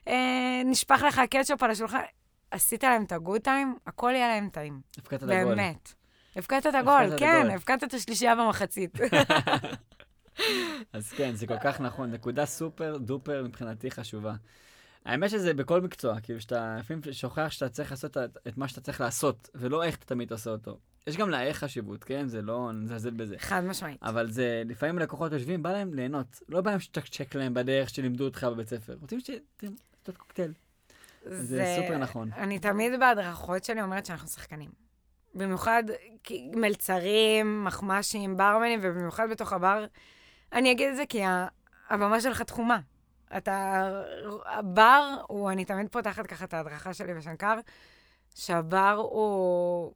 אה, 0.08 0.62
נשפך 0.64 1.02
לך 1.08 1.20
קטשופ 1.30 1.62
על 1.62 1.70
השולחן. 1.70 2.00
עשית 2.50 2.84
להם 2.84 3.04
את 3.04 3.12
הגוד 3.12 3.40
טיים, 3.40 3.76
הכל 3.86 4.12
יהיה 4.14 4.28
להם 4.28 4.48
טעים. 4.48 4.80
הפקדת 4.98 5.22
את 5.22 5.28
הגול. 5.28 5.54
באמת. 5.54 5.92
הפקדת 6.36 6.66
את 6.66 6.74
הגול, 6.74 7.18
כן. 7.18 7.50
הפקדת 7.50 7.84
את 7.84 7.94
השלישייה 7.94 8.34
במחצית. 8.34 8.98
אז 10.92 11.12
כן, 11.12 11.34
זה 11.34 11.46
כל 11.46 11.58
כך 11.64 11.80
נכון. 11.80 12.10
נקודה 12.10 12.46
סופר 12.46 12.96
דופר 12.96 13.42
מבחינתי 13.44 13.90
חשובה. 13.90 14.34
האמת 15.06 15.30
שזה 15.30 15.54
בכל 15.54 15.80
מקצוע, 15.80 16.20
כאילו 16.20 16.40
שאתה 16.40 16.76
לפעמים 16.78 17.02
שוכח 17.12 17.48
שאתה 17.50 17.68
צריך 17.68 17.90
לעשות 17.90 18.16
את- 18.16 18.56
מה 18.56 18.68
שאתה 18.68 18.80
צריך 18.80 19.00
לעשות, 19.00 19.48
ולא 19.54 19.82
איך 19.84 19.96
אתה 19.96 20.04
תמיד 20.04 20.32
עושה 20.32 20.50
אותו. 20.50 20.78
יש 21.06 21.16
גם 21.16 21.30
לאיך 21.30 21.58
חשיבות, 21.58 22.04
כן? 22.04 22.28
זה 22.28 22.42
לא 22.42 22.72
נזלזל 22.72 23.10
בזה. 23.10 23.34
חד 23.38 23.64
משמעית. 23.64 24.02
אבל 24.02 24.30
זה, 24.30 24.62
לפעמים 24.66 24.98
לקוחות 24.98 25.32
יושבים, 25.32 25.62
בא 25.62 25.72
להם 25.72 25.94
ליהנות. 25.94 26.40
לא 26.48 26.60
בא 26.60 26.70
להם 26.70 26.80
שתקצ'ק 26.80 27.34
להם 27.34 27.54
בדרך 27.54 27.90
שלימדו 27.90 28.24
אותך 28.24 28.44
בבית 28.44 28.68
ספר. 28.68 28.96
רוצים 29.00 29.20
שתשתות 29.20 30.16
קוקטייל. 30.16 30.52
זה 31.26 31.76
סופר 31.82 31.98
נכון. 31.98 32.30
אני 32.32 32.58
תמיד 32.58 33.00
בהדרכות 33.00 33.64
שלי 33.64 33.82
אומרת 33.82 34.06
שאנחנו 34.06 34.28
שחקנים. 34.28 34.70
במיוחד 35.34 35.82
מלצרים, 36.54 37.64
מחמ"שים, 37.64 38.36
ברמנים, 38.36 38.80
ובמיוחד 38.82 39.26
בתוך 39.30 39.52
הבר. 39.52 39.84
אני 40.52 40.72
אגיד 40.72 40.88
את 40.90 40.96
זה 40.96 41.04
כי 41.08 41.20
הבמה 41.90 42.20
שלך 42.20 42.42
תחומה. 42.42 42.78
אתה... 43.36 43.88
הבר 44.46 45.14
הוא, 45.26 45.50
אני 45.50 45.64
תמיד 45.64 45.88
פותחת 45.88 46.26
ככה 46.26 46.44
את 46.44 46.54
ההדרכה 46.54 46.94
שלי 46.94 47.14
בשנקר, 47.14 47.54
שהבר 48.34 49.08
הוא, 49.12 49.92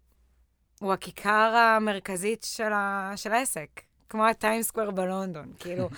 הוא 0.81 0.93
הכיכר 0.93 1.55
המרכזית 1.57 2.43
של, 2.43 2.73
ה, 2.73 3.13
של 3.17 3.33
העסק, 3.33 3.81
כמו 4.09 4.27
הטיים 4.27 4.63
סקוואר 4.63 4.91
בלונדון. 4.91 5.53
כאילו, 5.61 5.89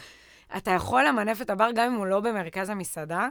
אתה 0.57 0.71
יכול 0.71 1.05
למנף 1.09 1.43
את 1.43 1.51
הבר 1.51 1.69
גם 1.75 1.93
אם 1.93 1.99
הוא 1.99 2.07
לא 2.07 2.21
במרכז 2.21 2.69
המסעדה, 2.69 3.29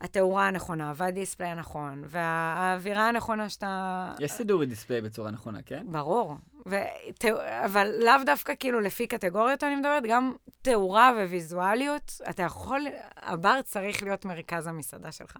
התאורה 0.00 0.48
הנכונה, 0.48 0.92
והדיספליי 0.96 1.50
הנכון, 1.50 2.02
והאווירה 2.06 3.08
הנכונה 3.08 3.48
שאתה... 3.48 4.12
יש 4.18 4.32
סידור 4.32 4.64
דיספליי 4.64 5.00
בצורה 5.00 5.30
נכונה, 5.30 5.62
כן? 5.62 5.86
ברור. 5.90 6.36
ות... 6.66 7.24
אבל 7.64 7.92
לאו 8.04 8.24
דווקא 8.26 8.52
כאילו 8.60 8.80
לפי 8.80 9.06
קטגוריות 9.06 9.64
אני 9.64 9.76
מדברת, 9.76 10.02
גם 10.08 10.32
תאורה 10.62 11.12
וויזואליות, 11.16 12.20
אתה 12.30 12.42
יכול, 12.42 12.86
הבר 13.16 13.60
צריך 13.64 14.02
להיות 14.02 14.24
מרכז 14.24 14.66
המסעדה 14.66 15.12
שלך. 15.12 15.36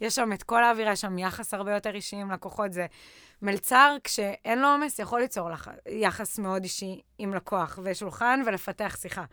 יש 0.00 0.14
שם 0.14 0.32
את 0.32 0.42
כל 0.42 0.64
האווירה, 0.64 0.92
יש 0.92 1.00
שם 1.00 1.18
יחס 1.18 1.54
הרבה 1.54 1.74
יותר 1.74 1.94
אישי 1.94 2.16
עם 2.16 2.30
לקוחות. 2.30 2.72
זה 2.72 2.86
מלצר, 3.42 3.96
כשאין 4.04 4.58
לו 4.58 4.68
עומס, 4.68 4.98
יכול 4.98 5.20
ליצור 5.20 5.50
לך 5.50 5.70
יחס 5.88 6.38
מאוד 6.38 6.62
אישי 6.62 7.00
עם 7.18 7.34
לקוח 7.34 7.78
ושולחן 7.82 8.42
ולפתח 8.46 8.96
שיחה. 9.00 9.24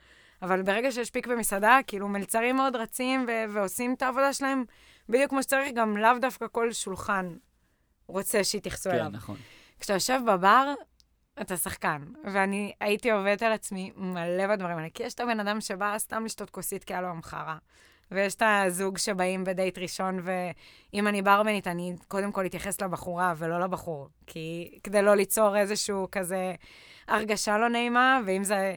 אבל 0.41 0.61
ברגע 0.61 0.91
שיש 0.91 1.11
פיק 1.11 1.27
במסעדה, 1.27 1.79
כאילו 1.87 2.07
מלצרים 2.07 2.55
מאוד 2.55 2.75
רצים 2.75 3.25
ו- 3.27 3.53
ועושים 3.53 3.93
את 3.93 4.01
העבודה 4.01 4.33
שלהם 4.33 4.63
בדיוק 5.09 5.29
כמו 5.29 5.43
שצריך, 5.43 5.71
גם 5.75 5.97
לאו 5.97 6.19
דווקא 6.21 6.45
כל 6.51 6.71
שולחן 6.71 7.35
רוצה 8.07 8.43
שיתייחסו 8.43 8.89
אליו. 8.89 9.05
כן, 9.05 9.11
נכון. 9.11 9.37
כשאתה 9.79 9.93
יושב 9.93 10.19
בבר, 10.27 10.73
אתה 11.41 11.57
שחקן. 11.57 12.01
ואני 12.23 12.73
הייתי 12.79 13.11
עובדת 13.11 13.43
על 13.43 13.51
עצמי 13.51 13.91
מלא 13.95 14.47
בדברים 14.47 14.77
האלה, 14.77 14.89
כי 14.93 15.03
יש 15.03 15.13
את 15.13 15.19
הבן 15.19 15.39
אדם 15.39 15.61
שבא 15.61 15.97
סתם 15.97 16.25
לשתות 16.25 16.49
כוסית 16.49 16.83
כי 16.83 16.93
היה 16.93 17.01
לו 17.01 17.07
המחרה. 17.07 17.57
ויש 18.11 18.35
את 18.35 18.43
הזוג 18.45 18.97
שבאים 18.97 19.43
בדייט 19.43 19.77
ראשון, 19.77 20.19
ואם 20.23 21.07
אני 21.07 21.21
ברמנית, 21.21 21.67
אני 21.67 21.93
קודם 22.07 22.31
כל 22.31 22.45
אתייחס 22.45 22.81
לבחורה 22.81 23.33
ולא 23.37 23.59
לבחור. 23.59 24.07
כי 24.27 24.79
כדי 24.83 25.01
לא 25.01 25.15
ליצור 25.15 25.57
איזשהו 25.57 26.07
כזה 26.11 26.53
הרגשה 27.07 27.57
לא 27.57 27.69
נעימה, 27.69 28.19
ואם 28.25 28.43
זה... 28.43 28.75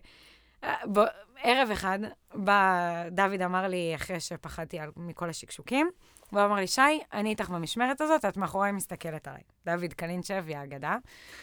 ב... 0.64 1.00
ערב 1.42 1.70
אחד, 1.70 1.98
בא, 2.34 3.02
דוד 3.10 3.42
אמר 3.42 3.68
לי, 3.68 3.92
אחרי 3.94 4.20
שפחדתי 4.20 4.78
על, 4.78 4.90
מכל 4.96 5.30
השקשוקים, 5.30 5.90
הוא 6.30 6.40
אמר 6.40 6.56
לי, 6.56 6.66
שי, 6.66 6.80
אני 7.12 7.30
איתך 7.30 7.50
במשמרת 7.50 8.00
הזאת, 8.00 8.24
את 8.24 8.36
מאחוריי 8.36 8.72
מסתכלת 8.72 9.28
עליי. 9.28 9.42
דוד 9.66 9.92
קלינצ'ב, 9.92 10.44
היא 10.46 10.56
האגדה. 10.56 10.96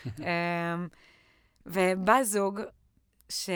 ובא 1.65 2.23
זוג, 2.23 2.61
ש... 3.29 3.49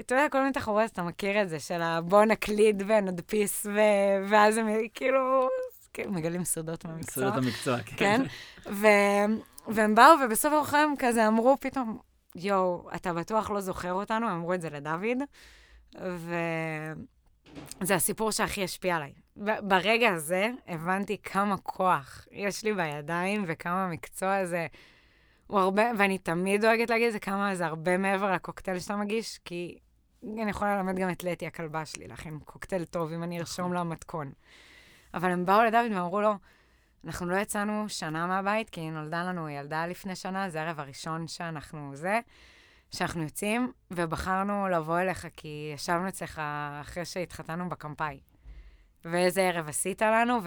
אתה 0.00 0.14
יודע, 0.14 0.28
כל 0.30 0.38
מיני 0.38 0.52
תחרויות, 0.52 0.92
אתה 0.92 1.02
מכיר 1.02 1.42
את 1.42 1.48
זה, 1.48 1.60
של 1.60 1.82
הבוא 1.82 2.24
נקליד 2.24 2.82
ונדפיס, 2.86 3.66
ו... 3.66 3.80
ואז 4.28 4.56
הם 4.56 4.66
כאילו, 4.94 5.48
כאילו 5.92 6.12
מגלים 6.12 6.44
סודות 6.44 6.84
מהמקצוע. 6.84 7.24
סודות 7.24 7.44
המקצוע, 7.44 7.78
כן. 7.82 7.96
כן? 7.96 8.22
ו- 8.72 9.40
והם 9.68 9.94
באו, 9.94 10.12
ובסוף 10.24 10.52
הרוחם 10.52 10.90
כזה 10.98 11.28
אמרו 11.28 11.56
פתאום, 11.60 11.98
יואו, 12.34 12.90
אתה 12.94 13.12
בטוח 13.12 13.50
לא 13.50 13.60
זוכר 13.60 13.92
אותנו? 13.92 14.28
הם 14.28 14.32
אמרו 14.36 14.54
את 14.54 14.60
זה 14.60 14.70
לדוד, 14.70 15.18
וזה 17.80 17.94
הסיפור 17.94 18.30
שהכי 18.30 18.64
השפיע 18.64 18.96
עליי. 18.96 19.12
ברגע 19.62 20.12
הזה 20.12 20.50
הבנתי 20.68 21.16
כמה 21.22 21.56
כוח 21.56 22.26
יש 22.30 22.64
לי 22.64 22.74
בידיים, 22.74 23.44
וכמה 23.46 23.84
המקצוע 23.84 24.36
הזה 24.36 24.66
הוא 25.50 25.60
הרבה, 25.60 25.82
ואני 25.98 26.18
תמיד 26.18 26.60
דואגת 26.60 26.90
להגיד 26.90 27.06
את 27.06 27.12
זה, 27.12 27.18
כמה 27.18 27.54
זה 27.54 27.66
הרבה 27.66 27.96
מעבר 27.96 28.32
לקוקטייל 28.32 28.78
שאתה 28.78 28.96
מגיש, 28.96 29.38
כי 29.44 29.78
אני 30.22 30.50
יכולה 30.50 30.76
ללמד 30.76 30.98
גם 30.98 31.10
את 31.10 31.24
לטי, 31.24 31.46
הכלבה 31.46 31.84
שלי, 31.84 32.08
להכין 32.08 32.38
קוקטייל 32.44 32.84
טוב, 32.84 33.12
אם 33.12 33.22
אני 33.22 33.40
ארשום 33.40 33.72
לה 33.72 33.84
מתכון. 33.84 34.32
אבל 35.14 35.30
הם 35.30 35.46
באו 35.46 35.62
לדוד 35.62 35.92
ואמרו 35.92 36.20
לו, 36.20 36.34
אנחנו 37.04 37.26
לא 37.26 37.36
יצאנו 37.36 37.88
שנה 37.88 38.26
מהבית, 38.26 38.70
כי 38.70 38.90
נולדה 38.90 39.24
לנו 39.24 39.48
ילדה 39.48 39.86
לפני 39.86 40.16
שנה, 40.16 40.50
זה 40.50 40.62
הערב 40.62 40.80
הראשון 40.80 41.28
שאנחנו 41.28 41.90
זה, 41.94 42.20
שאנחנו 42.90 43.22
יוצאים, 43.22 43.72
ובחרנו 43.90 44.68
לבוא 44.68 45.00
אליך, 45.00 45.26
כי 45.36 45.72
ישבנו 45.74 46.08
אצלך 46.08 46.42
אחרי 46.80 47.04
שהתחתנו 47.04 47.68
בקמפאי. 47.68 48.20
ואיזה 49.04 49.42
ערב 49.42 49.68
עשית 49.68 50.02
לנו, 50.02 50.38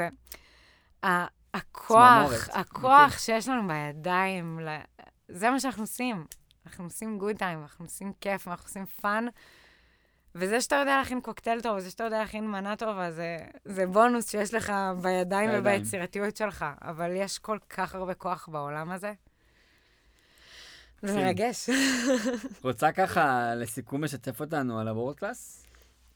והכוח, 1.03 1.42
הכוח 1.53 3.03
אמיתי. 3.03 3.19
שיש 3.19 3.47
לנו 3.47 3.67
בידיים, 3.67 4.59
זה 5.27 5.49
מה 5.49 5.59
שאנחנו 5.59 5.83
עושים. 5.83 6.25
אנחנו 6.65 6.83
עושים 6.83 7.17
good 7.17 7.37
time, 7.37 7.61
אנחנו 7.61 7.85
עושים 7.85 8.13
כיף, 8.21 8.47
אנחנו 8.47 8.65
עושים 8.65 8.85
fun, 8.85 9.25
וזה 10.35 10.61
שאתה 10.61 10.75
יודע 10.75 10.97
להכין 10.97 11.21
קוקטייל 11.21 11.61
טוב, 11.61 11.77
וזה 11.77 11.89
שאתה 11.89 12.03
יודע 12.03 12.19
להכין 12.19 12.47
מנה 12.47 12.75
טובה, 12.75 13.11
זה, 13.11 13.37
זה 13.65 13.87
בונוס 13.87 14.31
שיש 14.31 14.53
לך 14.53 14.73
בידיים. 15.01 15.49
וביצירתיות 15.53 16.37
שלך. 16.37 16.65
אבל 16.81 17.11
יש 17.15 17.39
כל 17.39 17.57
כך 17.69 17.95
הרבה 17.95 18.13
כוח 18.13 18.49
בעולם 18.51 18.91
הזה. 18.91 19.13
זה. 21.01 21.15
מרגש. 21.15 21.69
רוצה 22.63 22.91
ככה, 22.91 23.55
לסיכום, 23.55 24.03
לשתף 24.03 24.39
אותנו 24.39 24.79
על 24.79 24.87
ה 24.87 24.92
World 24.92 25.15
Class? 25.15 25.67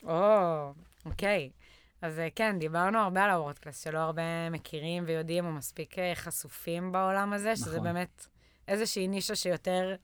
או, 0.03 0.73
אוקיי. 1.05 1.49
אז 2.01 2.19
אה, 2.19 2.27
כן, 2.35 2.59
דיברנו 2.59 2.99
הרבה 2.99 3.23
על 3.23 3.29
ה 3.30 3.34
World 3.34 3.59
Class, 3.59 3.84
שלא 3.83 3.97
הרבה 3.97 4.49
מכירים 4.49 5.03
ויודעים 5.07 5.45
או 5.45 5.51
מספיק 5.51 5.99
אה, 5.99 6.11
חשופים 6.15 6.91
בעולם 6.91 7.33
הזה, 7.33 7.55
שזה 7.55 7.71
נכון. 7.71 7.83
באמת 7.83 8.27
איזושהי 8.67 9.07
נישה 9.07 9.35
שיותר 9.35 9.95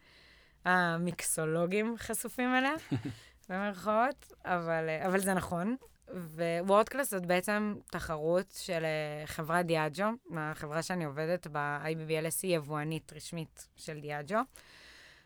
המיקסולוגים 0.65 1.95
חשופים 1.97 2.55
אליה, 2.55 2.73
במרכאות, 3.49 4.33
אבל, 4.45 4.89
אה, 4.89 5.07
אבל 5.07 5.19
זה 5.19 5.33
נכון. 5.33 5.75
ווורד 6.07 6.89
קלאס 6.89 7.11
זאת 7.11 7.25
בעצם 7.25 7.75
תחרות 7.91 8.51
של 8.51 8.83
אה, 8.85 9.27
חברת 9.27 9.65
דיאג'ו, 9.65 10.05
החברה 10.37 10.81
שאני 10.81 11.05
עובדת 11.05 11.47
ב-IBBLS 11.51 12.39
היא 12.43 12.55
יבואנית 12.55 13.13
רשמית 13.15 13.67
של 13.75 13.99
דיאג'ו, 13.99 14.37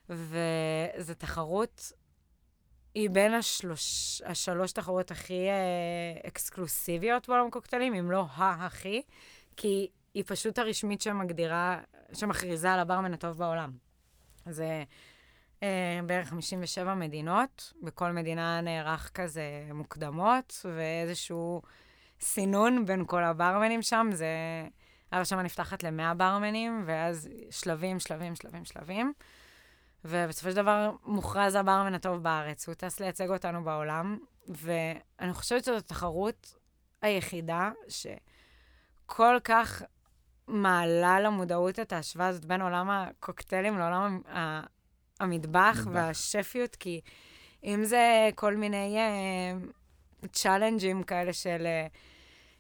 וזו 0.10 1.14
תחרות 1.18 1.92
היא 2.96 3.10
בין 3.10 3.34
השלוש, 3.34 4.22
השלוש 4.26 4.72
תחרויות 4.72 5.12
הכי 5.12 5.48
אה, 5.50 6.28
אקסקלוסיביות 6.28 7.30
בעולם 7.30 7.48
הקוקטיילים, 7.48 7.94
אם 7.94 8.12
לא 8.12 8.26
ה-הכי, 8.36 9.02
כי 9.58 9.88
היא 10.14 10.24
פשוט 10.28 10.60
הרשמית 10.60 11.02
שמגדירה, 11.02 11.80
שמכריזה 12.14 12.72
על 12.74 12.80
הברמן 12.80 13.14
הטוב 13.14 13.38
בעולם. 13.38 13.72
זה 14.46 14.84
אה, 15.64 16.00
בערך 16.06 16.30
57 16.30 16.96
מדינות, 16.96 17.74
בכל 17.84 18.12
מדינה 18.12 18.62
נערך 18.62 19.12
כזה 19.14 19.70
מוקדמות, 19.74 20.66
ואיזשהו 20.76 21.62
סינון 22.22 22.86
בין 22.86 23.04
כל 23.06 23.24
הברמנים 23.24 23.82
שם, 23.82 24.10
זה... 24.14 24.28
הרשמה 25.12 25.44
נפתחת 25.44 25.84
ל-100 25.84 26.14
ברמנים, 26.14 26.84
ואז 26.86 27.30
שלבים, 27.50 28.00
שלבים, 28.00 28.36
שלבים, 28.36 28.66
שלבים. 28.66 29.14
ובסופו 30.10 30.50
של 30.50 30.56
דבר 30.56 30.92
מוכרז 31.06 31.56
הברמן 31.56 31.94
הטוב 31.94 32.24
בארץ, 32.24 32.68
הוא 32.68 32.76
טס 32.76 33.00
לייצג 33.00 33.30
אותנו 33.30 33.64
בעולם, 33.64 34.18
ואני 34.48 35.34
חושבת 35.34 35.64
שזו 35.64 35.78
התחרות 35.78 36.56
היחידה 37.02 37.72
שכל 37.88 39.38
כך 39.44 39.84
מעלה 40.48 41.20
למודעות 41.20 41.80
את 41.80 41.94
ההשוואה 41.94 42.28
הזאת 42.28 42.46
בין 42.46 42.62
עולם 42.62 42.90
הקוקטיילים 42.90 43.78
לעולם 43.78 44.22
המטבח 45.20 45.76
מטבח. 45.78 45.88
והשפיות, 45.92 46.76
כי 46.76 47.02
אם 47.64 47.84
זה 47.84 48.30
כל 48.36 48.56
מיני 48.56 48.98
uh, 48.98 50.28
צ'אלנג'ים 50.28 51.04
כאלה 51.04 51.34
של... 51.34 51.68
אה, 51.88 51.98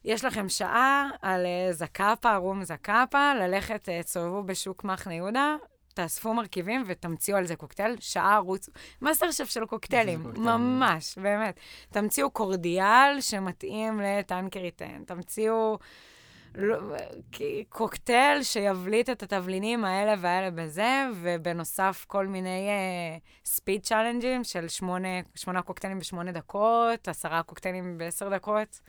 יש 0.05 0.25
לכם 0.25 0.49
שעה 0.49 1.09
על 1.21 1.45
אה, 1.45 1.73
Zacapa, 1.73 2.35
רום 2.35 2.63
Zacapa, 2.63 3.33
ללכת, 3.33 3.89
תסובבו 4.03 4.43
בשוק 4.43 4.83
מחנה 4.83 5.13
יהודה, 5.13 5.55
תאספו 5.97 6.33
מרכיבים 6.33 6.83
ותמציאו 6.87 7.37
על 7.37 7.45
זה 7.45 7.55
קוקטייל, 7.55 7.95
שעה 7.99 8.37
רוצו. 8.37 8.71
מאסטר 9.01 9.31
שף 9.31 9.49
של 9.49 9.65
קוקטיילים. 9.65 10.23
ממש, 10.37 11.17
באמת. 11.17 11.59
תמציאו 11.89 12.31
cordial 12.31 13.21
שמתאים 13.21 13.99
ל 13.99 14.07
Tanqueray 14.07 14.74
Ten, 14.74 15.03
תמציאו 15.05 15.77
לא, 16.55 16.77
קוקטייל 17.69 18.43
שיבליט 18.43 19.09
את 19.09 19.23
התבלינים 19.23 19.85
האלה 19.85 20.13
והאלה 20.19 20.51
בזה, 20.51 21.07
ובנוסף 21.15 22.05
כל 22.07 22.27
מיני 22.27 22.69
ספיד 23.45 23.81
uh, 23.81 23.83
צ'אלנג'ים 23.83 24.43
של 24.43 24.67
שמונה, 24.67 25.07
שמונה 25.35 25.61
קוקטיילים 25.61 25.99
בשמונה 25.99 26.31
דקות, 26.31 27.07
עשרה 27.07 27.43
קוקטיילים 27.43 27.97
בעשר 27.97 28.29
דקות. 28.29 28.81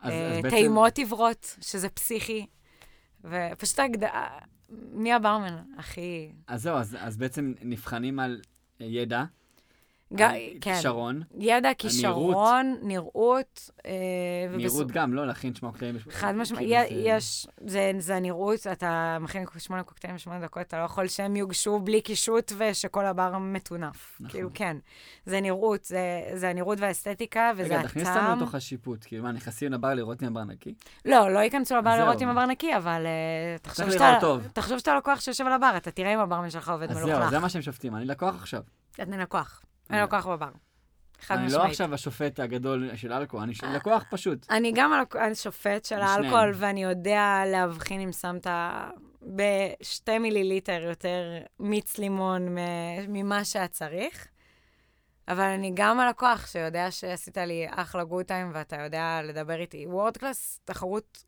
אז, 0.00 0.12
אה, 0.12 0.26
אז 0.26 0.36
בעצם... 0.36 0.50
טעימות 0.50 0.98
עיוורות, 0.98 1.56
שזה 1.60 1.88
פסיכי. 1.88 2.46
ופשוט 3.24 3.78
ההגדרה, 3.78 4.38
מי 4.92 5.12
הברמן 5.12 5.62
הכי... 5.78 6.32
אז 6.46 6.62
זהו, 6.62 6.76
אז, 6.76 6.96
אז 7.00 7.16
בעצם 7.16 7.54
נבחנים 7.62 8.18
על 8.18 8.40
ידע, 8.80 9.24
ג... 10.14 10.22
על 10.22 10.36
כן. 10.60 10.74
כישרון, 10.74 11.22
ידע, 11.38 11.68
כישרון, 11.78 12.76
נראות, 12.82 13.70
אה, 13.86 13.92
נראות 14.56 14.90
גם, 14.92 15.14
לא 15.14 15.26
להכין 15.26 15.54
שמע 15.54 15.72
קטעים. 15.72 15.94
חד 16.10 16.32
משמעית, 16.32 16.68
כאילו 16.88 17.02
זה- 17.02 17.08
יש, 17.10 17.46
זה, 17.66 17.92
זה 17.98 18.16
הנראות, 18.16 18.66
אתה 18.66 19.18
מכין 19.20 19.44
שמונה 19.58 19.82
קוקטיילים 19.82 20.16
בשמונה 20.16 20.40
דקות, 20.40 20.62
אתה 20.62 20.78
לא 20.78 20.84
יכול 20.84 21.08
שהם 21.08 21.36
יוגשו 21.36 21.78
בלי 21.80 22.00
קישוט 22.00 22.52
ושכל 22.58 23.06
הבר 23.06 23.38
מטונף. 23.38 24.16
נכון. 24.20 24.30
כאילו, 24.30 24.50
כן. 24.54 24.76
זה 25.26 25.40
נראות, 25.40 25.84
זה, 25.84 26.00
זה 26.34 26.48
הנראות 26.50 26.80
והאסתטיקה, 26.80 27.50
וזה 27.56 27.64
רגע, 27.74 27.82
תכניס 27.82 28.06
הטעם. 28.08 28.24
אותנו 28.26 28.42
לתוך 28.42 28.54
השיפוט. 28.54 29.04
כאילו, 29.04 29.22
מה, 29.22 29.32
נכנסים 29.32 29.72
לבר 29.72 29.94
לראות 29.94 30.22
אם 30.22 30.28
הבר 30.28 30.44
נקי? 30.44 30.74
לא, 31.04 31.30
לא 31.34 31.38
ייכנסו 31.38 31.76
לבר 31.76 31.90
אז 31.90 31.98
לראות. 32.00 32.22
אם 32.22 32.28
הבר 32.28 32.46
נקי, 32.46 32.76
אבל 32.76 33.06
אה, 33.06 33.58
תחשוב 34.52 34.78
שאתה, 34.80 34.96
לקוח 34.96 35.20
שיושב 35.20 35.46
על 35.46 35.52
הבר, 35.52 35.72
אתה 35.76 35.90
תראה 35.90 36.14
אם 36.14 36.18
הברמן 36.18 36.50
שלך 36.50 36.68
עובד 36.68 36.90
אז 36.90 36.96
מלוכלך. 36.96 37.18
זהו, 37.20 37.30
זה 37.30 37.38
מה 37.38 37.48
שהם 37.48 37.62
שופטים. 37.62 37.96
אני 37.96 38.04
לקוח 38.04 38.34
עכשיו. 38.34 38.62
אני 38.98 39.18
לקוח. 39.18 39.62
אני 39.92 40.00
אני- 40.00 40.06
לקוח 40.06 40.26
בבר. 40.26 40.48
חד 41.20 41.34
אני 41.34 41.42
לא 41.44 41.48
משמעית. 41.48 41.70
עכשיו 41.70 41.94
השופט 41.94 42.40
הגדול 42.40 42.90
של 42.96 43.12
אלכוהול, 43.12 43.44
אני 43.44 43.54
ש- 43.54 43.64
לקוח 43.64 44.04
פשוט. 44.10 44.46
אני 44.50 44.72
גם 44.74 44.92
הלק- 44.92 45.16
אני 45.16 45.34
שופט 45.34 45.84
של. 45.84 46.00
האלכוהול, 46.00 46.52
ואני 46.54 46.82
יודע 46.82 47.42
להבחין 47.46 48.00
אם 48.00 48.12
שמת 48.12 48.46
בשתי 49.22 50.18
מיליליטר 50.18 50.82
יותר 50.88 51.22
מיץ 51.60 51.98
לימון 51.98 52.48
ממה 53.08 53.44
שאת 53.44 53.70
צריך. 53.70 54.26
אבל 55.28 55.40
אני 55.44 55.70
גם 55.74 56.00
הלקוח 56.00 56.46
שיודע 56.46 56.90
שעשית 56.90 57.38
לי 57.38 57.66
אחלה 57.70 58.04
good 58.04 58.24
time 58.26 58.50
ואתה 58.54 58.76
יודע 58.82 59.20
לדבר 59.24 59.60
איתי. 59.60 59.86
World 59.86 60.16
Class, 60.16 60.60
תחרות 60.64 61.24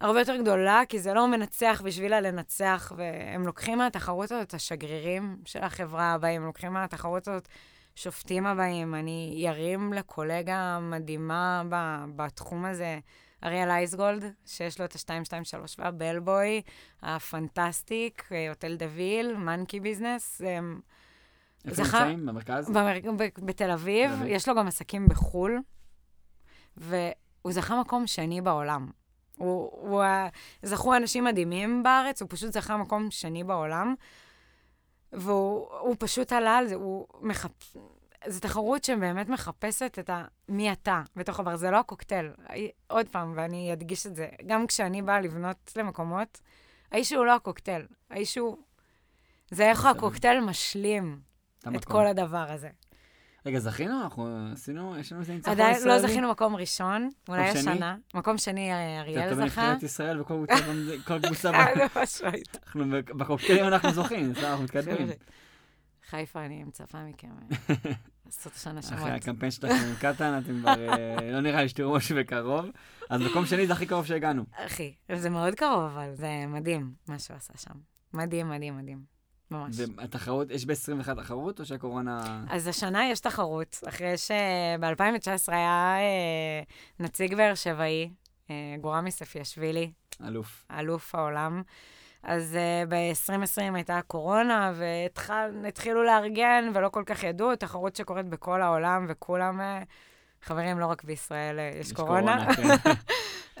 הרבה 0.00 0.18
יותר 0.20 0.36
גדולה, 0.36 0.80
כי 0.88 0.98
זה 0.98 1.14
לא 1.14 1.28
מנצח 1.28 1.82
בשבילה 1.84 2.20
לנצח, 2.20 2.92
והם 2.96 3.46
לוקחים 3.46 3.78
מהתחרות 3.78 4.32
הזאת 4.32 4.48
את 4.48 4.54
השגרירים 4.54 5.36
של 5.44 5.62
החברה 5.62 6.12
הבאים, 6.12 6.40
הם 6.40 6.46
לוקחים 6.46 6.72
מהתחרות 6.72 7.28
הזאת 7.28 7.48
שופטים 7.94 8.46
הבאים. 8.46 8.94
אני 8.94 9.34
ירים 9.36 9.92
לקולגה 9.92 10.78
מדהימה 10.82 11.62
בתחום 12.16 12.64
הזה, 12.64 12.98
אריאל 13.44 13.70
לייזגולד, 13.70 14.24
שיש 14.46 14.78
לו 14.80 14.84
את 14.84 14.92
ה-223 15.10 15.74
וה 15.78 15.95
Bellboy, 15.95 16.62
ה 17.02 17.14
Fantastic, 17.14 18.28
אה, 18.32 18.48
Hotel 18.48 18.76
de 18.76 18.91
Ville, 18.91 19.36
Monkey 19.36 19.80
Business. 19.80 20.40
הם 20.44 20.80
איפה 21.64 21.82
נמצאים? 21.82 22.26
במרכז? 22.26 22.70
במר... 22.70 22.98
ב- 23.16 23.46
בתל 23.46 23.70
אביב. 23.70 24.10
יש 24.26 24.48
לו 24.48 24.54
גם 24.54 24.66
עסקים 24.66 25.08
בחו"ל, 25.08 25.60
והוא 26.76 27.52
זכה 27.52 27.80
מקום 27.80 28.06
שני 28.06 28.40
בעולם. 28.40 28.90
הוא, 29.36 29.70
הוא, 29.72 30.04
זכו 30.62 30.96
אנשים 30.96 31.24
מדהימים 31.24 31.82
בארץ, 31.82 32.22
הוא 32.22 32.28
פשוט 32.30 32.52
זכה 32.52 32.76
מקום 32.76 33.10
שני 33.10 33.44
בעולם, 33.44 33.94
והוא 35.14 35.68
הוא 35.80 35.96
פשוט 35.98 36.32
עלה 36.32 36.56
על 36.56 36.66
זה, 36.66 36.74
הוא 36.74 37.06
מחפ... 37.20 37.76
זו 38.26 38.40
תחרות 38.40 38.84
שבאמת 38.84 39.28
מחפשת 39.28 39.98
את 39.98 40.10
ה... 40.10 40.24
מי 40.48 40.72
אתה 40.72 41.02
בתוך 41.16 41.40
הבר, 41.40 41.56
זה 41.56 41.70
לא 41.70 41.78
הקוקטייל. 41.78 42.30
עוד 42.86 43.08
פעם, 43.08 43.32
ואני 43.36 43.72
אדגיש 43.72 44.06
את 44.06 44.16
זה, 44.16 44.28
גם 44.46 44.66
כשאני 44.66 45.02
באה 45.02 45.20
לבנות 45.20 45.72
למקומות, 45.76 46.40
האיש 46.92 47.12
הוא 47.12 47.26
לא 47.26 47.34
הקוקטייל, 47.34 47.86
האיש 48.10 48.38
הוא... 48.38 48.56
זה 49.50 49.70
איך. 49.70 49.84
הקוקטייל 49.84 50.40
משלים 50.40 51.20
את. 51.76 51.84
כל 51.84 52.06
הדבר 52.06 52.52
הזה. 52.52 52.68
רגע, 53.46 53.58
זכינו? 53.58 54.02
אנחנו 54.02 54.48
עשינו, 54.52 54.96
יש 54.98 55.12
לנו 55.12 55.20
איזה 55.20 55.32
ניצחון 55.34 55.52
עדיין 55.52 55.76
ישראלי? 55.76 56.02
לא 56.02 56.08
זכינו 56.08 56.30
מקום 56.30 56.56
ראשון, 56.56 57.10
אולי? 57.28 57.48
השנה. 57.48 57.96
מקום 58.14 58.38
שני, 58.38 58.72
אה, 58.72 59.00
אתה 59.00 59.08
אריאל 59.10 59.28
זכה. 59.34 59.40
בנבחרת 59.40 59.82
ישראל 59.82 60.20
וכל 60.20 60.46
קבוצה 61.22 61.52
ב- 61.52 61.88
חד 61.88 62.00
משמעית. 62.02 62.56
אנחנו 62.66 62.84
בקוקטיילים 63.16 63.64
אנחנו 63.66 63.92
זוכים, 63.92 64.32
אנחנו 64.42 64.64
מתקדמים. 64.64 65.08
חיפה, 66.10 66.44
אני 66.44 66.64
מצפה 66.64 66.98
מכם 67.04 67.28
אה, 67.28 67.74
לעשות 68.26 68.52
השנה 68.54 68.82
שמות. 68.82 69.00
אחרי 69.00 69.10
הקמפיין 69.10 69.50
שלכם 69.50 69.74
עם 69.74 69.94
קטן, 70.00 70.40
אתם 70.44 70.60
כבר, 70.60 70.88
אה, 70.88 71.30
לא 71.32 71.40
נראה 71.40 71.62
לי 71.62 71.68
שתראו 71.68 71.92
משהו 71.94 72.16
בקרוב. 72.16 72.66
אז 73.10 73.20
מקום 73.20 73.46
שני 73.46 73.66
זה 73.66 73.72
הכי 73.72 73.86
קרוב 73.86 74.06
שהגענו. 74.06 74.44
אחי, 74.52 74.94
זה 75.16 75.30
מאוד 75.30 75.54
קרוב, 75.54 75.80
אבל 75.80 76.14
זה 76.14 76.28
מדהים 76.48 76.92
מה 77.08 77.18
שהוא 77.18 77.36
עשה 77.36 77.52
שם. 77.56 77.74
מדהים, 78.14 78.48
מדהים, 78.48 78.76
מדהים. 78.78 79.13
ממש. 79.50 79.76
והתחרות, 79.96 80.50
יש 80.50 80.64
ב-21 80.64 81.14
תחרות 81.14 81.60
או 81.60 81.64
שהקורונה... 81.64 82.44
אז 82.50 82.66
השנה 82.66 83.08
יש 83.08 83.20
תחרות, 83.20 83.80
אחרי 83.88 84.16
שב-2019 84.16 85.52
היה 85.52 85.96
אה, 85.98 86.62
נציג 87.00 87.34
באר 87.34 87.54
שבעי, 87.54 88.10
אה, 88.50 88.76
גורמי 88.80 89.10
ספיאשווילי, 89.10 89.90
אלוף. 90.26 90.64
אלוף 90.70 91.14
העולם. 91.14 91.62
אז 92.24 92.56
uh, 92.56 92.88
ב-2020 92.88 93.74
הייתה 93.74 94.00
קורונה, 94.06 94.72
והתחילו 94.74 96.04
לארגן, 96.04 96.70
ולא 96.74 96.88
כל 96.88 97.02
כך 97.06 97.22
ידעו, 97.22 97.56
תחרות 97.56 97.96
שקורית 97.96 98.26
בכל 98.26 98.62
העולם, 98.62 99.06
וכולם, 99.08 99.60
uh, 99.60 100.44
חברים, 100.46 100.78
לא 100.78 100.86
רק 100.86 101.04
בישראל 101.04 101.58
uh, 101.58 101.80
יש, 101.80 101.92
קורונה. 101.92 102.54
כן. 102.54 102.68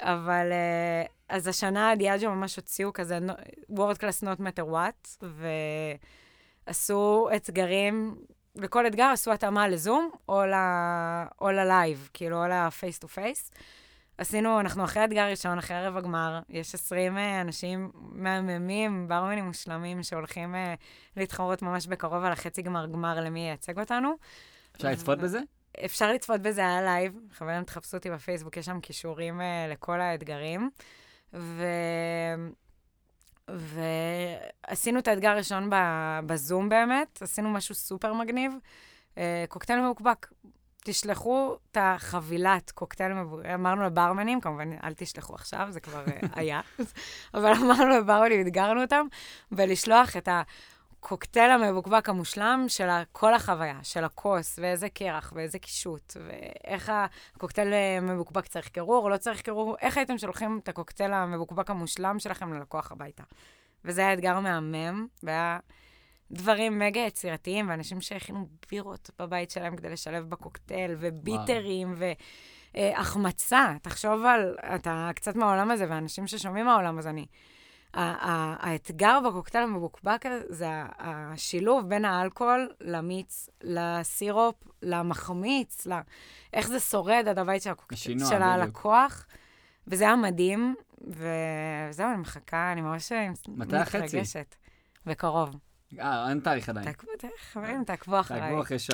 אבל 0.04 0.52
uh, 0.52 1.10
אז 1.28 1.48
השנה 1.48 1.92
דיאג'ו 1.96 2.30
ממש 2.30 2.56
הוציאו 2.56 2.92
כזה 2.92 3.18
World 3.72 3.98
Class 3.98 4.22
Not 4.22 4.40
Matter 4.40 4.72
What, 4.72 5.24
ועשו 6.68 7.28
אתגרים 7.36 8.16
לכל 8.56 8.86
אתגר 8.86 9.10
עשו 9.12 9.32
התאמה 9.32 9.68
לזום 9.68 10.10
או, 10.28 10.46
ל, 10.46 10.54
או 11.40 11.50
ל 11.50 11.60
live, 11.60 12.08
כאילו, 12.12 12.44
או 12.44 12.48
ל 12.48 12.58
face 12.58 12.98
to 12.98 13.08
face. 13.08 13.50
עשינו, 14.18 14.60
אנחנו 14.60 14.84
אחרי 14.84 15.04
אתגר 15.04 15.30
ראשון, 15.30 15.58
אחרי 15.58 15.76
ערב 15.76 15.96
הגמר, 15.96 16.40
יש 16.48 16.74
20 16.74 17.18
אה, 17.18 17.40
אנשים 17.40 17.90
מהממים, 17.94 19.08
ברמנים 19.08 19.44
מושלמים, 19.44 20.02
שהולכים 20.02 20.54
אה, 20.54 20.58
להתחרות 21.16 21.62
ממש 21.62 21.86
בקרוב 21.86 22.24
על 22.24 22.32
החצי 22.32 22.62
גמר 22.62 22.86
גמר 22.86 23.20
למי 23.20 23.40
ייצג 23.40 23.78
אותנו. 23.78 24.14
אפשר 24.76 24.88
לצפות 24.88 25.18
בזה? 25.18 25.38
אפשר 25.84 26.12
לצפות 26.12 26.40
בזה, 26.40 26.60
היה 26.60 26.82
live. 26.82 27.18
חברים, 27.32 27.64
תחפשו 27.64 27.96
אותי 27.96 28.10
בפייסבוק, 28.10 28.56
יש 28.56 28.66
שם 28.66 28.80
קישורים 28.80 29.40
אה, 29.40 29.72
לכל 29.72 30.00
האתגרים. 30.00 30.70
ו... 31.32 31.64
ועשינו 33.48 34.98
את 34.98 35.08
האתגר 35.08 35.30
הראשון 35.30 35.70
בזום 36.26 36.68
באמת, 36.68 37.22
עשינו 37.22 37.50
משהו 37.50 37.74
סופר 37.74 38.12
מגניב. 38.12 38.52
Uh, 39.14 39.18
קוקטייל 39.48 39.80
מבוקבק. 39.80 40.26
תשלחו 40.84 41.56
את 41.70 41.76
החבילת 41.80 42.70
קוקטייל 42.70 43.12
מבוקבק, 43.12 43.46
אמרנו 43.46 43.82
לברמנים, 43.82 44.40
כמובן, 44.40 44.72
אל 44.84 44.94
תשלחו 44.94 45.34
עכשיו, 45.34 45.66
זה 45.70 45.80
כבר 45.80 46.04
uh, 46.04 46.26
היה, 46.34 46.60
אבל 47.34 47.52
אמרנו 47.52 47.98
לברמנים, 47.98 48.40
אתגרנו 48.40 48.82
אותם, 48.82 49.06
ולשלוח 49.52 50.16
את 50.16 50.28
הקוקטייל 51.04 51.50
המבוקבק 51.50 52.08
המושלם 52.08 52.64
של 52.68 52.88
כל 53.12 53.34
החוויה, 53.34 53.78
של 53.82 54.04
הכוס, 54.04 54.58
ואיזה 54.62 54.88
קרח, 54.88 55.32
ואיזה 55.36 55.58
קישוט, 55.58 56.16
ואיך 56.26 56.92
הקוקטייל 57.36 57.72
המבוקבק 57.72 58.46
צריך 58.46 58.68
קירור, 58.68 59.10
לא 59.10 59.16
צריך 59.16 59.40
קירור, 59.40 59.76
איך 59.80 59.96
הייתם 59.96 60.18
שולחים 60.18 60.60
את 60.62 60.68
הקוקטייל 60.68 61.12
המבוקבק 61.12 61.70
המושלם 61.70 62.18
שלכם 62.18 62.52
ללקוח 62.52 62.92
הביתה. 62.92 63.22
וזה 63.84 64.00
היה 64.00 64.12
אתגר 64.12 64.40
מהמם, 64.40 65.06
והיה 65.22 65.58
דברים 66.30 66.78
מגה 66.78 67.00
יצירתיים, 67.00 67.68
ואנשים 67.68 68.00
שהכינו 68.00 68.48
בירות 68.70 69.10
בבית 69.18 69.50
שלהם 69.50 69.76
כדי 69.76 69.90
לשלב 69.90 70.30
בקוקטייל, 70.30 70.96
וביטרים, 70.98 71.94
והחמצה. 72.74 73.74
תחשוב 73.82 74.24
על, 74.24 74.56
אתה 74.74 75.10
קצת 75.14 75.36
מהעולם 75.36 75.70
הזה, 75.70 75.86
ואנשים 75.88 76.26
ששומעים 76.26 76.66
מהעולם 76.66 76.98
הזה, 76.98 77.10
אני... 77.10 77.26
האתגר 77.94 79.18
בקוקטייל 79.26 79.64
המבוקבק 79.64 80.24
זה 80.48 80.68
השילוב 80.98 81.88
בין 81.88 82.04
האלכוהול 82.04 82.68
למיץ, 82.80 83.48
לסירופ, 83.62 84.54
למחמיץ, 84.82 85.86
איך 86.52 86.68
זה 86.68 86.80
שורד 86.80 87.28
עד 87.28 87.38
הבית 87.38 87.62
של, 87.62 87.70
השינוע, 87.92 88.28
של 88.28 88.42
הלקוח. 88.42 89.26
וזה 89.86 90.04
היה 90.04 90.16
מדהים, 90.16 90.74
וזהו, 91.00 92.10
אני 92.10 92.16
מחכה, 92.16 92.72
אני 92.72 92.80
ממש 92.80 93.12
מתרגשת. 93.48 94.54
בקרוב. 95.06 95.56
אה, 96.00 96.28
אין 96.28 96.40
תאריך 96.40 96.68
עדיין. 96.68 96.86
חברים, 97.52 97.84
תעקבו 97.84 98.20
אחריי. 98.20 98.40
תעקבו 98.40 98.62
אחרי 98.62 98.78
שי. 98.78 98.92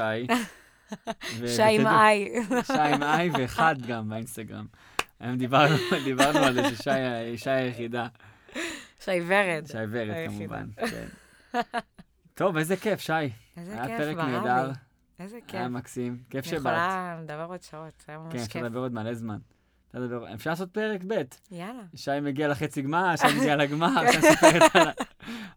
שי 1.56 1.62
עם 1.62 1.86
איי. 1.86 2.28
שי 2.62 2.72
עם 2.94 3.02
איי 3.02 3.30
ואחד 3.30 3.74
גם 3.86 4.08
באינסטגרם. 4.08 4.66
היום 5.20 5.36
דיברנו 5.36 6.38
על 6.38 6.54
זה 6.54 6.76
ששי 6.76 7.50
היחידה. 7.50 8.06
שי 9.00 9.20
ורד. 9.26 9.66
שי 9.66 9.78
ורד, 9.90 10.28
כמובן, 10.28 10.66
כן. 10.90 11.06
טוב, 12.34 12.56
איזה 12.56 12.76
כיף, 12.76 13.00
שי. 13.00 13.12
איזה 13.56 13.72
כיף, 13.72 13.84
היה 13.84 13.98
פרק 13.98 14.16
נהדר. 14.16 14.70
איזה 15.18 15.38
כיף. 15.46 15.54
היה 15.60 15.68
מקסים. 15.68 16.18
כיף 16.30 16.44
שבאת. 16.44 16.54
אני 16.54 16.60
יכולה 16.60 17.18
לדבר 17.22 17.44
עוד 17.44 17.62
שעות, 17.62 18.04
היה 18.08 18.18
ממש 18.18 18.32
כיף. 18.32 18.40
כן. 18.40 18.46
אפשר 18.46 18.62
לדבר 18.62 18.78
עוד 18.80 18.92
מלא 18.92 19.14
זמן. 19.14 19.38
אפשר 20.34 20.50
לעשות 20.50 20.70
פרק 20.70 21.00
ב'. 21.06 21.22
יאללה. 21.50 21.82
שי 21.94 22.10
מגיע 22.22 22.48
לחצי 22.48 22.82
גמר, 22.82 23.16
שי 23.16 23.26
מגיע 23.38 23.56
לגמר, 23.56 24.10
שי 24.12 24.18
מספרת 24.18 24.96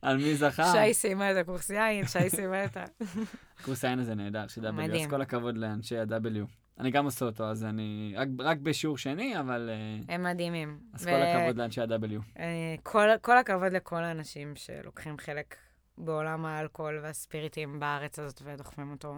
על 0.02 0.18
מי 0.18 0.36
זכה. 0.36 0.72
שי 0.72 0.94
סיימה 0.94 1.32
את 1.32 1.38
הקורס 1.38 1.70
יין, 1.70 2.08
שי 2.08 2.30
סיימה 2.30 2.66
את 2.66 2.78
ה... 2.78 2.84
קורס 3.66 3.86
היין 3.86 4.00
הזה 4.00 4.16
נהדר, 4.16 4.48
של 4.48 4.68
W. 4.68 4.96
אז 5.02 5.08
כל 5.10 5.22
הכבוד 5.22 5.58
לאנשי 5.58 5.98
ה-W. 5.98 6.62
אני 6.80 6.91
גם 6.91 7.05
עושה 7.05 7.26
אותו, 7.26 7.43
אז 7.43 7.63
אני 7.63 8.13
רק, 8.17 8.28
רק 8.39 8.57
בשיעור 8.57 8.97
שני, 8.97 9.39
אבל... 9.39 9.69
אה, 9.74 10.15
הם 10.15 10.24
מדהימים. 10.24 10.80
אז 10.93 11.05
כל 11.05 11.21
הכבוד 11.21 11.55
לאנשי 11.57 11.82
ה-W. 11.82 12.39
אה, 12.39 12.76
כל, 12.84 13.07
כל 13.21 13.38
הכבוד 13.38 13.71
לכל 13.74 14.03
האנשים 14.03 14.55
שלוקחים 14.55 15.17
חלק 15.17 15.55
בעולם 15.97 16.45
האלכוהול 16.45 16.99
והספיריטים 17.03 17.80
בארץ 17.80 18.19
הזאת 18.19 18.41
ודוחפים 18.45 18.91
אותו 18.91 19.15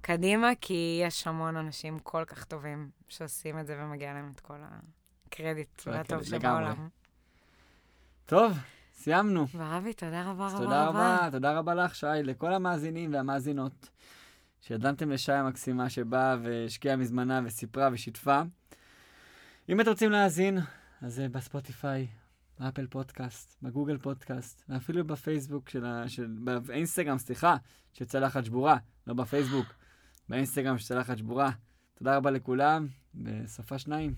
קדימה, 0.00 0.50
כי 0.60 1.00
יש 1.04 1.26
המון 1.26 1.56
אנשים 1.56 1.98
כל 1.98 2.24
כך 2.26 2.44
טובים 2.44 2.90
שעושים 3.08 3.58
את 3.58 3.66
זה 3.66 3.76
ומגיע 3.80 4.12
להם 4.12 4.32
את 4.34 4.40
כל 4.40 4.58
הקרדיט 5.26 5.82
והטוב. 5.86 6.22
שבעולם. 6.22 6.88
טוב, 8.26 8.52
סיימנו. 8.94 9.46
ורבי, 9.54 9.92
תודה 9.92 10.30
רבה 10.30 10.46
אז 10.46 10.54
רבה 10.54 10.64
תודה 10.64 10.86
רבה. 10.86 11.16
רבה, 11.16 11.30
תודה 11.30 11.58
רבה 11.58 11.74
לך, 11.74 11.94
שי, 11.94 12.06
לכל 12.22 12.52
המאזינים 12.52 13.12
והמאזינות, 13.14 13.88
שהאזנתם 14.66 15.10
לשי 15.10 15.32
המקסימה 15.32 15.90
שבאה 15.90 16.36
והשקיעה 16.42 16.96
מזמנה 16.96 17.40
וסיפרה 17.44 17.88
ושיתפה. 17.92 18.42
אם 19.68 19.80
אתם 19.80 19.90
רוצים 19.90 20.10
להאזין, 20.10 20.58
אז 21.02 21.22
בספוטיפיי, 21.32 22.06
באפל 22.58 22.86
פודקאסט, 22.86 23.56
בגוגל 23.62 23.98
פודקאסט, 23.98 24.64
ואפילו 24.68 25.06
בפייסבוק 25.06 25.68
של 25.68 25.84
ה... 25.84 26.08
של... 26.08 26.26
באינסטגרם, 26.66 27.18
סליחה, 27.18 27.56
של 27.92 28.04
צלחת 28.04 28.44
שבורה, 28.44 28.76
לא 29.06 29.14
בפייסבוק, 29.14 29.66
באינסטגרם 30.28 30.78
של 30.78 30.86
צלחת 30.86 31.18
שבורה. 31.18 31.50
תודה 31.94 32.16
רבה 32.16 32.30
לכולם, 32.30 32.86
בסופה 33.14 33.78
שניים. 33.78 34.14